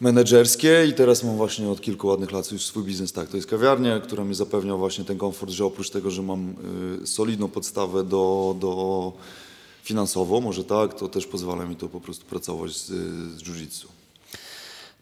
menedżerskie 0.00 0.86
i 0.88 0.92
teraz 0.92 1.24
mam 1.24 1.36
właśnie 1.36 1.68
od 1.68 1.80
kilku 1.80 2.06
ładnych 2.06 2.32
lat 2.32 2.52
już 2.52 2.64
swój 2.64 2.84
biznes. 2.84 3.12
Tak, 3.12 3.28
to 3.28 3.36
jest 3.36 3.48
kawiarnia, 3.48 4.00
która 4.00 4.24
mi 4.24 4.34
zapewnia 4.34 4.76
właśnie 4.76 5.04
ten 5.04 5.18
komfort, 5.18 5.52
że 5.52 5.64
oprócz 5.64 5.90
tego, 5.90 6.10
że 6.10 6.22
mam 6.22 6.54
y, 7.02 7.06
solidną 7.06 7.48
podstawę 7.48 8.04
do, 8.04 8.56
do 8.60 9.12
finansową, 9.82 10.40
może 10.40 10.64
tak, 10.64 10.94
to 10.94 11.08
też 11.08 11.26
pozwala 11.26 11.64
mi 11.64 11.76
to 11.76 11.88
po 11.88 12.00
prostu 12.00 12.26
pracować 12.26 12.76
z, 12.76 12.86
z 13.38 13.42
jiu-jitsu. 13.42 13.86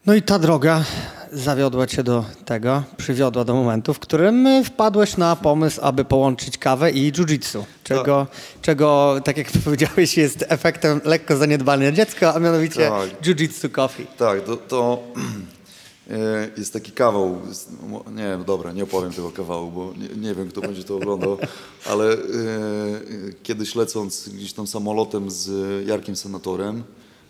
No 0.06 0.14
i 0.14 0.22
ta 0.22 0.38
droga 0.38 0.84
zawiodła 1.32 1.86
cię 1.86 2.02
do 2.02 2.24
tego, 2.44 2.82
przywiodła 2.96 3.44
do 3.44 3.54
momentu, 3.54 3.94
w 3.94 3.98
którym 3.98 4.64
wpadłeś 4.64 5.16
na 5.16 5.36
pomysł, 5.36 5.80
aby 5.82 6.04
połączyć 6.04 6.58
kawę 6.58 6.90
i 6.90 7.12
jiu-jitsu, 7.12 7.62
czego, 7.84 8.26
tak. 8.30 8.62
czego, 8.62 9.16
tak 9.24 9.36
jak 9.36 9.46
powiedziałeś, 9.64 10.16
jest 10.16 10.44
efektem 10.48 11.00
lekko 11.04 11.36
zaniedbania 11.36 11.92
dziecka, 11.92 12.34
a 12.34 12.38
mianowicie 12.38 12.88
tak. 12.88 13.22
jiu-jitsu 13.22 13.70
coffee. 13.70 14.06
Tak, 14.18 14.44
to, 14.44 14.56
to 14.56 15.02
e, 16.10 16.48
jest 16.58 16.72
taki 16.72 16.92
kawał, 16.92 17.38
nie 18.14 18.38
dobra, 18.46 18.72
nie 18.72 18.84
opowiem 18.84 19.12
tego 19.12 19.30
kawału, 19.30 19.70
bo 19.70 19.92
nie, 19.96 20.28
nie 20.28 20.34
wiem, 20.34 20.48
kto 20.48 20.60
będzie 20.60 20.84
to 20.84 20.96
oglądał, 20.96 21.38
ale 21.90 22.12
e, 22.12 22.18
kiedyś 23.42 23.74
lecąc 23.74 24.28
gdzieś 24.28 24.52
tam 24.52 24.66
samolotem 24.66 25.30
z 25.30 25.50
Jarkiem 25.86 26.16
Senatorem, 26.16 26.84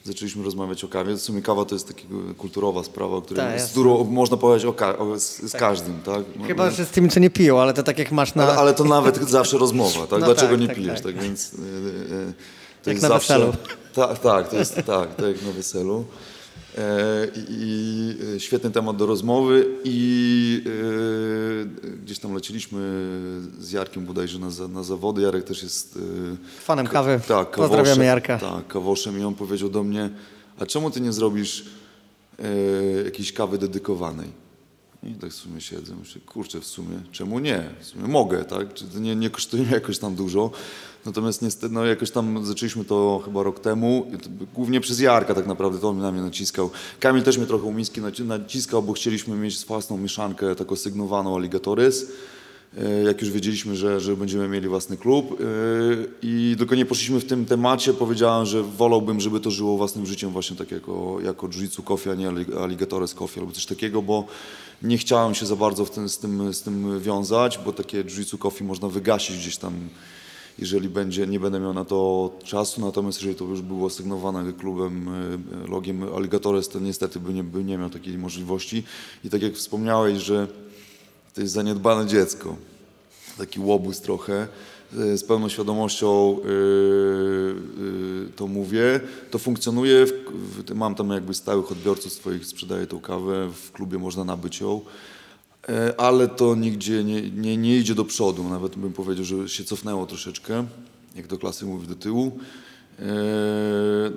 zaczęliśmy 0.07 0.45
rozmawiać 0.45 0.85
o 0.85 0.89
kawie. 0.89 1.15
W 1.15 1.21
sumie 1.21 1.43
kawa 1.43 1.65
to 1.65 1.75
jest 1.75 1.89
taka 1.89 2.01
kulturowa 2.39 2.83
sprawa, 2.83 3.21
której, 3.21 3.45
tak, 3.45 3.61
z 3.61 3.71
którą 3.71 4.05
można 4.05 4.37
powiedzieć 4.37 4.67
o, 4.67 4.73
ka 4.73 4.99
o 4.99 5.19
z, 5.19 5.39
z 5.39 5.53
tak. 5.53 5.61
każdym. 5.61 6.03
Tak? 6.05 6.25
No, 6.37 6.47
Chyba, 6.47 6.65
no. 6.65 6.71
że 6.71 6.85
z 6.85 6.91
tymi, 6.91 7.09
co 7.09 7.21
nie 7.21 7.31
piją, 7.31 7.61
ale 7.61 7.75
to 7.75 7.83
tak 7.83 7.99
jak 7.99 8.13
masz 8.13 8.35
na... 8.35 8.43
Ale, 8.43 8.55
ale 8.55 8.75
to 8.75 8.85
nawet 8.85 9.17
zawsze 9.31 9.59
rozmowa, 9.59 10.07
tak? 10.07 10.21
No 10.21 10.27
Dlaczego 10.27 10.51
tak, 10.51 10.61
nie 10.61 10.67
tak, 10.67 10.77
pijesz? 10.77 11.01
Tak, 11.01 11.23
więc... 11.23 11.53
Yy, 11.53 11.59
yy, 11.59 12.33
to 12.83 12.91
jak 12.91 12.97
jest 12.97 13.03
na 13.03 13.09
zawsze, 13.09 13.35
weselu. 13.35 13.53
Tak, 13.95 14.19
tak, 14.19 14.49
to 14.49 14.57
jest 14.57 14.75
tak, 14.75 15.15
tak 15.15 15.27
jak 15.27 15.43
na 15.43 15.53
weselu. 15.53 16.05
E, 16.79 17.29
I 17.49 18.15
świetny 18.39 18.71
temat 18.71 18.97
do 18.97 19.07
rozmowy 19.07 19.67
i 19.85 20.63
e, 21.93 21.95
gdzieś 22.05 22.19
tam 22.19 22.35
leciliśmy 22.35 22.81
z 23.59 23.73
Jarkiem 23.73 24.07
bodajże 24.07 24.39
na, 24.39 24.69
na 24.69 24.83
zawody. 24.83 25.23
Jarek 25.23 25.45
też 25.45 25.63
jest... 25.63 25.97
E, 25.97 26.61
Fanem 26.61 26.87
kawy. 26.87 27.21
Tak, 27.29 27.51
Pozdrawiamy 27.51 28.05
Jarka. 28.05 28.39
Tak, 28.39 28.67
kawoszem 28.67 29.21
i 29.21 29.25
on 29.25 29.35
powiedział 29.35 29.69
do 29.69 29.85
mnie, 29.85 30.11
a 30.59 30.67
czemu 30.67 30.91
ty 30.91 31.01
nie 31.01 31.13
zrobisz 31.13 31.65
jakiejś 33.05 33.33
kawy 33.33 33.59
dedykowanej? 33.59 34.47
I 35.03 35.15
tak 35.15 35.31
w 35.31 35.35
sumie 35.35 35.61
siedzę, 35.61 35.95
myślę, 36.01 36.21
kurczę, 36.27 36.61
w 36.61 36.67
sumie, 36.67 37.01
czemu 37.13 37.39
nie? 37.39 37.71
W 37.81 37.87
sumie 37.87 38.09
mogę, 38.09 38.45
tak? 38.45 38.75
Czy 38.75 38.85
to 38.85 38.99
nie, 38.99 39.17
nie 39.17 39.31
kosztuje 39.31 39.65
jakoś 39.71 39.99
tam 39.99 40.15
dużo. 40.15 40.51
Natomiast 41.07 41.43
niestety, 41.43 41.75
no 41.75 41.85
jakoś 41.85 42.11
tam 42.11 42.47
zaczęliśmy 42.47 42.85
to 42.85 43.23
chyba 43.25 43.43
rok 43.43 43.61
temu, 43.61 44.07
głównie 44.55 44.81
przez 44.81 45.01
Jarka 45.01 45.35
tak 45.35 45.47
naprawdę, 45.47 45.79
to 45.79 45.89
on 45.89 45.99
na 45.99 46.13
mnie 46.13 46.23
naciskał. 46.23 46.71
Kamil 47.01 47.23
też 47.23 47.39
mnie 47.39 47.47
trochę 47.47 47.65
umiski 47.65 48.01
naciskał, 48.25 48.83
bo 48.83 48.93
chcieliśmy 48.93 49.37
mieć 49.37 49.67
własną 49.67 49.99
mieszankę, 49.99 50.55
taką 50.55 50.77
sygnowaną 50.77 51.37
Alligatorys. 51.37 52.07
E, 52.79 53.03
jak 53.03 53.21
już 53.21 53.31
wiedzieliśmy, 53.31 53.77
że, 53.77 54.01
że 54.01 54.17
będziemy 54.17 54.49
mieli 54.49 54.69
własny 54.69 54.97
klub 54.97 55.41
e, 55.41 55.45
i 56.23 56.55
tylko 56.59 56.75
nie 56.75 56.87
poszliśmy 56.87 57.21
w 57.21 57.25
tym 57.25 57.47
temacie, 57.47 57.95
powiedziałem, 57.95 58.47
że 58.47 58.63
wolałbym, 58.63 59.21
żeby 59.21 59.41
to 59.41 59.51
żyło 59.51 59.77
własnym 59.77 60.07
życiem 60.07 60.31
właśnie 60.31 60.57
tak 60.57 60.71
jako, 60.71 61.19
jako 61.25 61.49
jiu-jitsu 61.49 61.83
coffee, 61.83 62.11
a 62.11 62.15
nie 62.15 62.29
alligatores 62.63 63.15
coffee 63.15 63.41
albo 63.41 63.53
coś 63.53 63.67
takiego, 63.67 64.03
bo 64.03 64.27
nie 64.83 64.99
chciałem 64.99 65.35
się 65.35 65.47
za 65.47 65.57
bardzo 65.57 65.87
tym, 65.87 66.09
z, 66.09 66.19
tym, 66.19 66.55
z 66.55 66.63
tym 66.63 67.01
wiązać, 67.01 67.59
bo 67.65 67.73
takie 67.73 68.05
jiu-jitsu 68.05 68.39
coffee 68.39 68.65
można 68.65 68.89
wygasić 68.89 69.37
gdzieś 69.37 69.57
tam 69.57 69.73
jeżeli 70.59 70.89
będzie, 70.89 71.27
nie 71.27 71.41
będę 71.41 71.61
miał 71.61 71.75
na 71.75 71.85
to 71.85 72.31
czasu, 72.45 72.81
natomiast 72.81 73.19
jeżeli 73.19 73.37
to 73.37 73.45
już 73.45 73.63
było 73.63 73.91
sygnowane 73.91 74.53
klubem, 74.53 75.09
e, 75.65 75.69
logiem 75.69 76.03
Alligatores, 76.15 76.69
to 76.69 76.81
niestety 76.81 77.21
by 77.21 77.35
nie, 77.35 77.45
by 77.45 77.65
nie 77.65 77.79
miał 77.79 77.91
takiej 77.91 78.19
możliwości. 78.19 78.85
I 79.25 79.31
tak 79.31 79.43
jak 79.43 79.55
wspomniałeś, 79.55 80.19
że 80.19 80.47
to 81.35 81.41
jest 81.41 81.53
zaniedbane 81.55 82.07
dziecko, 82.07 82.57
taki 83.39 83.61
łobuz 83.61 84.01
trochę, 84.01 84.49
e, 84.99 85.19
z 85.19 85.25
pełną 85.25 85.49
świadomością 85.49 86.39
yy, 86.45 87.55
yy, 87.85 88.33
to 88.37 88.47
mówię. 88.47 89.01
To 89.31 89.39
funkcjonuje, 89.39 90.07
w, 90.07 90.13
w, 90.33 90.75
mam 90.75 90.95
tam 90.95 91.11
jakby 91.11 91.35
stałych 91.35 91.73
odbiorców 91.73 92.13
swoich, 92.13 92.47
sprzedaję 92.47 92.87
tą 92.87 93.01
kawę, 93.01 93.51
w 93.53 93.73
klubie 93.73 93.99
można 93.99 94.25
nabyć 94.25 94.61
ją, 94.61 94.81
ale 95.97 96.29
to 96.29 96.55
nigdzie 96.55 97.05
nie, 97.05 97.31
nie, 97.31 97.57
nie 97.57 97.77
idzie 97.77 97.95
do 97.95 98.05
przodu, 98.05 98.49
nawet 98.49 98.77
bym 98.77 98.93
powiedział, 98.93 99.25
że 99.25 99.49
się 99.49 99.65
cofnęło 99.65 100.07
troszeczkę, 100.07 100.65
jak 101.17 101.27
do 101.27 101.39
klasy 101.39 101.67
mówi 101.67 101.87
do 101.87 101.95
tyłu. 101.95 102.33
Eee, 102.99 103.07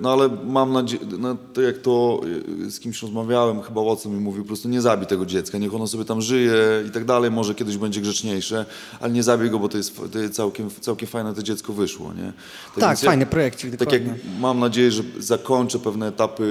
no 0.00 0.12
ale 0.12 0.28
mam 0.44 0.72
nadzieję, 0.72 1.02
no, 1.18 1.36
to 1.52 1.60
jak 1.62 1.78
to 1.78 2.20
e, 2.66 2.70
z 2.70 2.80
kimś 2.80 3.02
rozmawiałem, 3.02 3.62
chyba 3.62 3.80
o 3.80 3.96
co 3.96 4.08
mi 4.08 4.20
mówił, 4.20 4.42
po 4.42 4.46
prostu 4.46 4.68
nie 4.68 4.80
zabij 4.80 5.06
tego 5.06 5.26
dziecka, 5.26 5.58
niech 5.58 5.74
ono 5.74 5.86
sobie 5.86 6.04
tam 6.04 6.20
żyje 6.20 6.54
i 6.88 6.90
tak 6.90 7.04
dalej, 7.04 7.30
może 7.30 7.54
kiedyś 7.54 7.76
będzie 7.76 8.00
grzeczniejsze, 8.00 8.66
ale 9.00 9.12
nie 9.12 9.22
zabij 9.22 9.50
go, 9.50 9.58
bo 9.58 9.68
to 9.68 9.76
jest, 9.76 10.00
to 10.12 10.18
jest 10.18 10.34
całkiem, 10.34 10.70
całkiem 10.80 11.08
fajne 11.08 11.34
to 11.34 11.42
dziecko 11.42 11.72
wyszło, 11.72 12.12
nie? 12.12 12.32
Tak, 12.74 12.80
tak 12.80 12.98
fajny 12.98 13.22
jak, 13.22 13.30
projekt. 13.30 13.66
Tak 13.78 13.92
jak 13.92 14.02
mam 14.40 14.58
nadzieję, 14.58 14.90
że 14.90 15.02
zakończę 15.18 15.78
pewne 15.78 16.08
etapy 16.08 16.44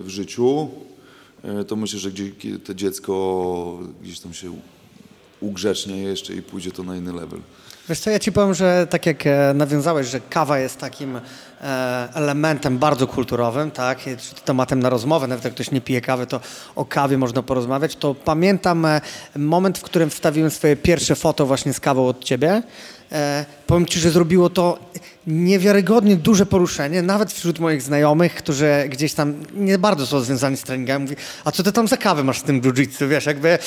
w 0.00 0.08
życiu, 0.08 0.68
e, 0.84 0.87
to 1.68 1.76
myślę, 1.76 1.98
że 1.98 2.10
gdzieś 2.10 2.30
to 2.64 2.74
dziecko 2.74 3.78
gdzieś 4.02 4.20
tam 4.20 4.34
się 4.34 4.52
ugrzecznie 5.40 6.02
jeszcze 6.02 6.34
i 6.34 6.42
pójdzie 6.42 6.70
to 6.70 6.82
na 6.82 6.96
inny 6.96 7.12
level. 7.12 7.40
Wiesz 7.88 8.00
co, 8.00 8.10
ja 8.10 8.18
ci 8.18 8.32
powiem, 8.32 8.54
że 8.54 8.86
tak 8.90 9.06
jak 9.06 9.26
e, 9.26 9.54
nawiązałeś, 9.54 10.06
że 10.06 10.20
kawa 10.20 10.58
jest 10.58 10.78
takim 10.78 11.16
e, 11.16 11.20
elementem 12.14 12.78
bardzo 12.78 13.06
kulturowym, 13.06 13.70
tak, 13.70 13.98
tematem 14.44 14.80
na 14.80 14.90
rozmowę, 14.90 15.26
nawet 15.26 15.44
jak 15.44 15.54
ktoś 15.54 15.70
nie 15.70 15.80
pije 15.80 16.00
kawy, 16.00 16.26
to 16.26 16.40
o 16.76 16.84
kawie 16.84 17.18
można 17.18 17.42
porozmawiać, 17.42 17.96
to 17.96 18.14
pamiętam 18.14 18.84
e, 18.84 19.00
moment, 19.36 19.78
w 19.78 19.82
którym 19.82 20.10
wstawiłem 20.10 20.50
swoje 20.50 20.76
pierwsze 20.76 21.14
foto 21.14 21.46
właśnie 21.46 21.72
z 21.72 21.80
kawą 21.80 22.08
od 22.08 22.24
ciebie. 22.24 22.62
Powiem 23.66 23.86
ci, 23.86 24.00
że 24.00 24.10
zrobiło 24.10 24.50
to 24.50 24.78
niewiarygodnie 25.26 26.16
duże 26.16 26.46
poruszenie, 26.46 27.02
nawet 27.02 27.32
wśród 27.32 27.58
moich 27.58 27.82
znajomych, 27.82 28.34
którzy 28.34 28.88
gdzieś 28.88 29.14
tam 29.14 29.34
nie 29.54 29.78
bardzo 29.78 30.06
są 30.06 30.20
związani 30.20 30.56
z 30.56 30.62
treningami, 30.62 31.02
mówi, 31.02 31.16
a 31.44 31.50
co 31.50 31.62
ty 31.62 31.72
tam 31.72 31.88
za 31.88 31.96
kawę 31.96 32.24
masz 32.24 32.38
z 32.38 32.42
tym 32.42 32.60
jiu-jitsu, 32.60 33.08
wiesz, 33.08 33.26
jakby 33.26 33.58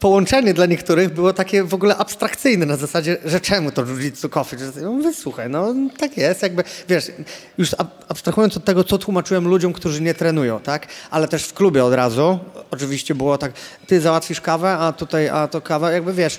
połączenie 0.00 0.54
dla 0.54 0.66
niektórych 0.66 1.14
było 1.14 1.32
takie 1.32 1.64
w 1.64 1.74
ogóle 1.74 1.96
abstrakcyjne 1.96 2.66
na 2.66 2.76
zasadzie, 2.76 3.16
że 3.24 3.40
czemu 3.40 3.70
to 3.70 3.84
jiu-jitsu 3.84 4.28
coffee? 4.28 4.56
Ja 4.80 4.90
mówię, 4.90 5.10
no 5.48 5.74
tak 5.98 6.16
jest, 6.16 6.42
jakby, 6.42 6.64
wiesz, 6.88 7.10
już 7.58 7.70
abstrahując 8.08 8.56
od 8.56 8.64
tego, 8.64 8.84
co 8.84 8.98
tłumaczyłem 8.98 9.48
ludziom, 9.48 9.72
którzy 9.72 10.02
nie 10.02 10.14
trenują, 10.14 10.60
tak? 10.60 10.86
Ale 11.10 11.28
też 11.28 11.44
w 11.44 11.54
klubie 11.54 11.84
od 11.84 11.94
razu, 11.94 12.38
oczywiście 12.70 13.14
było 13.14 13.38
tak, 13.38 13.52
ty 13.86 14.00
załatwisz 14.00 14.40
kawę, 14.40 14.72
a 14.72 14.92
tutaj, 14.92 15.28
a 15.28 15.48
to 15.48 15.60
kawa, 15.60 15.92
jakby 15.92 16.12
wiesz, 16.12 16.38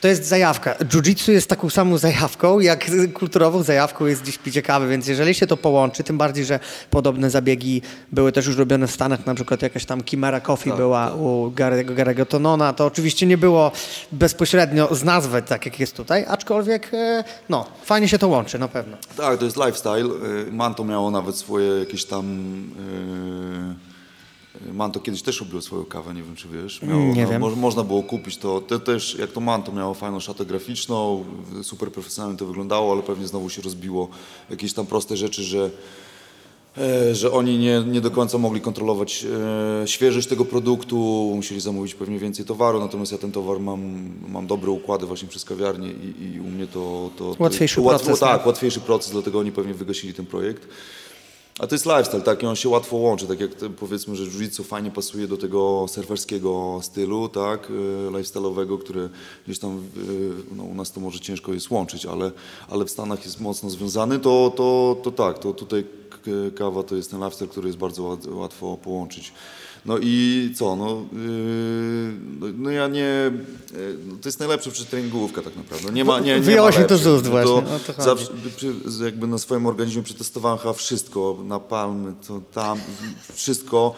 to 0.00 0.08
jest 0.08 0.24
zajawka. 0.24 0.74
Jiu-jitsu 0.74 1.32
jest 1.32 1.48
taką 1.48 1.70
samą 1.70 1.98
zajawką, 1.98 2.60
jak 2.60 2.90
kulturową 3.14 3.62
zajawką 3.62 4.06
jest 4.06 4.22
dziś 4.22 4.38
picie 4.38 4.62
kawy, 4.62 4.88
więc 4.88 5.06
jeżeli 5.06 5.34
się 5.34 5.46
to 5.46 5.56
połączy, 5.56 6.04
tym 6.04 6.18
bardziej, 6.18 6.44
że 6.44 6.60
podobne 6.90 7.30
zabiegi 7.30 7.82
były 8.12 8.32
też 8.32 8.46
już 8.46 8.56
robione 8.56 8.86
w 8.86 8.90
Stanach, 8.90 9.26
na 9.26 9.34
przykład 9.34 9.62
jakaś 9.62 9.84
tam 9.84 10.04
Chimera 10.04 10.40
Coffee 10.40 10.70
tak, 10.70 10.78
była 10.78 11.06
tak. 11.06 11.16
u 11.16 11.52
Gary'ego, 11.54 11.94
Gary'ego 11.94 12.26
Tonona, 12.26 12.72
to 12.72 12.86
oczywiście 12.86 13.26
nie 13.26 13.38
było 13.38 13.72
bezpośrednio 14.12 14.94
z 14.94 15.04
nazwy 15.04 15.42
tak, 15.42 15.66
jak 15.66 15.80
jest 15.80 15.96
tutaj, 15.96 16.24
aczkolwiek 16.28 16.90
e, 16.94 17.24
no, 17.48 17.66
fajnie 17.84 18.08
się 18.08 18.18
to 18.18 18.28
łączy, 18.28 18.58
na 18.58 18.68
pewno. 18.68 18.96
Tak, 19.16 19.38
to 19.38 19.44
jest 19.44 19.56
lifestyle. 19.56 20.10
E, 20.48 20.52
Manto 20.52 20.84
miało 20.84 21.10
nawet 21.10 21.36
swoje 21.36 21.78
jakieś 21.78 22.04
tam... 22.04 22.26
Yy 23.78 23.85
Manto 24.72 25.00
kiedyś 25.00 25.22
też 25.22 25.40
robił 25.40 25.60
swoją 25.60 25.84
kawę, 25.84 26.14
nie 26.14 26.22
wiem 26.22 26.36
czy 26.36 26.48
wiesz. 26.48 26.82
Miało, 26.82 27.00
nie 27.00 27.22
no, 27.22 27.30
wiem. 27.30 27.40
Mo 27.40 27.56
można 27.56 27.84
było 27.84 28.02
kupić 28.02 28.36
to. 28.36 28.60
Te, 28.60 28.80
też, 28.80 29.16
jak 29.18 29.32
to 29.32 29.40
Manto 29.40 29.72
miało 29.72 29.94
fajną 29.94 30.20
szatę 30.20 30.46
graficzną, 30.46 31.24
super 31.62 31.92
profesjonalnie 31.92 32.38
to 32.38 32.46
wyglądało, 32.46 32.92
ale 32.92 33.02
pewnie 33.02 33.26
znowu 33.26 33.50
się 33.50 33.62
rozbiło 33.62 34.08
jakieś 34.50 34.72
tam 34.72 34.86
proste 34.86 35.16
rzeczy, 35.16 35.42
że 35.42 35.70
e, 36.78 37.14
że 37.14 37.32
oni 37.32 37.58
nie, 37.58 37.84
nie 37.86 38.00
do 38.00 38.10
końca 38.10 38.38
mogli 38.38 38.60
kontrolować 38.60 39.26
e, 39.82 39.88
świeżość 39.88 40.28
tego 40.28 40.44
produktu, 40.44 40.96
musieli 41.36 41.60
zamówić 41.60 41.94
pewnie 41.94 42.18
więcej 42.18 42.44
towaru, 42.44 42.80
natomiast 42.80 43.12
ja 43.12 43.18
ten 43.18 43.32
towar 43.32 43.60
mam, 43.60 44.10
mam 44.28 44.46
dobre 44.46 44.70
układy 44.70 45.06
właśnie 45.06 45.28
przez 45.28 45.44
kawiarnię 45.44 45.88
i, 45.88 46.34
i 46.34 46.40
u 46.40 46.44
mnie 46.44 46.66
to... 46.66 47.10
to, 47.16 47.34
to 47.34 47.42
łatwiejszy 47.42 47.80
łatwo, 47.80 48.04
proces. 48.06 48.20
Tak, 48.20 48.46
łatwiejszy 48.46 48.80
proces, 48.80 49.12
dlatego 49.12 49.38
oni 49.38 49.52
pewnie 49.52 49.74
wygasili 49.74 50.14
ten 50.14 50.26
projekt. 50.26 50.68
A 51.58 51.66
to 51.66 51.74
jest 51.74 51.86
lifestyle, 51.86 52.22
tak? 52.22 52.42
I 52.42 52.46
on 52.46 52.56
się 52.56 52.68
łatwo 52.68 52.96
łączy, 52.96 53.26
tak 53.26 53.40
jak 53.40 53.50
powiedzmy, 53.80 54.16
że 54.16 54.24
jiu-jitsu 54.24 54.64
fajnie 54.64 54.90
pasuje 54.90 55.28
do 55.28 55.36
tego 55.36 55.86
surferskiego 55.88 56.78
stylu, 56.82 57.28
tak? 57.28 57.70
Y, 57.70 58.10
lifestyle'owego, 58.10 58.78
który 58.78 59.08
gdzieś 59.44 59.58
tam, 59.58 59.78
y, 59.78 60.54
no 60.56 60.62
u 60.62 60.74
nas 60.74 60.92
to 60.92 61.00
może 61.00 61.20
ciężko 61.20 61.52
jest 61.52 61.70
łączyć, 61.70 62.06
ale, 62.06 62.30
ale 62.68 62.84
w 62.84 62.90
Stanach 62.90 63.24
jest 63.24 63.40
mocno 63.40 63.70
związany, 63.70 64.18
to, 64.18 64.52
to, 64.56 64.96
to 65.02 65.10
tak, 65.10 65.38
to 65.38 65.52
tutaj 65.52 65.84
kawa 66.58 66.82
to 66.82 66.96
jest 66.96 67.10
ten 67.10 67.20
lifestyle, 67.20 67.48
który 67.48 67.66
jest 67.66 67.78
bardzo 67.78 68.18
łatwo 68.28 68.76
połączyć. 68.76 69.32
No 69.86 69.98
i 70.02 70.50
co, 70.56 70.76
no, 70.76 71.04
yy, 71.12 72.52
no 72.58 72.70
ja 72.70 72.88
nie, 72.88 73.30
yy, 73.72 73.98
to 74.22 74.28
jest 74.28 74.38
najlepsza 74.38 74.70
przetreningówka 74.70 75.42
tak 75.42 75.56
naprawdę. 75.56 75.92
Nie 75.92 76.04
ma, 76.04 76.20
nie, 76.20 76.34
nie 76.34 76.40
Wyjęło 76.40 76.72
się 76.72 76.84
to 76.84 76.98
z 76.98 77.06
ust 77.06 77.26
właśnie. 77.26 77.62
To, 77.86 77.92
to 77.92 78.02
zawsze, 78.02 78.32
jakby 79.04 79.26
na 79.26 79.38
swoim 79.38 79.66
organizmie 79.66 80.02
przetestowałem 80.02 80.58
chyba 80.58 80.72
wszystko, 80.72 81.38
na 81.44 81.60
palmy, 81.60 82.12
to 82.28 82.40
tam, 82.52 82.78
wszystko. 83.34 83.94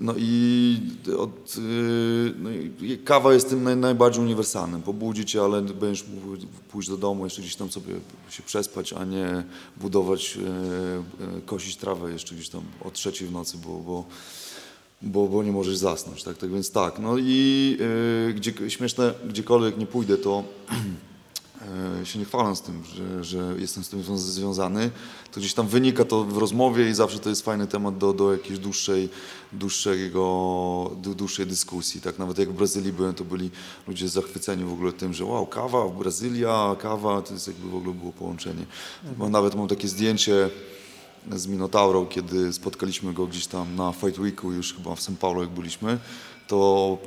No 0.00 0.14
i, 0.16 0.76
od, 1.18 1.56
yy, 1.56 2.34
no 2.38 2.50
i 2.50 2.98
kawa 2.98 3.34
jest 3.34 3.48
tym 3.48 3.62
naj, 3.62 3.76
najbardziej 3.76 4.22
uniwersalnym. 4.22 4.82
Pobudzi 4.82 5.24
cię, 5.24 5.42
ale 5.42 5.62
będziesz 5.62 6.08
mógł 6.08 6.46
pójść 6.70 6.88
do 6.88 6.96
domu, 6.96 7.24
jeszcze 7.24 7.42
gdzieś 7.42 7.56
tam 7.56 7.70
sobie 7.70 7.94
się 8.30 8.42
przespać, 8.42 8.92
a 8.92 9.04
nie 9.04 9.44
budować, 9.76 10.36
yy, 10.36 10.42
yy, 11.34 11.42
kosić 11.46 11.76
trawę 11.76 12.12
jeszcze 12.12 12.34
gdzieś 12.34 12.48
tam 12.48 12.62
o 12.80 12.90
trzeciej 12.90 13.28
w 13.28 13.32
nocy, 13.32 13.56
bo, 13.66 13.78
bo 13.78 14.04
bo, 15.04 15.28
bo 15.28 15.42
nie 15.42 15.52
możesz 15.52 15.76
zasnąć, 15.76 16.22
tak, 16.22 16.38
tak 16.38 16.50
więc 16.50 16.70
tak, 16.70 16.98
no 16.98 17.16
i 17.18 17.78
gdzie, 18.34 18.70
śmieszne, 18.70 19.14
gdziekolwiek 19.28 19.78
nie 19.78 19.86
pójdę, 19.86 20.16
to 20.16 20.44
się 22.04 22.18
nie 22.18 22.24
chwalę 22.24 22.56
z 22.56 22.62
tym, 22.62 22.82
że, 22.84 23.24
że 23.24 23.54
jestem 23.58 23.84
z 23.84 23.88
tym 23.88 24.18
związany, 24.18 24.90
to 25.32 25.40
gdzieś 25.40 25.54
tam 25.54 25.68
wynika 25.68 26.04
to 26.04 26.24
w 26.24 26.38
rozmowie 26.38 26.90
i 26.90 26.94
zawsze 26.94 27.18
to 27.18 27.28
jest 27.28 27.42
fajny 27.42 27.66
temat 27.66 27.98
do, 27.98 28.12
do 28.12 28.32
jakiejś 28.32 28.58
dłuższej, 28.58 29.08
dłuższego, 29.52 30.90
dłuższej 30.96 31.46
dyskusji, 31.46 32.00
tak, 32.00 32.18
nawet 32.18 32.38
jak 32.38 32.48
w 32.48 32.52
Brazylii 32.52 32.92
byłem, 32.92 33.14
to 33.14 33.24
byli 33.24 33.50
ludzie 33.88 34.08
zachwyceni 34.08 34.64
w 34.64 34.72
ogóle 34.72 34.92
tym, 34.92 35.14
że 35.14 35.24
wow, 35.24 35.46
kawa, 35.46 35.88
Brazylia, 35.88 36.76
kawa, 36.78 37.22
to 37.22 37.34
jest 37.34 37.46
jakby 37.46 37.68
w 37.68 37.74
ogóle 37.74 37.94
było 37.94 38.12
połączenie, 38.12 38.66
mhm. 39.04 39.32
nawet 39.32 39.54
mam 39.54 39.68
takie 39.68 39.88
zdjęcie, 39.88 40.50
z 41.30 41.46
Minotaurą, 41.46 42.06
kiedy 42.06 42.52
spotkaliśmy 42.52 43.12
go 43.12 43.26
gdzieś 43.26 43.46
tam 43.46 43.76
na 43.76 43.92
Fight 43.92 44.18
Weeku, 44.18 44.52
już 44.52 44.74
chyba 44.74 44.94
w 44.94 45.00
São 45.00 45.16
Paulo 45.16 45.40
jak 45.40 45.50
byliśmy, 45.50 45.98
to 46.46 46.98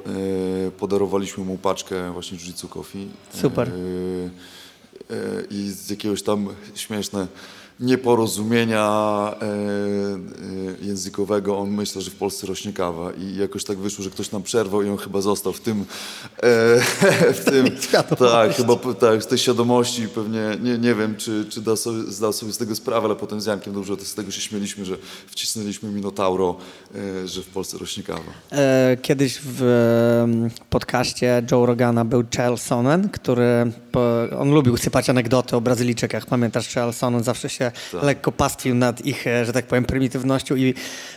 e, 0.67 0.71
podarowaliśmy 0.71 1.43
mu 1.43 1.57
paczkę 1.57 2.13
właśnie 2.13 2.37
Jiu-Jitsu 2.37 2.69
Coffee. 2.69 3.07
Super. 3.33 3.69
E, 3.69 3.71
e, 3.71 5.43
I 5.49 5.71
z 5.71 5.89
jakiegoś 5.89 6.23
tam 6.23 6.47
śmieszne 6.75 7.27
nieporozumienia 7.79 9.35
e, 9.41 9.45
e, 9.45 10.85
językowego 10.85 11.57
on 11.57 11.69
myślał, 11.69 12.01
że 12.01 12.11
w 12.11 12.15
Polsce 12.15 12.47
rośnie 12.47 12.73
kawa 12.73 13.11
i 13.11 13.35
jakoś 13.35 13.63
tak 13.63 13.77
wyszło, 13.77 14.03
że 14.03 14.09
ktoś 14.09 14.31
nam 14.31 14.43
przerwał 14.43 14.83
i 14.83 14.89
on 14.89 14.97
chyba 14.97 15.21
został 15.21 15.53
w 15.53 15.59
tym, 15.59 15.79
e, 15.81 15.83
w 17.33 17.43
tym 17.49 17.67
tak, 18.19 18.55
chyba 18.55 18.75
tak, 18.75 19.23
z 19.23 19.27
tej 19.27 19.37
świadomości 19.37 20.07
pewnie, 20.07 20.41
nie, 20.63 20.77
nie 20.77 20.95
wiem, 20.95 21.15
czy, 21.15 21.45
czy 21.49 21.61
dał 21.61 21.77
sobie, 21.77 22.11
zdał 22.11 22.33
sobie 22.33 22.53
z 22.53 22.57
tego 22.57 22.75
sprawę, 22.75 23.05
ale 23.05 23.15
potem 23.15 23.41
z 23.41 23.45
Jankiem 23.45 23.73
dobrze 23.73 23.95
z 23.99 24.13
tego 24.13 24.31
się 24.31 24.41
śmieliśmy, 24.41 24.85
że 24.85 24.97
wcisnęliśmy 25.27 25.89
Minotauro, 25.89 26.55
że 27.25 27.41
w 27.41 27.47
Polsce 27.47 27.77
rośnie 27.77 28.03
kawa. 28.03 28.21
Kiedyś 29.01 29.39
w 29.43 30.49
podcaście 30.69 31.43
Joe 31.51 31.65
Rogana 31.65 32.05
był 32.05 32.23
Charles 32.37 32.61
Sonnen, 32.61 33.09
który 33.09 33.71
on 34.39 34.51
lubił 34.51 34.77
sypać 34.77 35.09
anegdoty 35.09 35.55
o 35.55 35.61
Brazylijczykach. 35.61 36.25
Pamiętasz, 36.25 36.73
Charles 36.73 36.97
Sonnen 36.97 37.23
zawsze 37.23 37.49
się 37.49 37.64
tak. 37.91 38.03
lekko 38.03 38.31
pastwił 38.31 38.75
nad 38.75 39.05
ich, 39.05 39.27
e, 39.27 39.45
że 39.45 39.53
tak 39.53 39.65
powiem, 39.65 39.85
prymitywnością 39.85 40.55
i 40.55 40.73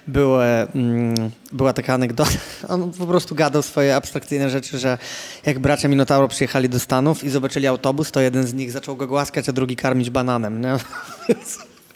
były, 0.07 0.45
mm, 0.45 1.31
była 1.53 1.73
taka 1.73 1.95
anegdota. 1.95 2.31
On 2.69 2.93
po 2.93 3.07
prostu 3.07 3.35
gadał 3.35 3.63
swoje 3.63 3.97
abstrakcyjne 3.97 4.51
rzeczy, 4.51 4.79
że 4.79 4.99
jak 5.47 5.59
bracia 5.59 5.89
Minotauro 5.89 6.29
przyjechali 6.29 6.69
do 6.69 6.81
Stanów 6.81 7.25
i 7.25 7.31
zobaczyli 7.31 7.67
autobus, 7.67 8.11
to 8.11 8.21
jeden 8.21 8.47
z 8.47 8.55
nich 8.55 8.73
zaczął 8.73 8.97
go 8.97 9.07
głaskać, 9.07 9.49
a 9.49 9.53
drugi 9.53 9.77
karmić 9.77 10.11
bananem. 10.11 10.61
Nie? 10.61 10.79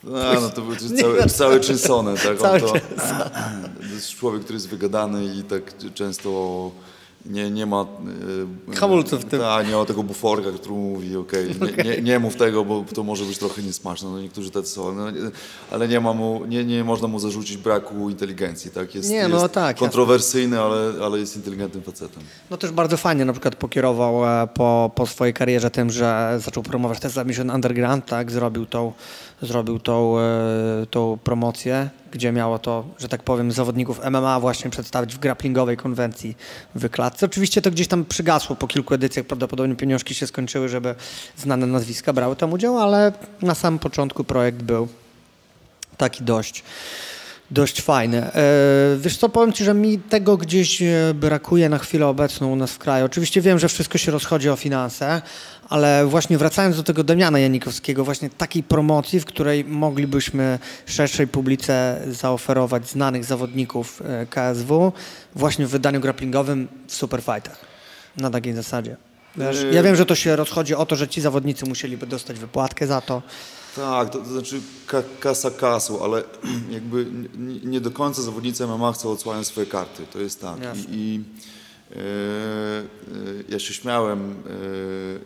No, 0.05 0.41
no 0.41 0.51
to 0.51 0.63
był 0.63 0.77
cały, 0.77 1.21
no, 1.21 1.29
cały 1.29 1.63
Chinsone, 1.63 2.15
tak? 2.15 2.39
Cały 2.39 2.61
to, 2.61 2.67
to 2.67 2.79
jest 3.95 4.11
człowiek, 4.11 4.43
który 4.43 4.57
jest 4.57 4.69
wygadany 4.69 5.25
i 5.25 5.43
tak 5.43 5.63
często 5.95 6.71
nie, 7.27 7.51
nie 7.51 7.66
ma... 7.66 7.87
Yy, 8.68 8.75
Hamulców 8.75 9.20
w 9.20 9.25
tym. 9.25 9.41
Tak, 9.41 9.68
nie 9.68 9.77
ma 9.77 9.85
tego 9.85 10.03
buforka, 10.03 10.53
który 10.53 10.75
mówi, 10.75 11.16
okej, 11.16 11.57
okay, 11.57 11.73
okay. 11.73 11.85
nie, 11.85 11.91
nie, 11.91 12.03
nie, 12.03 12.18
mów 12.18 12.37
tego, 12.37 12.64
bo 12.64 12.85
to 12.95 13.03
może 13.03 13.25
być 13.25 13.39
trochę 13.39 13.62
niesmaczne. 13.62 14.11
No 14.11 14.20
niektórzy 14.20 14.51
tacy 14.51 14.68
są, 14.68 14.95
no, 14.95 15.05
ale 15.70 15.89
nie, 15.89 16.01
ma 16.01 16.12
mu, 16.12 16.47
nie, 16.47 16.64
nie 16.64 16.85
można 16.85 17.09
mu 17.09 17.18
zarzucić 17.18 17.57
braku 17.57 18.11
inteligencji, 18.11 18.70
tak? 18.70 18.95
Jest, 18.95 19.11
nie, 19.11 19.29
no, 19.29 19.43
jest 19.43 19.55
tak, 19.55 19.77
kontrowersyjny, 19.77 20.61
ale, 20.61 20.93
ale 21.05 21.18
jest 21.18 21.37
inteligentnym 21.37 21.83
facetem. 21.83 22.23
No 22.51 22.57
też 22.57 22.70
bardzo 22.70 22.97
fajnie 22.97 23.25
na 23.25 23.33
przykład 23.33 23.57
pokierował 23.57 24.27
e, 24.27 24.49
po, 24.55 24.91
po 24.95 25.07
swojej 25.07 25.35
karierze 25.35 25.70
tym, 25.70 25.91
że 25.91 26.39
zaczął 26.45 26.62
promować 26.62 27.01
też 27.01 27.16
Mission 27.27 27.51
Underground, 27.51 28.07
tak? 28.07 28.31
Zrobił 28.31 28.66
tą 28.66 28.93
zrobił 29.43 29.79
tą, 29.79 30.18
e, 30.18 30.87
tą 30.91 31.18
promocję, 31.25 31.91
gdzie 32.13 32.33
miało 32.33 32.59
to, 32.59 32.85
że 32.99 33.09
tak 33.09 33.23
powiem, 33.23 33.53
zawodników 33.53 34.01
MMA 34.11 34.41
właśnie 34.41 34.71
przedstawić 34.71 35.15
w 35.15 35.19
grapplingowej 35.19 35.77
konwencji 35.77 36.37
w 36.75 36.91
klatce. 36.91 37.27
Oczywiście 37.27 37.63
to 37.63 37.71
gdzieś 37.71 37.89
tam 37.89 38.05
przygasło 38.05 38.57
po 38.57 38.67
kilku 38.67 38.95
edycjach, 38.95 39.27
prawdopodobnie 39.27 39.77
pieniążki 39.77 40.15
się 40.15 40.27
skończyły, 40.27 40.69
żeby 40.69 40.95
znane 41.37 41.67
nazwiska 41.67 42.13
brały 42.13 42.37
tam 42.37 42.53
udział, 42.53 42.79
ale 42.79 43.13
na 43.43 43.55
samym 43.55 43.79
początku 43.79 44.25
projekt 44.25 44.63
był 44.63 44.89
taki 45.97 46.25
dość 46.25 46.65
dość 47.53 47.83
fajny. 47.83 48.23
E, 48.23 48.43
wiesz 48.99 49.17
co, 49.17 49.29
powiem 49.29 49.53
Ci, 49.53 49.65
że 49.65 49.75
mi 49.75 49.99
tego 49.99 50.37
gdzieś 50.37 50.83
e, 50.83 51.15
brakuje 51.15 51.69
na 51.69 51.79
chwilę 51.79 52.07
obecną 52.07 52.53
u 52.53 52.57
nas 52.57 52.73
w 52.73 52.79
kraju. 52.79 53.07
Oczywiście 53.07 53.41
wiem, 53.41 53.59
że 53.59 53.69
wszystko 53.69 53.99
się 53.99 54.13
rozchodzi 54.13 54.51
o 54.51 54.57
finanse, 54.57 55.23
ale 55.69 56.07
właśnie 56.07 56.39
wracając 56.39 56.77
do 56.77 56.83
tego 56.83 57.05
Damiana 57.05 57.39
Janikowskiego, 57.39 58.05
właśnie 58.05 58.31
takiej 58.31 58.63
promocji, 58.63 59.21
w 59.21 59.25
której 59.25 59.65
moglibyśmy 59.65 60.59
szerszej 60.87 61.27
publice 61.27 62.01
zaoferować 62.09 62.89
znanych 62.89 63.25
zawodników 63.25 64.03
e, 64.05 64.27
KSW 64.27 64.93
właśnie 65.35 65.67
w 65.67 65.71
wydaniu 65.71 66.01
grapplingowym 66.01 66.69
w 66.87 66.95
Superfightach. 66.95 67.61
Na 68.17 68.31
takiej 68.31 68.55
zasadzie. 68.55 68.97
Wiesz, 69.37 69.67
ja 69.73 69.83
wiem, 69.83 69.97
że 69.97 70.07
to 70.07 70.15
się 70.15 70.37
rozchodzi 70.37 70.75
o 70.75 70.87
to, 70.87 70.97
że 70.97 71.09
ci 71.09 71.21
zawodnicy 71.21 71.67
musieliby 71.67 72.07
dostać 72.07 72.39
wypłatkę 72.39 72.87
za 72.87 73.01
to. 73.01 73.23
Tak, 73.77 74.11
to, 74.11 74.18
to 74.18 74.25
znaczy 74.25 74.61
ka, 74.87 75.03
kasa 75.20 75.51
kasą, 75.51 76.03
ale 76.05 76.25
jakby 76.70 77.07
nie, 77.39 77.61
nie, 77.61 77.81
do 77.81 77.91
końca 77.91 78.23
zawodnicy 78.23 78.66
MMA 78.66 78.93
chcą 78.93 79.11
odsłaniać 79.11 79.47
swoje 79.47 79.66
karty. 79.66 80.07
To 80.12 80.20
jest 80.20 80.41
tak. 80.41 80.59
I, 80.77 80.95
i 80.97 81.20
e, 81.91 81.97
e, 81.97 82.03
ja 83.49 83.59
się 83.59 83.75
śmiałem, 83.75 84.35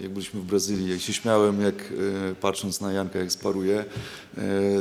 e, 0.00 0.02
jak 0.02 0.12
byliśmy 0.12 0.40
w 0.40 0.44
Brazylii, 0.44 0.90
jak 0.90 1.00
się 1.00 1.12
śmiałem, 1.12 1.60
jak 1.60 1.74
e, 1.74 2.34
patrząc 2.34 2.80
na 2.80 2.92
Janka, 2.92 3.18
jak 3.18 3.32
sparuje 3.32 3.78
e, 3.78 3.84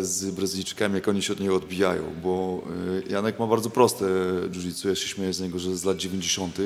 z 0.03 0.31
Brazylijczykami, 0.31 0.95
jak 0.95 1.07
oni 1.07 1.21
się 1.21 1.33
od 1.33 1.39
niego 1.39 1.55
odbijają, 1.55 2.03
bo 2.23 2.63
e, 3.07 3.11
Janek 3.11 3.39
ma 3.39 3.47
bardzo 3.47 3.69
proste 3.69 4.05
jiu-jitsu. 4.49 4.89
Ja 4.89 4.95
się 4.95 5.07
śmieję 5.07 5.33
z 5.33 5.41
niego, 5.41 5.59
że 5.59 5.77
z 5.77 5.83
lat 5.83 5.97
90 5.97 6.57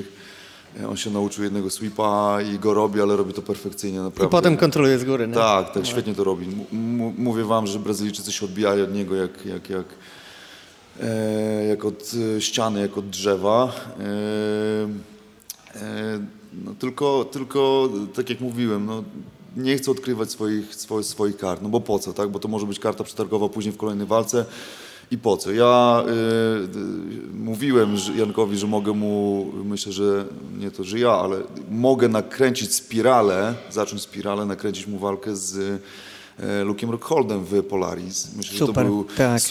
On 0.89 0.97
się 0.97 1.09
nauczył 1.09 1.43
jednego 1.43 1.70
sweepa 1.70 2.38
i 2.41 2.59
go 2.59 2.74
robi, 2.74 3.01
ale 3.01 3.15
robi 3.15 3.34
to 3.34 3.41
perfekcyjnie 3.41 3.97
naprawdę. 4.01 4.26
I 4.26 4.30
potem 4.30 4.57
kontroluje 4.57 4.99
z 4.99 5.03
góry, 5.05 5.28
nie? 5.28 5.34
Tak, 5.34 5.74
tak, 5.74 5.86
świetnie 5.86 6.15
to 6.15 6.24
robi. 6.24 6.45
M- 6.74 7.13
mówię 7.17 7.43
wam, 7.43 7.67
że 7.67 7.80
Brazylijczycy 7.80 8.32
się 8.32 8.45
odbijają 8.45 8.84
od 8.84 8.93
niego 8.93 9.15
jak, 9.15 9.45
jak, 9.45 9.70
jak, 9.70 9.86
e, 11.01 11.65
jak 11.65 11.86
od 11.86 12.11
e, 12.38 12.41
ściany, 12.41 12.80
jak 12.82 12.97
od 12.97 13.09
drzewa. 13.09 13.72
E, 13.99 15.80
e, 15.82 16.20
no, 16.65 16.74
tylko, 16.80 17.26
tylko, 17.32 17.89
tak 18.15 18.30
jak 18.30 18.39
mówiłem, 18.39 18.86
no, 18.86 19.03
nie 19.57 19.78
chcę 19.78 19.91
odkrywać 19.91 20.32
swoich, 20.32 20.76
swoich, 20.76 21.05
swoich 21.05 21.38
kart, 21.38 21.61
no 21.61 21.70
bo 21.70 21.82
po 21.82 21.99
co, 21.99 22.13
tak? 22.13 22.30
Bo 22.30 22.39
to 22.39 22.47
może 22.47 22.65
być 22.65 22.80
karta 22.80 23.03
przetargowa 23.03 23.49
później 23.49 23.74
w 23.74 23.78
kolejnej 23.78 24.07
walce 24.07 24.45
i 25.12 25.18
po 25.18 25.38
co. 25.38 25.51
Ja 25.51 26.03
y, 26.07 26.12
y, 26.12 27.34
mówiłem 27.34 27.95
Jankowi, 28.16 28.57
że 28.57 28.68
mogę 28.68 28.93
mu, 28.93 29.45
myślę, 29.66 29.91
że 29.91 30.26
nie 30.60 30.72
to, 30.72 30.84
że 30.84 30.99
ja, 30.99 31.12
ale 31.12 31.38
mogę 31.72 32.07
nakręcić 32.10 32.74
spiralę, 32.74 33.53
zacząć 33.72 34.01
spiralę, 34.01 34.45
nakręcić 34.45 34.88
mu 34.88 34.99
walkę 34.99 35.36
z 35.36 35.82
e, 36.39 36.64
Lukiem 36.64 36.89
Rockholdem 36.89 37.43
w 37.45 37.64
Polaris. 37.64 38.36
Myślę, 38.38 38.57
Super, 38.60 38.68
że 38.68 38.74
to 38.74 38.84
był 38.95 39.03
tak. 39.18 39.41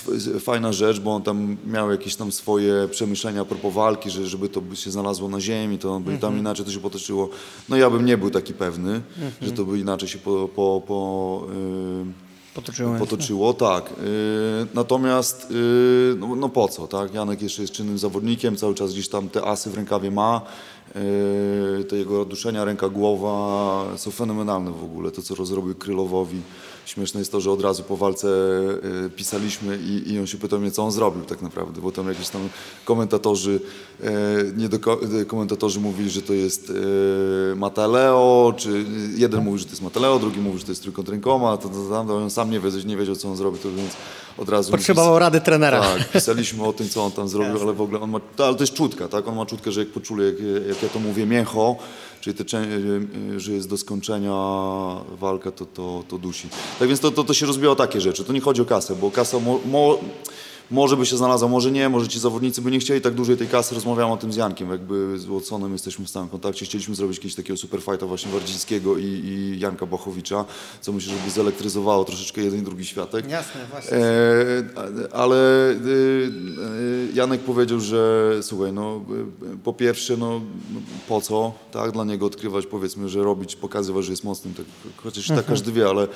fajna 0.40 0.72
rzecz, 0.72 1.00
bo 1.00 1.14
on 1.14 1.22
tam 1.22 1.56
miał 1.66 1.90
jakieś 1.90 2.16
tam 2.16 2.32
swoje 2.32 2.88
przemyślenia 2.90 3.40
a 3.40 3.44
propos 3.44 3.74
walki, 3.74 4.10
że 4.10 4.26
żeby 4.26 4.48
to 4.48 4.60
by 4.60 4.76
się 4.76 4.90
znalazło 4.90 5.28
na 5.28 5.40
ziemi, 5.40 5.78
to 5.78 5.88
by 6.00 6.12
Mhm. 6.12 6.18
tam 6.18 6.38
inaczej 6.38 6.64
to 6.64 6.70
się 6.72 6.80
potoczyło. 6.80 7.28
No 7.68 7.76
ja 7.76 7.90
bym 7.90 8.04
nie 8.06 8.18
był 8.18 8.30
taki 8.30 8.54
pewny, 8.54 8.90
Mhm. 8.92 9.32
że 9.42 9.52
to 9.52 9.64
by 9.64 9.78
inaczej 9.78 10.08
się 10.08 10.18
po, 10.18 10.48
po, 10.56 10.82
po 10.86 11.46
y, 11.52 12.27
Potoczyłem. 12.58 12.98
Potoczyło, 12.98 13.54
tak. 13.54 13.90
Yy, 13.90 14.66
natomiast 14.74 15.50
yy, 15.50 16.16
no, 16.18 16.36
no 16.36 16.48
po 16.48 16.68
co, 16.68 16.86
tak? 16.86 17.14
Janek 17.14 17.42
jeszcze 17.42 17.62
jest 17.62 17.74
czynnym 17.74 17.98
zawodnikiem, 17.98 18.56
cały 18.56 18.74
czas 18.74 18.92
gdzieś 18.92 19.08
tam 19.08 19.28
te 19.28 19.44
asy 19.44 19.70
w 19.70 19.74
rękawie 19.74 20.10
ma. 20.10 20.40
Yy, 20.94 21.84
te 21.84 21.96
jego 21.96 22.24
duszenia, 22.24 22.64
ręka, 22.64 22.88
głowa 22.88 23.84
są 23.96 24.10
fenomenalne 24.10 24.70
w 24.70 24.84
ogóle. 24.84 25.10
To, 25.10 25.22
co 25.22 25.34
rozrobił 25.34 25.74
Krylowowi. 25.74 26.40
Śmieszne 26.88 27.20
jest 27.20 27.32
to, 27.32 27.40
że 27.40 27.52
od 27.52 27.60
razu 27.62 27.82
po 27.82 27.96
walce 27.96 28.28
yy, 29.02 29.10
pisaliśmy 29.10 29.78
i, 29.78 30.12
i 30.12 30.18
on 30.18 30.26
się 30.26 30.38
pytał 30.38 30.60
mnie, 30.60 30.70
co 30.70 30.82
on 30.84 30.92
zrobił 30.92 31.24
tak 31.24 31.42
naprawdę, 31.42 31.80
bo 31.80 31.92
tam 31.92 32.08
jakieś 32.08 32.28
tam 32.28 32.48
komentatorzy, 32.84 33.60
yy, 34.00 34.08
nie 34.56 34.68
do, 34.68 34.78
ko- 34.78 35.00
komentatorzy 35.26 35.80
mówili, 35.80 36.10
że 36.10 36.22
to 36.22 36.32
jest 36.34 36.72
Mataleo, 37.56 38.54
czy 38.56 38.84
jeden 39.16 39.44
mówi, 39.44 39.58
że 39.58 39.64
to 39.64 39.70
jest 39.70 39.82
Mataleo, 39.82 40.18
drugi 40.18 40.40
mówi, 40.40 40.58
że 40.58 40.64
to 40.64 40.72
jest 40.72 40.82
trójkąt 40.82 41.08
rękoma, 41.08 41.56
to, 41.56 41.68
to, 41.68 41.74
to, 41.88 42.04
to 42.04 42.16
on 42.16 42.30
sam 42.30 42.50
nie 42.50 42.60
wiedział, 42.60 42.80
nie 42.86 42.96
wiedział, 42.96 43.16
co 43.16 43.28
on 43.30 43.36
zrobi, 43.36 43.58
to 43.58 43.70
więc 43.70 43.92
od 44.38 44.48
razu... 44.48 44.70
Potrzebował 44.70 45.18
rady 45.18 45.40
trenera. 45.40 45.80
tak, 45.80 46.10
pisaliśmy 46.12 46.64
o 46.64 46.72
tym, 46.72 46.88
co 46.88 47.04
on 47.04 47.12
tam 47.12 47.28
zrobił, 47.28 47.62
ale 47.62 47.72
w 47.72 47.80
ogóle 47.80 48.00
on 48.00 48.10
ma, 48.10 48.20
ale 48.38 48.54
to 48.54 48.62
jest 48.62 48.74
czutka, 48.74 49.08
tak? 49.08 49.28
On 49.28 49.36
ma 49.36 49.46
czutkę, 49.46 49.72
że 49.72 49.80
jak 49.80 49.88
poczuli, 49.88 50.24
jak, 50.26 50.34
jak 50.68 50.82
ja 50.82 50.88
to 50.88 50.98
mówię, 50.98 51.26
mięcho, 51.26 51.76
czyli 52.20 52.36
te, 52.36 52.44
że 53.36 53.52
jest 53.52 53.68
do 53.68 53.76
skończenia 53.76 54.34
walka, 55.20 55.50
to, 55.50 55.66
to, 55.66 56.04
to 56.08 56.18
dusi. 56.18 56.48
Tak 56.78 56.88
więc 56.88 57.00
to, 57.00 57.10
to, 57.10 57.24
to 57.24 57.34
się 57.34 57.46
rozbijało 57.46 57.76
takie 57.76 58.00
rzeczy. 58.00 58.24
To 58.24 58.32
nie 58.32 58.40
chodzi 58.40 58.62
o 58.62 58.64
kasę, 58.64 58.94
bo 58.94 59.10
kasa 59.10 59.38
mo, 59.38 59.60
mo, 59.66 59.98
może 60.70 60.96
by 60.96 61.06
się 61.06 61.16
znalazła, 61.16 61.48
może 61.48 61.70
nie, 61.70 61.88
może 61.88 62.08
ci 62.08 62.18
zawodnicy 62.18 62.62
by 62.62 62.70
nie 62.70 62.78
chcieli 62.78 63.00
tak 63.00 63.14
dużej 63.14 63.36
tej 63.36 63.48
kasy. 63.48 63.74
Rozmawiałem 63.74 64.12
o 64.12 64.16
tym 64.16 64.32
z 64.32 64.36
Jankiem, 64.36 64.70
jakby 64.70 65.18
z 65.18 65.24
Watsonem 65.24 65.72
jesteśmy 65.72 66.04
w 66.04 66.08
stałym 66.08 66.28
kontakcie. 66.28 66.64
Chcieliśmy 66.64 66.94
zrobić 66.94 67.16
jakiegoś 67.16 67.34
takiego 67.34 67.56
superfighta 67.56 68.06
właśnie 68.06 68.32
Wardzińskiego 68.32 68.98
i, 68.98 69.04
i 69.04 69.58
Janka 69.60 69.86
Bachowicza, 69.86 70.44
co 70.80 70.92
myślę, 70.92 71.14
że 71.14 71.20
by 71.24 71.30
zelektryzowało 71.30 72.04
troszeczkę 72.04 72.40
jeden 72.40 72.60
i 72.60 72.62
drugi 72.62 72.84
światek. 72.84 73.30
Jasne, 73.30 73.60
właśnie. 73.70 73.96
E, 73.96 75.12
ale 75.12 75.70
e, 75.70 75.74
e, 75.74 75.76
Janek 77.14 77.40
powiedział, 77.40 77.80
że 77.80 78.32
słuchaj, 78.42 78.72
no 78.72 79.04
e, 79.54 79.56
po 79.64 79.72
pierwsze, 79.72 80.16
no 80.16 80.40
po 81.08 81.20
co, 81.20 81.52
tak, 81.72 81.92
dla 81.92 82.04
niego 82.04 82.26
odkrywać, 82.26 82.66
powiedzmy, 82.66 83.08
że 83.08 83.22
robić, 83.22 83.56
pokazywać, 83.56 84.04
że 84.04 84.12
jest 84.12 84.24
mocnym, 84.24 84.54
tak, 84.54 84.66
chociaż 84.96 85.28
tak 85.28 85.46
każdy 85.46 85.72
wie, 85.72 85.88
ale 85.88 86.02
e, 86.02 86.08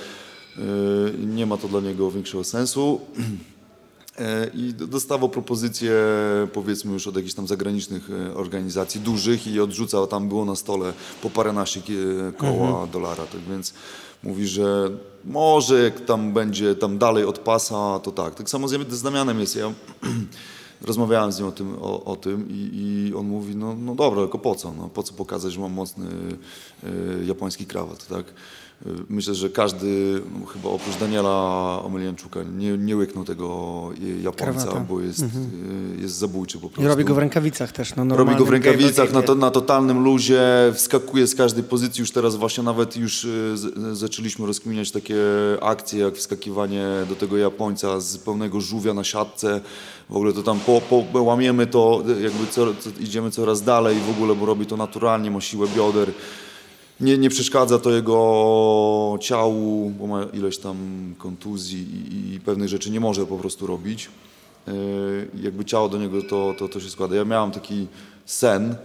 nie 1.18 1.46
ma 1.46 1.56
to 1.56 1.68
dla 1.68 1.80
niego 1.80 2.10
większego 2.10 2.44
sensu. 2.44 3.00
E, 4.18 4.50
I 4.54 4.74
dostawał 4.74 5.28
propozycje, 5.28 5.92
powiedzmy 6.52 6.92
już 6.92 7.06
od 7.06 7.16
jakichś 7.16 7.34
tam 7.34 7.46
zagranicznych 7.46 8.10
e, 8.10 8.34
organizacji, 8.34 9.00
dużych 9.00 9.46
i 9.46 9.60
odrzucał, 9.60 10.06
tam 10.06 10.28
było 10.28 10.44
na 10.44 10.56
stole 10.56 10.92
po 11.22 11.30
paręnaście 11.30 11.80
kie- 11.80 12.32
koła 12.36 12.86
dolara, 12.86 13.26
tak 13.26 13.40
więc 13.50 13.74
mówi, 14.22 14.46
że 14.46 14.90
może 15.24 15.82
jak 15.82 16.00
tam 16.04 16.32
będzie 16.32 16.74
tam 16.74 16.98
dalej 16.98 17.24
od 17.24 17.38
pasa, 17.38 18.00
to 18.02 18.10
tak. 18.10 18.34
Tak 18.34 18.50
samo 18.50 18.68
z, 18.68 19.02
Damianem 19.02 19.40
jest, 19.40 19.56
ja 19.56 19.72
rozmawiałem 20.82 21.32
z 21.32 21.38
nim 21.38 21.48
o 21.48 21.52
tym, 21.52 21.76
o, 21.80 22.04
o 22.04 22.16
tym 22.16 22.48
i, 22.50 22.70
i 22.74 23.14
on 23.14 23.26
mówi, 23.26 23.56
no, 23.56 23.74
no 23.78 23.94
dobra, 23.94 24.20
tylko 24.22 24.38
po 24.38 24.54
co, 24.54 24.72
no, 24.72 24.88
po 24.88 25.02
co 25.02 25.14
pokazać, 25.14 25.52
że 25.52 25.60
mam 25.60 25.72
mocny 25.72 26.06
e, 26.84 27.24
japoński 27.24 27.66
krawat, 27.66 28.06
tak. 28.06 28.24
E, 28.86 28.90
Myślę, 29.08 29.34
że 29.34 29.50
każdy, 29.50 30.22
no, 30.40 30.46
chyba 30.46 30.68
oprócz 30.68 30.96
Daniela 30.96 31.30
Omelianczuka, 31.84 32.40
nie, 32.42 32.78
nie 32.78 32.96
łyknął 32.96 33.24
tego 33.24 33.90
e, 34.02 34.22
Japońca, 34.22 34.62
Krawata. 34.62 34.80
bo 34.80 35.00
jest, 35.00 35.22
e, 35.22 36.00
jest 36.02 36.14
zabójczy 36.14 36.58
po 36.58 36.68
prostu. 36.68 36.82
I 36.82 36.86
robi 36.86 37.04
go 37.04 37.14
w 37.14 37.18
rękawicach 37.18 37.72
też. 37.72 37.96
No, 37.96 38.16
Robi 38.16 38.36
go 38.36 38.44
w 38.44 38.50
rękawicach 38.50 39.12
na, 39.12 39.22
to, 39.22 39.34
na 39.34 39.50
totalnym 39.50 40.04
luzie, 40.04 40.42
wskakuje 40.74 41.26
z 41.26 41.34
każdej 41.34 41.64
pozycji. 41.64 42.00
Już 42.00 42.10
teraz 42.10 42.36
właśnie 42.36 42.64
nawet 42.64 42.96
już 42.96 43.24
y, 43.24 43.56
z, 43.56 43.98
zaczęliśmy 43.98 44.46
rozkminiać 44.46 44.90
takie 44.90 45.16
akcje, 45.60 46.00
jak 46.00 46.14
wskakiwanie 46.14 46.86
do 47.08 47.16
tego 47.16 47.36
Japońca 47.36 48.00
z 48.00 48.18
pełnego 48.18 48.60
żółwia 48.60 48.94
na 48.94 49.04
siatce. 49.04 49.60
W 50.10 50.16
ogóle 50.16 50.32
to 50.32 50.42
tam 50.42 50.60
po, 50.60 50.80
po, 51.12 51.22
łamiemy 51.22 51.66
to, 51.66 52.02
jakby 52.22 52.46
co, 52.50 52.74
co, 52.74 52.90
idziemy 53.00 53.30
coraz 53.30 53.62
dalej 53.62 53.96
w 54.06 54.10
ogóle, 54.10 54.34
bo 54.34 54.46
robi 54.46 54.66
to 54.66 54.76
naturalnie, 54.76 55.30
ma 55.30 55.40
siłę 55.40 55.66
bioder. 55.76 56.12
Nie, 57.02 57.18
nie 57.18 57.30
przeszkadza 57.30 57.78
to 57.78 57.90
jego 57.90 59.18
ciału, 59.20 59.90
bo 59.90 60.06
ma 60.06 60.24
ileś 60.32 60.58
tam 60.58 60.76
kontuzji 61.18 61.86
i, 62.10 62.34
i 62.34 62.40
pewnych 62.40 62.68
rzeczy 62.68 62.90
nie 62.90 63.00
może 63.00 63.26
po 63.26 63.36
prostu 63.36 63.66
robić. 63.66 64.10
Yy, 64.66 65.28
jakby 65.42 65.64
ciało 65.64 65.88
do 65.88 65.98
niego 65.98 66.22
to, 66.22 66.54
to, 66.58 66.68
to 66.68 66.80
się 66.80 66.90
składa. 66.90 67.16
Ja 67.16 67.24
miałem 67.24 67.50
taki 67.50 67.86
sen 68.26 68.76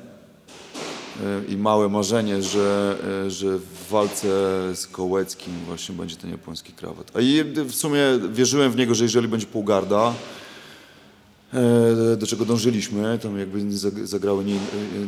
yy, 1.19 1.53
i 1.53 1.57
małe 1.57 1.89
marzenie, 1.89 2.43
że, 2.43 2.97
yy, 3.23 3.31
że 3.31 3.57
w 3.57 3.89
walce 3.89 4.27
z 4.75 4.87
Kołeckim 4.87 5.53
właśnie 5.67 5.95
będzie 5.95 6.15
ten 6.15 6.31
japoński 6.31 6.73
krawat. 6.73 7.11
A 7.15 7.21
i 7.21 7.43
w 7.43 7.75
sumie 7.75 8.01
wierzyłem 8.31 8.71
w 8.71 8.75
niego, 8.75 8.95
że 8.95 9.03
jeżeli 9.03 9.27
będzie 9.27 9.47
półgarda, 9.47 10.07
e, 10.07 10.46
do 12.17 12.27
czego 12.27 12.45
dążyliśmy, 12.45 13.19
tam 13.23 13.39
jakby 13.39 13.63
nie 13.63 13.75
zag- 13.75 14.05
zagrały, 14.05 14.45
nie, 14.45 14.55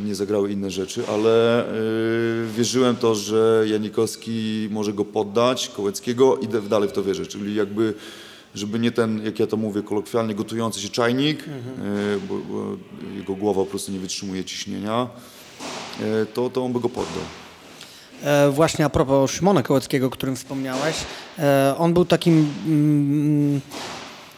nie 0.06 0.16
zagrały 0.16 0.52
inne 0.52 0.72
rzeczy, 0.72 1.04
ale 1.08 1.66
e, 1.66 1.74
wierzyłem 2.58 2.96
to, 2.96 3.16
że 3.16 3.66
Janikowski 3.68 4.68
może 4.72 4.94
go 4.94 5.06
poddać, 5.06 5.72
Kołeckiego 5.76 6.38
i 6.38 6.48
dalej 6.70 6.90
w 6.90 6.92
to 6.92 7.04
wierzę, 7.04 7.26
czyli 7.26 7.56
jakby 7.56 7.94
żeby 8.56 8.80
nie 8.80 8.92
ten, 8.92 9.26
jak 9.26 9.40
ja 9.40 9.48
to 9.48 9.58
mówię 9.58 9.82
kolokwialnie, 9.82 10.36
gotujący 10.36 10.82
się 10.82 10.90
czajnik, 10.90 11.44
e, 11.48 12.20
bo, 12.30 12.38
bo 12.38 12.78
jego 13.18 13.36
głowa 13.36 13.62
po 13.64 13.70
prostu 13.70 13.92
nie 13.92 14.00
wytrzymuje 14.00 14.46
ciśnienia, 14.46 15.08
e, 16.02 16.26
to, 16.26 16.50
to 16.50 16.66
on 16.66 16.74
by 16.74 16.80
go 16.80 16.90
poddał. 16.90 17.24
E, 18.24 18.50
właśnie 18.52 18.86
a 18.86 18.90
propos 18.90 19.32
Szymona 19.32 19.64
Kołeckiego, 19.64 20.08
o 20.08 20.10
którym 20.10 20.36
wspomniałeś, 20.36 20.96
e, 21.40 21.76
on 21.78 21.94
był 21.94 22.06
takim... 22.06 22.54
Mm, 22.68 23.62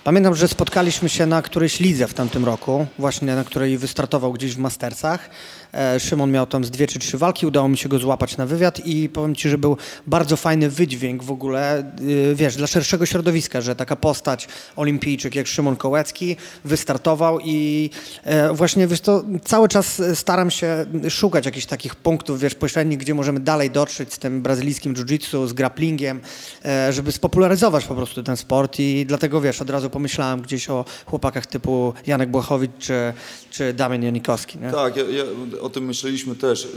pamiętam, 0.04 0.36
że 0.36 0.47
spotkaliśmy 0.47 1.10
się 1.10 1.26
na 1.26 1.41
którejś 1.41 1.80
lidze 1.80 2.08
w 2.08 2.14
tamtym 2.14 2.45
roku, 2.45 2.88
właśnie 2.99 3.36
na 3.36 3.43
której 3.43 3.78
wystartował 3.78 4.34
gdzieś 4.34 4.56
w 4.56 4.60
Mastersach. 4.60 5.30
E, 5.74 5.99
Szymon 5.99 6.32
miał 6.32 6.45
tam 6.45 6.65
z 6.65 6.72
dwie 6.72 6.88
czy 6.88 6.99
trzy 6.99 7.17
walki, 7.17 7.45
udało 7.45 7.69
mi 7.69 7.78
się 7.78 7.89
go 7.89 7.99
złapać 7.99 8.38
na 8.38 8.45
wywiad 8.45 8.86
i 8.86 9.09
powiem 9.09 9.36
Ci, 9.36 9.49
że 9.49 9.57
był 9.57 9.78
bardzo 10.07 10.38
fajny 10.38 10.69
wydźwięk 10.69 11.24
w 11.24 11.32
ogóle, 11.32 11.91
y, 12.01 12.36
wiesz, 12.36 12.55
dla 12.55 12.67
szerszego 12.67 13.05
środowiska, 13.05 13.61
że 13.61 13.76
taka 13.76 13.95
postać 13.95 14.47
olimpijczyk 14.76 15.36
jak 15.36 15.47
Szymon 15.47 15.76
Kołecki 15.76 16.36
wystartował 16.65 17.39
i 17.39 17.89
e, 18.24 18.53
właśnie, 18.53 18.88
wiesz 18.88 19.01
to 19.01 19.24
cały 19.43 19.67
czas 19.67 20.01
staram 20.13 20.51
się 20.51 20.86
szukać 21.09 21.45
jakichś 21.45 21.65
takich 21.65 21.95
punktów, 21.95 22.39
wiesz, 22.39 22.55
pośrednich, 22.55 22.97
gdzie 22.99 23.13
możemy 23.13 23.39
dalej 23.39 23.72
dotrzeć 23.72 24.13
z 24.13 24.19
tym 24.19 24.41
brazylijskim 24.41 24.93
jiu-jitsu, 24.93 25.47
z 25.47 25.53
grapplingiem, 25.53 26.22
e, 26.65 26.93
żeby 26.93 27.11
spopularyzować 27.11 27.86
po 27.86 27.95
prostu 27.95 28.24
ten 28.24 28.38
sport 28.38 28.80
i 28.80 29.05
dlatego, 29.05 29.41
wiesz, 29.41 29.61
od 29.61 29.69
razu 29.69 29.89
pomyślałem 29.89 30.41
gdzieś 30.41 30.69
o 30.69 30.86
chłopakach 31.05 31.45
typu 31.45 31.93
Janek 32.07 32.30
Błachowicz 32.30 32.72
czy, 32.80 33.13
czy 33.51 33.74
Damian 33.74 34.03
Janikowski, 34.03 34.59
nie? 34.59 34.72
Tak, 34.72 34.95
ja, 34.95 35.03
ja, 35.03 35.24
o 35.62 35.70
tym 35.70 35.86
myśleliśmy 35.86 36.36
też 36.36 36.64
yy, 36.64 36.70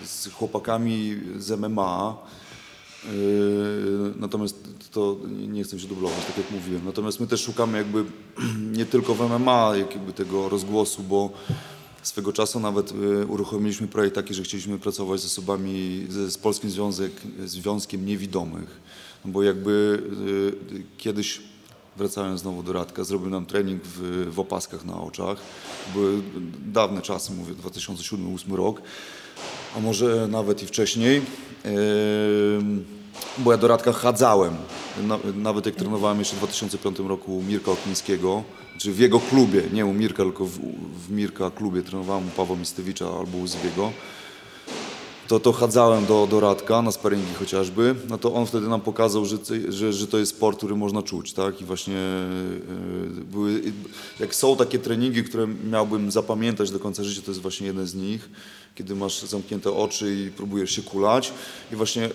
yy, 0.00 0.06
z 0.06 0.32
chłopakami 0.32 1.16
z 1.38 1.60
MMA. 1.60 2.16
Yy, 3.04 3.10
natomiast 4.16 4.68
to 4.92 5.16
nie 5.48 5.64
chcę 5.64 5.80
się 5.80 5.88
dublować, 5.88 6.24
tak 6.26 6.38
jak 6.38 6.50
mówiłem. 6.50 6.84
Natomiast 6.84 7.20
my 7.20 7.26
też 7.26 7.42
szukamy 7.42 7.78
jakby 7.78 8.04
nie 8.78 8.86
tylko 8.86 9.14
w 9.14 9.38
MMA 9.38 9.72
jakby 9.76 10.12
tego 10.12 10.48
rozgłosu, 10.48 11.02
bo 11.02 11.30
swego 12.02 12.32
czasu 12.32 12.60
nawet 12.60 12.92
uruchomiliśmy 13.28 13.88
projekt 13.88 14.14
taki, 14.14 14.34
że 14.34 14.42
chcieliśmy 14.42 14.78
pracować 14.78 15.20
z 15.20 15.24
osobami, 15.24 16.06
z, 16.08 16.38
Polskim 16.38 16.70
Związek, 16.70 17.12
Związkiem 17.44 18.06
Niewidomych. 18.06 18.80
No 19.24 19.32
bo 19.32 19.42
jakby 19.42 20.02
kiedyś 20.98 21.40
wracając 21.98 22.40
znowu 22.40 22.62
do 22.62 22.72
Radka, 22.72 23.04
zrobił 23.04 23.30
nam 23.30 23.46
trening 23.46 23.82
w, 23.84 24.28
w 24.34 24.40
opaskach 24.40 24.84
na 24.84 25.00
oczach. 25.00 25.38
Były 25.94 26.22
dawne 26.66 27.02
czasy, 27.02 27.32
mówię 27.32 27.54
2007-2008 27.54 28.54
rok, 28.54 28.82
a 29.76 29.80
może 29.80 30.28
nawet 30.28 30.62
i 30.62 30.66
wcześniej. 30.66 31.22
Bo 33.38 33.52
ja 33.52 33.58
do 33.58 33.68
Radka 33.68 33.92
chadzałem, 33.92 34.56
nawet 35.34 35.66
jak 35.66 35.74
trenowałem 35.74 36.18
jeszcze 36.18 36.34
w 36.34 36.38
2005 36.38 36.98
roku 36.98 37.42
Mirka 37.48 37.70
Oknińskiego, 37.70 38.42
czy 38.78 38.92
w 38.92 38.98
jego 38.98 39.20
klubie, 39.20 39.62
nie 39.72 39.86
u 39.86 39.92
Mirka, 39.92 40.22
tylko 40.22 40.44
w, 40.44 40.58
w 41.06 41.10
Mirka 41.10 41.50
klubie 41.50 41.82
trenowałem 41.82 42.28
u 42.28 42.30
Pawła 42.30 42.56
Mistewicza 42.56 43.06
albo 43.06 43.38
u 43.38 43.46
Zbiego 43.46 43.92
to, 45.28 45.40
to 45.40 45.52
chadzałem 45.52 46.06
do, 46.06 46.26
do 46.26 46.40
Radka 46.40 46.82
na 46.82 46.92
sparingi 46.92 47.34
chociażby, 47.38 47.94
no 48.08 48.18
to 48.18 48.34
on 48.34 48.46
wtedy 48.46 48.68
nam 48.68 48.80
pokazał, 48.80 49.24
że, 49.24 49.36
że, 49.68 49.92
że 49.92 50.06
to 50.06 50.18
jest 50.18 50.36
sport, 50.36 50.58
który 50.58 50.76
można 50.76 51.02
czuć, 51.02 51.32
tak? 51.32 51.60
I 51.60 51.64
właśnie 51.64 51.94
yy, 53.14 53.24
były, 53.24 53.62
jak 54.20 54.34
są 54.34 54.56
takie 54.56 54.78
treningi, 54.78 55.24
które 55.24 55.46
miałbym 55.70 56.10
zapamiętać 56.10 56.70
do 56.70 56.78
końca 56.78 57.04
życia, 57.04 57.22
to 57.24 57.30
jest 57.30 57.40
właśnie 57.40 57.66
jeden 57.66 57.86
z 57.86 57.94
nich, 57.94 58.30
kiedy 58.74 58.94
masz 58.94 59.22
zamknięte 59.22 59.72
oczy 59.72 60.14
i 60.14 60.30
próbujesz 60.30 60.70
się 60.70 60.82
kulać. 60.82 61.32
I 61.72 61.76
właśnie 61.76 62.10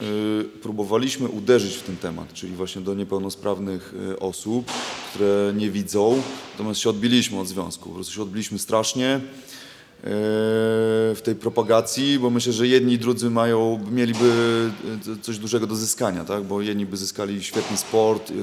yy, 0.00 0.44
próbowaliśmy 0.62 1.28
uderzyć 1.28 1.74
w 1.74 1.82
ten 1.82 1.96
temat, 1.96 2.32
czyli 2.32 2.52
właśnie 2.52 2.82
do 2.82 2.94
niepełnosprawnych 2.94 3.94
yy, 4.08 4.18
osób, 4.18 4.72
które 5.10 5.52
nie 5.56 5.70
widzą, 5.70 6.22
natomiast 6.52 6.80
się 6.80 6.90
odbiliśmy 6.90 7.40
od 7.40 7.48
związku, 7.48 7.88
po 7.88 7.94
prostu 7.94 8.12
się 8.12 8.22
odbiliśmy 8.22 8.58
strasznie, 8.58 9.20
E, 9.20 9.57
w 10.02 11.20
tej 11.24 11.34
propagacji, 11.34 12.18
bo 12.18 12.30
myślę, 12.30 12.52
że 12.52 12.66
jedni 12.66 12.92
i 12.92 12.98
drudzy 12.98 13.30
mają, 13.30 13.86
mieliby 13.90 14.70
e, 15.18 15.22
coś 15.22 15.38
dużego 15.38 15.66
do 15.66 15.76
zyskania, 15.76 16.24
tak? 16.24 16.42
bo 16.42 16.60
jedni 16.60 16.86
by 16.86 16.96
zyskali 16.96 17.44
świetny 17.44 17.76
sport 17.76 18.30
e, 18.30 18.34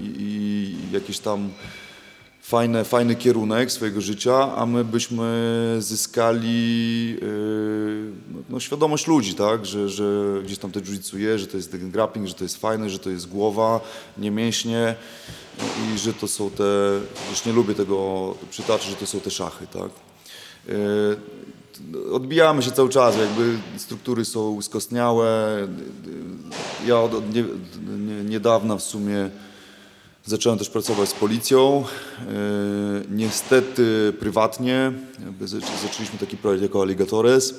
i, 0.00 0.76
i 0.90 0.92
jakiś 0.92 1.18
tam 1.18 1.50
fajny, 2.42 2.84
fajny 2.84 3.14
kierunek 3.14 3.72
swojego 3.72 4.00
życia, 4.00 4.56
a 4.56 4.66
my 4.66 4.84
byśmy 4.84 5.76
zyskali 5.78 7.16
no, 8.50 8.60
świadomość 8.60 9.06
ludzi, 9.06 9.34
tak? 9.34 9.66
że, 9.66 9.88
że 9.88 10.04
gdzieś 10.44 10.58
tam 10.58 10.70
te 10.70 10.80
jiu 10.80 11.38
że 11.38 11.46
to 11.46 11.56
jest 11.56 11.70
ten 11.70 11.90
grappling, 11.90 12.28
że 12.28 12.34
to 12.34 12.44
jest 12.44 12.56
fajne, 12.56 12.90
że 12.90 12.98
to 12.98 13.10
jest 13.10 13.28
głowa, 13.28 13.80
nie 14.18 14.30
mięśnie 14.30 14.94
i 15.58 15.98
że 15.98 16.14
to 16.14 16.28
są 16.28 16.50
te, 16.50 17.00
już 17.30 17.44
nie 17.44 17.52
lubię 17.52 17.74
tego 17.74 18.34
przytaczać, 18.50 18.88
że 18.88 18.96
to 18.96 19.06
są 19.06 19.20
te 19.20 19.30
szachy. 19.30 19.66
Tak? 19.66 19.90
E, 20.68 22.12
odbijamy 22.12 22.62
się 22.62 22.70
cały 22.70 22.88
czas, 22.88 23.16
jakby 23.16 23.58
struktury 23.76 24.24
są 24.24 24.62
skostniałe. 24.62 25.56
Ja 26.86 27.00
od, 27.00 27.14
od 27.14 27.34
nie, 27.34 27.44
nie, 27.98 28.24
niedawna 28.24 28.76
w 28.76 28.82
sumie 28.82 29.30
zacząłem 30.26 30.58
też 30.58 30.70
pracować 30.70 31.08
z 31.08 31.12
policją. 31.12 31.84
E, 32.20 32.24
niestety 33.10 34.12
prywatnie. 34.20 34.92
Zaczęliśmy 35.82 36.18
taki 36.18 36.36
projekt 36.36 36.62
jako 36.62 36.82
Alligatores. 36.82 37.54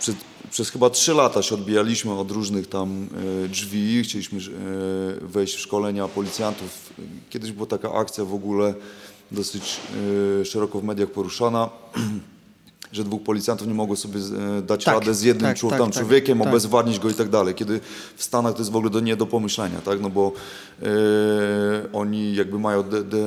Przed, 0.00 0.16
przez 0.50 0.70
chyba 0.70 0.90
trzy 0.90 1.14
lata 1.14 1.42
się 1.42 1.54
odbijaliśmy 1.54 2.12
od 2.12 2.30
różnych 2.30 2.68
tam 2.68 3.08
e, 3.44 3.48
drzwi. 3.48 4.02
Chcieliśmy 4.02 4.40
wejść 5.20 5.56
w 5.56 5.60
szkolenia 5.60 6.08
policjantów. 6.08 6.92
Kiedyś 7.30 7.52
była 7.52 7.66
taka 7.66 7.92
akcja 7.92 8.24
w 8.24 8.34
ogóle 8.34 8.74
dosyć 9.30 9.80
e, 10.40 10.44
szeroko 10.44 10.80
w 10.80 10.84
mediach 10.84 11.10
poruszana, 11.10 11.68
że 12.92 13.04
dwóch 13.04 13.22
policjantów 13.22 13.66
nie 13.66 13.74
mogło 13.74 13.96
sobie 13.96 14.20
e, 14.58 14.62
dać 14.62 14.84
tak, 14.84 14.94
radę 14.94 15.14
z 15.14 15.22
jednym 15.22 15.54
tak, 15.54 15.70
tak, 15.70 15.80
tak, 15.80 15.92
człowiekiem, 15.92 16.38
tak. 16.38 16.48
obezwładnić 16.48 16.98
go 16.98 17.10
i 17.10 17.14
tak 17.14 17.28
dalej. 17.28 17.54
Kiedy 17.54 17.80
w 18.16 18.22
Stanach 18.22 18.52
to 18.52 18.58
jest 18.58 18.70
w 18.70 18.76
ogóle 18.76 18.90
do, 18.90 19.00
nie 19.00 19.16
do 19.16 19.26
pomyślenia, 19.26 19.80
tak? 19.80 20.00
no 20.00 20.10
bo 20.10 20.32
e, 20.82 20.86
oni 21.92 22.34
jakby 22.34 22.58
mają 22.58 22.82
de, 22.82 23.04
de, 23.04 23.18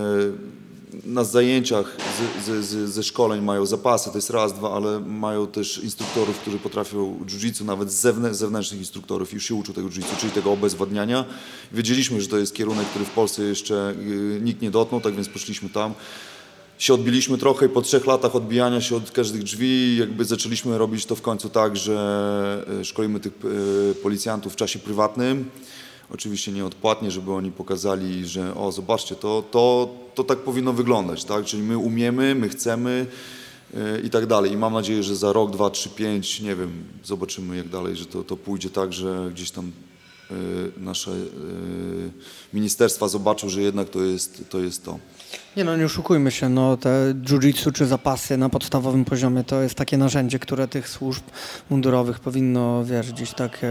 na 1.06 1.24
zajęciach 1.24 1.98
z, 2.46 2.66
z, 2.66 2.90
ze 2.90 3.04
szkoleń 3.04 3.42
mają 3.42 3.66
zapasy, 3.66 4.10
to 4.10 4.18
jest 4.18 4.30
raz, 4.30 4.54
dwa, 4.54 4.74
ale 4.74 5.00
mają 5.00 5.48
też 5.48 5.78
instruktorów, 5.84 6.40
którzy 6.40 6.60
potrafią 6.60 7.20
jiu-jitsu, 7.26 7.66
nawet 7.66 7.92
z 7.92 8.08
zewnętrznych 8.32 8.80
instruktorów 8.80 9.34
już 9.34 9.46
się 9.46 9.56
uczą 9.56 9.74
tego 9.74 9.90
jiu 9.90 10.04
czyli 10.20 10.34
tego 10.34 10.52
obezwładniania. 10.52 11.26
Wiedzieliśmy, 11.72 12.22
że 12.22 12.28
to 12.28 12.38
jest 12.38 12.56
kierunek, 12.56 12.88
który 12.88 13.06
w 13.06 13.10
Polsce 13.10 13.44
jeszcze 13.44 13.94
y, 14.38 14.40
nikt 14.42 14.62
nie 14.62 14.72
dotknął, 14.72 15.02
tak 15.02 15.16
więc 15.16 15.30
poszliśmy 15.30 15.70
tam. 15.70 15.94
Się 16.78 16.94
odbiliśmy 16.94 17.38
trochę 17.38 17.66
i 17.66 17.70
po 17.70 17.82
trzech 17.82 18.08
latach 18.08 18.36
odbijania 18.36 18.82
się 18.82 18.96
od 18.96 19.12
każdych 19.12 19.44
drzwi 19.44 19.98
jakby 19.98 20.26
zaczęliśmy 20.26 20.78
robić 20.78 21.06
to 21.06 21.16
w 21.16 21.22
końcu 21.22 21.50
tak, 21.50 21.78
że 21.78 22.66
y, 22.82 22.86
szkolimy 22.86 23.20
tych 23.20 23.34
y, 23.92 23.96
policjantów 23.96 24.54
w 24.54 24.56
czasie 24.56 24.80
prywatnym 24.80 25.50
oczywiście 26.14 26.52
nieodpłatnie, 26.52 27.12
żeby 27.12 27.32
oni 27.32 27.52
pokazali, 27.52 28.26
że 28.26 28.56
o 28.56 28.72
zobaczcie, 28.72 29.16
to, 29.16 29.44
to, 29.52 29.90
to 30.16 30.24
tak 30.24 30.38
powinno 30.38 30.74
wyglądać, 30.74 31.24
tak? 31.24 31.46
Czyli 31.46 31.64
my 31.64 31.78
umiemy, 31.78 32.36
my 32.36 32.50
chcemy 32.50 33.06
yy, 33.74 34.02
i 34.04 34.10
tak 34.10 34.26
dalej. 34.26 34.52
I 34.52 34.58
mam 34.58 34.74
nadzieję, 34.74 35.04
że 35.04 35.16
za 35.16 35.34
rok, 35.34 35.52
dwa, 35.52 35.70
trzy, 35.70 35.90
pięć, 35.90 36.42
nie 36.42 36.56
wiem, 36.56 36.84
zobaczymy 37.04 37.58
jak 37.58 37.70
dalej, 37.70 37.96
że 37.96 38.06
to, 38.06 38.24
to 38.24 38.38
pójdzie 38.38 38.70
tak, 38.70 38.94
że 38.94 39.30
gdzieś 39.34 39.52
tam 39.52 39.72
yy, 40.32 40.72
nasze 40.78 41.12
yy, 41.12 42.12
ministerstwa 42.54 43.08
zobaczą, 43.08 43.50
że 43.50 43.62
jednak 43.62 43.90
to 43.90 44.02
jest 44.02 44.50
to. 44.50 44.60
Jest 44.60 44.86
to. 44.86 45.00
Nie 45.58 45.64
no, 45.64 45.78
nie 45.78 45.86
oszukujmy 45.86 46.32
się, 46.32 46.50
no 46.50 46.78
te 46.78 47.14
jiu-jitsu 47.24 47.72
czy 47.72 47.86
zapasy 47.86 48.38
na 48.38 48.50
podstawowym 48.50 49.06
poziomie 49.06 49.44
to 49.44 49.62
jest 49.62 49.76
takie 49.76 49.98
narzędzie, 49.98 50.40
które 50.40 50.68
tych 50.68 50.90
służb 50.90 51.24
mundurowych 51.70 52.20
powinno, 52.20 52.86
wiesz, 52.86 53.12
gdzieś 53.12 53.34
tak 53.34 53.60
e, 53.64 53.68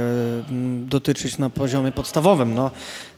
dotyczyć 0.86 1.38
na 1.38 1.50
poziomie 1.50 1.92
podstawowym, 1.92 2.54
no. 2.54 2.70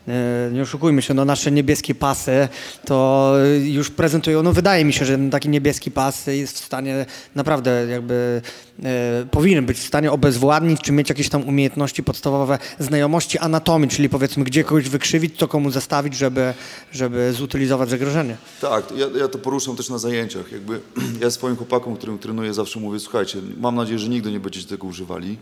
E, 0.08 0.50
nie 0.52 0.62
oszukujmy 0.62 1.02
się, 1.02 1.14
no 1.14 1.24
nasze 1.24 1.52
niebieskie 1.52 1.94
pasy 1.94 2.48
to 2.84 3.34
już 3.64 3.90
prezentują, 3.90 4.42
no 4.42 4.52
wydaje 4.52 4.84
mi 4.84 4.92
się, 4.92 5.04
że 5.04 5.18
taki 5.30 5.48
niebieski 5.48 5.90
pas 5.90 6.26
jest 6.26 6.60
w 6.60 6.64
stanie 6.64 7.06
naprawdę 7.34 7.86
jakby 7.90 8.42
e, 8.82 9.26
powinien 9.30 9.66
być 9.66 9.78
w 9.78 9.86
stanie 9.86 10.12
obezwładnić, 10.12 10.80
czy 10.80 10.92
mieć 10.92 11.08
jakieś 11.08 11.28
tam 11.28 11.48
umiejętności 11.48 12.02
podstawowe, 12.02 12.58
znajomości 12.78 13.38
anatomii, 13.38 13.88
czyli 13.88 14.08
powiedzmy 14.08 14.44
gdzie 14.44 14.64
kogoś 14.64 14.88
wykrzywić, 14.88 15.38
co 15.38 15.48
komu 15.48 15.70
zastawić, 15.70 16.16
żeby, 16.16 16.54
żeby 16.92 17.32
zutylizować 17.32 17.90
zagrożenie. 17.90 18.36
Tak, 18.60 18.92
ja, 18.96 19.06
ja 19.18 19.28
to 19.28 19.38
poruszam 19.38 19.76
też 19.76 19.88
na 19.88 19.98
zajęciach. 19.98 20.52
Jakby 20.52 20.80
ja 21.22 21.30
swoim 21.30 21.56
chłopakom, 21.56 21.96
którym 21.96 22.18
trenuję, 22.18 22.54
zawsze 22.54 22.80
mówię, 22.80 23.00
słuchajcie, 23.00 23.38
mam 23.60 23.74
nadzieję, 23.74 23.98
że 23.98 24.08
nigdy 24.08 24.32
nie 24.32 24.40
będziecie 24.40 24.68
tego 24.68 24.86
używali. 24.86 25.38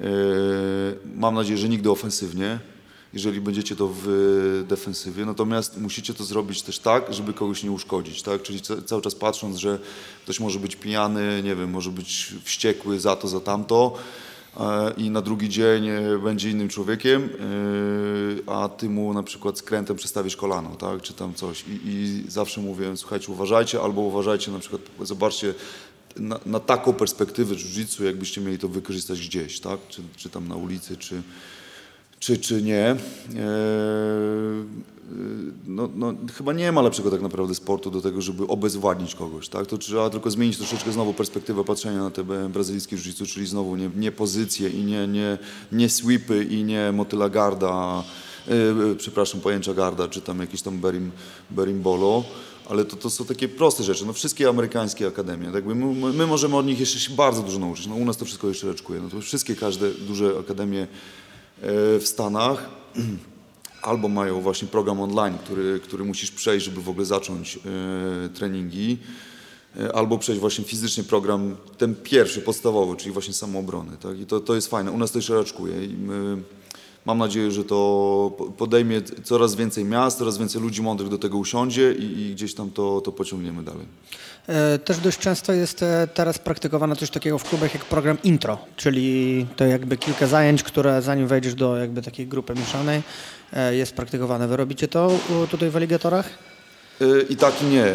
Yy, 0.00 0.06
mam 1.14 1.34
nadzieję, 1.34 1.58
że 1.58 1.68
nigdy 1.68 1.90
ofensywnie 1.90 2.58
jeżeli 3.14 3.40
będziecie 3.40 3.76
to 3.76 3.90
w 4.02 4.64
defensywie. 4.68 5.26
Natomiast 5.26 5.80
musicie 5.80 6.14
to 6.14 6.24
zrobić 6.24 6.62
też 6.62 6.78
tak, 6.78 7.14
żeby 7.14 7.32
kogoś 7.32 7.62
nie 7.62 7.70
uszkodzić, 7.70 8.22
tak? 8.22 8.42
Czyli 8.42 8.60
cały 8.86 9.02
czas 9.02 9.14
patrząc, 9.14 9.56
że 9.56 9.78
ktoś 10.22 10.40
może 10.40 10.58
być 10.58 10.76
pijany, 10.76 11.42
nie 11.44 11.56
wiem, 11.56 11.70
może 11.70 11.90
być 11.90 12.34
wściekły 12.44 13.00
za 13.00 13.16
to, 13.16 13.28
za 13.28 13.40
tamto 13.40 13.94
e, 13.94 13.98
i 14.96 15.10
na 15.10 15.22
drugi 15.22 15.48
dzień 15.48 15.88
e, 15.88 16.18
będzie 16.18 16.50
innym 16.50 16.68
człowiekiem, 16.68 17.22
e, 18.46 18.52
a 18.52 18.68
ty 18.68 18.90
mu 18.90 19.14
na 19.14 19.22
przykład 19.22 19.58
skrętem 19.58 19.96
przestawisz 19.96 20.36
kolano, 20.36 20.70
tak? 20.70 21.02
Czy 21.02 21.12
tam 21.12 21.34
coś. 21.34 21.64
I, 21.68 21.80
i 21.84 22.24
zawsze 22.30 22.60
mówię, 22.60 22.96
słuchajcie, 22.96 23.32
uważajcie, 23.32 23.80
albo 23.80 24.00
uważajcie 24.00 24.52
na 24.52 24.58
przykład, 24.58 24.80
zobaczcie, 25.00 25.54
na, 26.16 26.40
na 26.46 26.60
taką 26.60 26.92
perspektywę 26.92 27.54
jiu-jitsu, 27.54 28.04
jakbyście 28.04 28.40
mieli 28.40 28.58
to 28.58 28.68
wykorzystać 28.68 29.28
gdzieś, 29.28 29.60
tak? 29.60 29.78
Czy, 29.88 30.02
czy 30.16 30.30
tam 30.30 30.48
na 30.48 30.56
ulicy, 30.56 30.96
czy, 30.96 31.22
czy, 32.18 32.38
czy 32.38 32.62
nie. 32.62 32.86
E, 32.86 32.96
e, 32.96 32.96
no, 35.66 35.88
no, 35.94 36.14
chyba 36.34 36.52
nie 36.52 36.72
ma 36.72 36.82
lepszego 36.82 37.10
tak 37.10 37.22
naprawdę 37.22 37.54
sportu 37.54 37.90
do 37.90 38.00
tego, 38.00 38.22
żeby 38.22 38.46
obezwładnić 38.46 39.14
kogoś. 39.14 39.48
Tak? 39.48 39.66
To 39.66 39.78
trzeba 39.78 40.10
tylko 40.10 40.30
zmienić 40.30 40.56
troszeczkę 40.56 40.92
znowu 40.92 41.14
perspektywę 41.14 41.64
patrzenia 41.64 42.02
na 42.02 42.10
te 42.10 42.24
brazylijskie 42.48 42.96
jiu 42.96 43.26
czyli 43.26 43.46
znowu 43.46 43.76
nie, 43.76 43.90
nie 43.96 44.12
pozycje 44.12 44.68
i 44.68 44.84
nie, 44.84 45.06
nie, 45.06 45.38
nie 45.72 45.88
sweepy 45.88 46.44
i 46.44 46.64
nie 46.64 46.92
motyla 46.92 47.28
garda, 47.28 48.04
yy, 48.48 48.96
przepraszam, 48.96 49.40
pojęcia 49.40 49.74
garda, 49.74 50.08
czy 50.08 50.20
tam 50.20 50.40
jakieś 50.40 50.62
tam 50.62 50.78
berim, 50.78 51.10
berimbolo 51.50 52.24
ale 52.68 52.84
to, 52.84 52.96
to 52.96 53.10
są 53.10 53.24
takie 53.24 53.48
proste 53.48 53.82
rzeczy. 53.82 54.06
No 54.06 54.12
wszystkie 54.12 54.48
amerykańskie 54.48 55.06
akademie, 55.06 55.50
tak 55.52 55.64
my, 55.64 55.74
my, 56.12 56.26
możemy 56.26 56.56
od 56.56 56.66
nich 56.66 56.80
jeszcze 56.80 56.98
się 56.98 57.14
bardzo 57.14 57.42
dużo 57.42 57.58
nauczyć. 57.58 57.86
No 57.86 57.94
u 57.94 58.04
nas 58.04 58.16
to 58.16 58.24
wszystko 58.24 58.48
jeszcze 58.48 58.66
reczkuje. 58.66 59.00
No 59.00 59.08
to 59.08 59.20
wszystkie, 59.20 59.56
każde 59.56 59.90
duże 59.90 60.32
akademie 60.40 60.86
E, 61.62 61.98
w 61.98 62.06
Stanach 62.06 62.68
albo 63.84 64.08
mają 64.08 64.40
właśnie 64.40 64.68
program 64.68 65.00
online, 65.00 65.38
który, 65.44 65.80
który 65.80 66.04
musisz 66.04 66.30
przejść, 66.30 66.66
żeby 66.66 66.82
w 66.82 66.88
ogóle 66.88 67.06
zacząć 67.06 67.56
e, 67.56 68.28
treningi, 68.28 68.98
e, 69.80 69.96
albo 69.96 70.18
przejść 70.18 70.40
właśnie 70.40 70.64
fizycznie 70.64 71.04
program, 71.04 71.56
ten 71.78 71.94
pierwszy, 71.94 72.40
podstawowy, 72.40 72.96
czyli 72.96 73.12
właśnie 73.12 73.34
samoobrony. 73.34 73.96
Tak? 73.96 74.20
I 74.20 74.26
to, 74.26 74.40
to 74.40 74.54
jest 74.54 74.70
fajne. 74.70 74.90
U 74.92 74.98
nas 74.98 75.12
to 75.12 75.18
jeszcze 75.18 75.34
raczkuje. 75.34 75.84
I 75.84 75.88
my 75.88 76.36
Mam 77.04 77.18
nadzieję, 77.18 77.50
że 77.50 77.64
to 77.64 77.76
po- 78.38 78.44
podejmie 78.44 79.02
coraz 79.02 79.54
więcej 79.54 79.84
miast, 79.84 80.18
coraz 80.18 80.38
więcej 80.38 80.62
ludzi 80.62 80.82
mądrych 80.82 81.08
do 81.08 81.18
tego 81.18 81.38
usiądzie 81.38 81.92
i, 81.92 82.20
i 82.20 82.32
gdzieś 82.34 82.54
tam 82.54 82.70
to, 82.70 83.00
to 83.00 83.12
pociągniemy 83.12 83.62
dalej. 83.62 83.86
E, 84.46 84.78
Też 84.78 84.98
dość 84.98 85.18
często 85.18 85.52
jest 85.52 85.82
e, 85.82 86.08
teraz 86.14 86.38
praktykowane 86.38 86.96
coś 86.96 87.10
takiego 87.10 87.38
w 87.38 87.44
klubach 87.44 87.74
jak 87.74 87.84
program 87.84 88.18
intro, 88.24 88.58
czyli 88.76 89.46
to 89.56 89.64
jakby 89.64 89.96
kilka 89.96 90.26
zajęć, 90.26 90.62
które 90.62 91.02
zanim 91.02 91.26
wejdziesz 91.26 91.54
do 91.54 91.76
jakby 91.76 92.02
takiej 92.02 92.26
grupy 92.26 92.54
mieszanej 92.54 93.02
e, 93.52 93.74
jest 93.76 93.94
praktykowane. 93.94 94.48
Wy 94.48 94.56
robicie 94.56 94.88
to 94.88 95.18
tutaj 95.50 95.70
w 95.70 95.76
aligatorach? 95.76 96.28
I 97.28 97.36
tak 97.36 97.54
nie. 97.70 97.92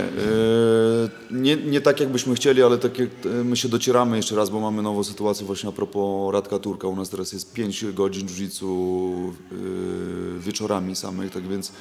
Nie. 1.31 1.55
Nie 1.55 1.81
tak 1.81 1.99
jakbyśmy 1.99 2.35
chcieli, 2.35 2.63
ale 2.63 2.77
tak 2.77 2.99
jak 2.99 3.09
my 3.43 3.57
się 3.57 3.69
docieramy 3.69 4.17
jeszcze 4.17 4.35
raz, 4.35 4.49
bo 4.49 4.59
mamy 4.59 4.81
nową 4.81 5.03
sytuację 5.03 5.45
właśnie 5.45 5.69
a 5.69 5.71
propos 5.71 6.34
Radka 6.34 6.59
Turka. 6.59 6.88
U 6.88 6.95
nas 6.95 7.09
teraz 7.09 7.34
jest 7.34 7.53
5 7.53 7.85
godzin 7.93 8.27
jiu 8.27 9.34
wieczorami 10.39 10.95
samych, 10.95 11.31
tak 11.31 11.47
więc 11.47 11.71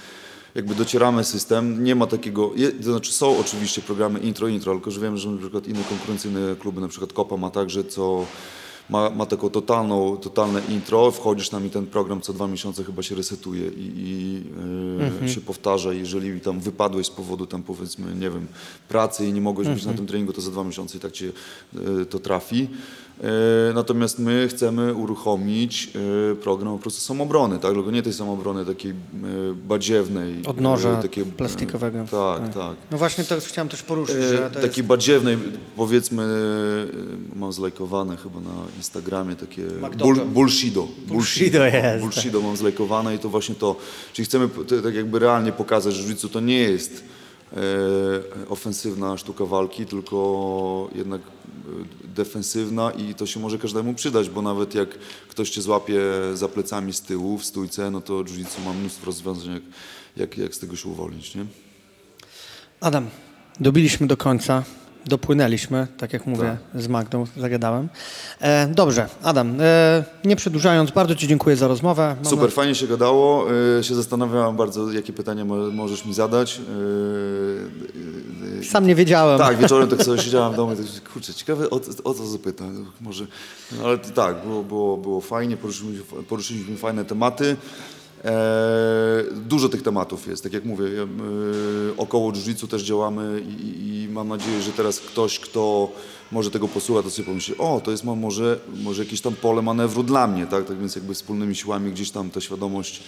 jakby 0.55 0.75
docieramy 0.75 1.25
system. 1.25 1.85
Nie 1.85 1.95
ma 1.95 2.07
takiego, 2.07 2.51
je, 2.57 2.73
to 2.73 2.83
znaczy 2.83 3.13
są 3.13 3.39
oczywiście 3.39 3.83
programy 3.83 4.19
intro, 4.19 4.49
intro, 4.49 4.73
tylko 4.73 4.91
że 4.91 5.01
wiem, 5.01 5.17
że 5.17 5.31
na 5.31 5.39
przykład 5.39 5.69
inne 5.69 5.85
konkurencyjne 5.89 6.57
kluby, 6.61 6.81
na 6.81 6.89
przykład 6.89 7.13
Kopa 7.13 7.37
ma 7.37 7.51
także 7.51 7.85
co 7.85 8.25
ma, 8.91 9.11
ma 9.11 9.27
taką 9.27 9.51
totalną, 9.51 10.17
totalne 10.17 10.63
intro, 10.69 11.11
wchodzisz 11.11 11.49
tam 11.49 11.67
i 11.67 11.71
ten 11.71 11.87
program 11.87 12.21
co 12.21 12.33
dwa 12.33 12.47
miesiące 12.47 12.85
chyba 12.85 13.03
się 13.03 13.15
resetuje 13.15 13.69
i, 13.69 13.93
i 13.97 14.43
e, 15.25 15.29
się 15.29 15.41
powtarza. 15.41 15.93
Jeżeli 15.93 16.41
tam 16.41 16.61
wypadłeś 16.61 17.07
z 17.07 17.11
powodu 17.11 17.47
tam 17.47 17.63
powiedzmy, 17.63 18.15
nie 18.15 18.31
wiem, 18.31 18.47
pracy 18.89 19.27
i 19.27 19.33
nie 19.33 19.41
mogłeś 19.41 19.69
być 19.69 19.85
na 19.85 19.95
tym 19.95 20.07
treningu, 20.07 20.33
to 20.33 20.41
za 20.41 20.51
dwa 20.51 20.65
miesiące 20.65 20.99
i 20.99 21.01
tak 21.01 21.13
cię 21.13 21.33
e, 21.75 22.05
to 22.05 22.19
trafi. 22.19 22.69
E, 23.21 23.73
Natomiast 23.75 24.19
my 24.19 24.49
chcemy 24.49 24.95
uruchomić 24.95 25.91
e, 26.33 26.35
program 26.35 26.73
po 26.73 26.79
prostu 26.79 27.01
samobrony, 27.01 27.59
tak? 27.59 27.73
Tylko 27.73 27.91
nie 27.91 28.03
tej 28.03 28.13
samobrony 28.13 28.67
takiej 28.67 28.91
e, 28.91 28.95
badziewnej. 29.69 30.35
Odnoża 30.47 31.03
takiej, 31.03 31.25
plastikowego. 31.25 31.99
Tak, 32.11 32.55
tak. 32.55 32.77
No 32.91 32.99
właśnie 32.99 33.25
to 33.25 33.41
chciałem 33.41 33.69
też 33.69 33.83
poruszyć, 33.83 34.17
że 34.17 34.51
takiej 34.51 34.69
jest... 34.69 34.83
badziewnej, 34.83 35.39
powiedzmy, 35.77 36.27
mam 37.37 37.53
zlajkowane 37.53 38.17
chyba 38.17 38.41
na 38.41 38.55
Instagramie 38.77 39.37
takie 39.37 39.63
bull, 39.99 40.17
bullshido. 40.17 40.89
Bullshido 41.07 41.65
jest. 41.65 42.05
Bullshido 42.05 42.41
mam 42.41 42.57
zlajkowane 42.57 43.15
i 43.15 43.19
to 43.19 43.29
właśnie 43.29 43.55
to, 43.55 43.77
czyli 44.13 44.27
chcemy 44.27 44.49
tak 44.85 44.95
jakby 44.95 45.19
realnie 45.19 45.53
pokazać, 45.53 45.95
że 45.95 46.15
jiu 46.15 46.29
to 46.29 46.41
nie 46.41 46.59
jest 46.59 47.05
ofensywna 48.49 49.17
sztuka 49.17 49.45
walki, 49.45 49.87
tylko 49.87 50.91
jednak 50.95 51.21
e, 51.21 52.09
defensywna 52.15 52.91
i 52.91 53.15
to 53.15 53.27
się 53.27 53.41
może 53.41 53.59
każdemu 53.59 53.95
przydać, 53.95 54.31
bo 54.31 54.43
nawet 54.43 54.75
jak 54.75 54.89
ktoś 55.29 55.51
cię 55.51 55.63
złapie 55.63 56.01
za 56.35 56.49
plecami 56.49 56.93
z 56.93 57.01
tyłu 57.01 57.39
w 57.39 57.45
stójce, 57.45 57.91
no 57.91 58.01
to 58.01 58.25
jiu 58.25 58.65
ma 58.65 58.73
mnóstwo 58.73 59.07
rozwiązań, 59.07 59.55
jak, 59.55 59.63
jak, 60.17 60.39
jak 60.39 60.55
z 60.55 60.59
tego 60.59 60.77
się 60.77 60.89
uwolnić, 60.89 61.35
nie? 61.35 61.47
Adam, 62.81 63.11
dobiliśmy 63.61 64.07
do 64.07 64.17
końca, 64.17 64.65
dopłynęliśmy, 65.09 65.87
tak 65.99 66.13
jak 66.13 66.27
mówię, 66.27 66.57
z 66.75 66.89
Magdą, 66.89 67.27
zagadałem. 67.37 67.89
E, 68.41 68.67
dobrze, 68.67 69.09
Adam, 69.23 69.61
e, 69.61 70.05
nie 70.25 70.37
przedłużając, 70.37 70.91
bardzo 70.91 71.15
Ci 71.15 71.29
dziękuję 71.29 71.57
za 71.57 71.69
rozmowę. 71.69 72.17
Mam 72.23 72.31
Super, 72.31 72.53
fajnie 72.53 72.75
się 72.75 72.87
gadało. 72.87 73.47
Y, 73.79 73.85
się 73.85 73.95
zastanawiałem 73.95 74.57
bardzo, 74.57 74.93
jakie 74.93 75.13
pytania 75.13 75.45
mo- 75.45 75.71
możesz 75.71 76.05
mi 76.05 76.15
zadać. 76.15 76.61
Y, 76.61 76.63
y, 78.61 78.65
Sam 78.65 78.87
nie 78.87 78.95
wiedziałem. 78.95 79.39
tak, 79.39 79.57
wieczorem 79.57 79.89
tak 79.89 80.03
sobie 80.05 80.23
siedziałem 80.23 80.53
w 80.53 80.57
domu 80.57 80.73
i 80.73 80.77
tak, 80.77 81.13
kurczę, 81.13 81.35
ciekawe 81.35 81.71
o, 81.71 81.81
o 82.05 82.15
co 82.15 82.27
zapytam. 82.27 82.87
Może, 83.01 83.27
no, 83.79 83.85
ale 83.85 83.99
tak, 83.99 84.47
było, 84.47 84.63
było, 84.63 84.97
było 84.97 85.21
fajnie, 85.21 85.57
poruszyliśmy, 85.57 86.23
poruszyliśmy 86.29 86.77
fajne 86.77 87.05
tematy. 87.05 87.57
E, 88.25 89.25
dużo 89.37 89.69
tych 89.69 89.83
tematów 89.83 90.27
jest, 90.27 90.43
tak 90.43 90.53
jak 90.53 90.65
mówię, 90.65 90.85
y, 90.85 91.07
około 91.97 92.33
jiu 92.33 92.67
też 92.69 92.83
działamy 92.83 93.41
i, 93.41 93.85
i- 94.05 94.09
mam 94.09 94.29
nadzieję, 94.29 94.63
że 94.63 94.73
teraz 94.73 95.01
ktoś, 95.01 95.39
kto 95.39 95.93
może 96.33 96.51
tego 96.51 96.69
posłucha, 96.69 97.03
to 97.03 97.11
sobie 97.11 97.27
pomyśli, 97.27 97.59
o, 97.59 97.81
to 97.85 97.91
jest 97.91 98.05
mo- 98.05 98.17
może, 98.17 98.59
może 98.83 99.05
jakieś 99.05 99.21
tam 99.21 99.35
pole 99.35 99.63
manewru 99.63 100.03
dla 100.03 100.27
mnie, 100.27 100.47
tak? 100.47 100.65
Tak 100.67 100.79
więc 100.79 100.97
jakby 100.97 101.15
wspólnymi 101.15 101.55
siłami 101.57 101.93
gdzieś 101.93 102.11
tam 102.11 102.31
ta 102.31 102.41
świadomość 102.41 103.03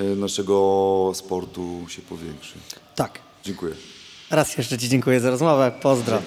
y, 0.00 0.16
naszego 0.16 1.12
sportu 1.14 1.84
się 1.88 2.02
powiększy. 2.02 2.54
tak. 2.96 3.18
Dziękuję. 3.44 3.74
Raz 4.30 4.58
jeszcze 4.58 4.78
Ci 4.78 4.88
dziękuję 4.88 5.20
za 5.20 5.30
rozmowę. 5.30 5.72
Pozdro. 5.82 6.22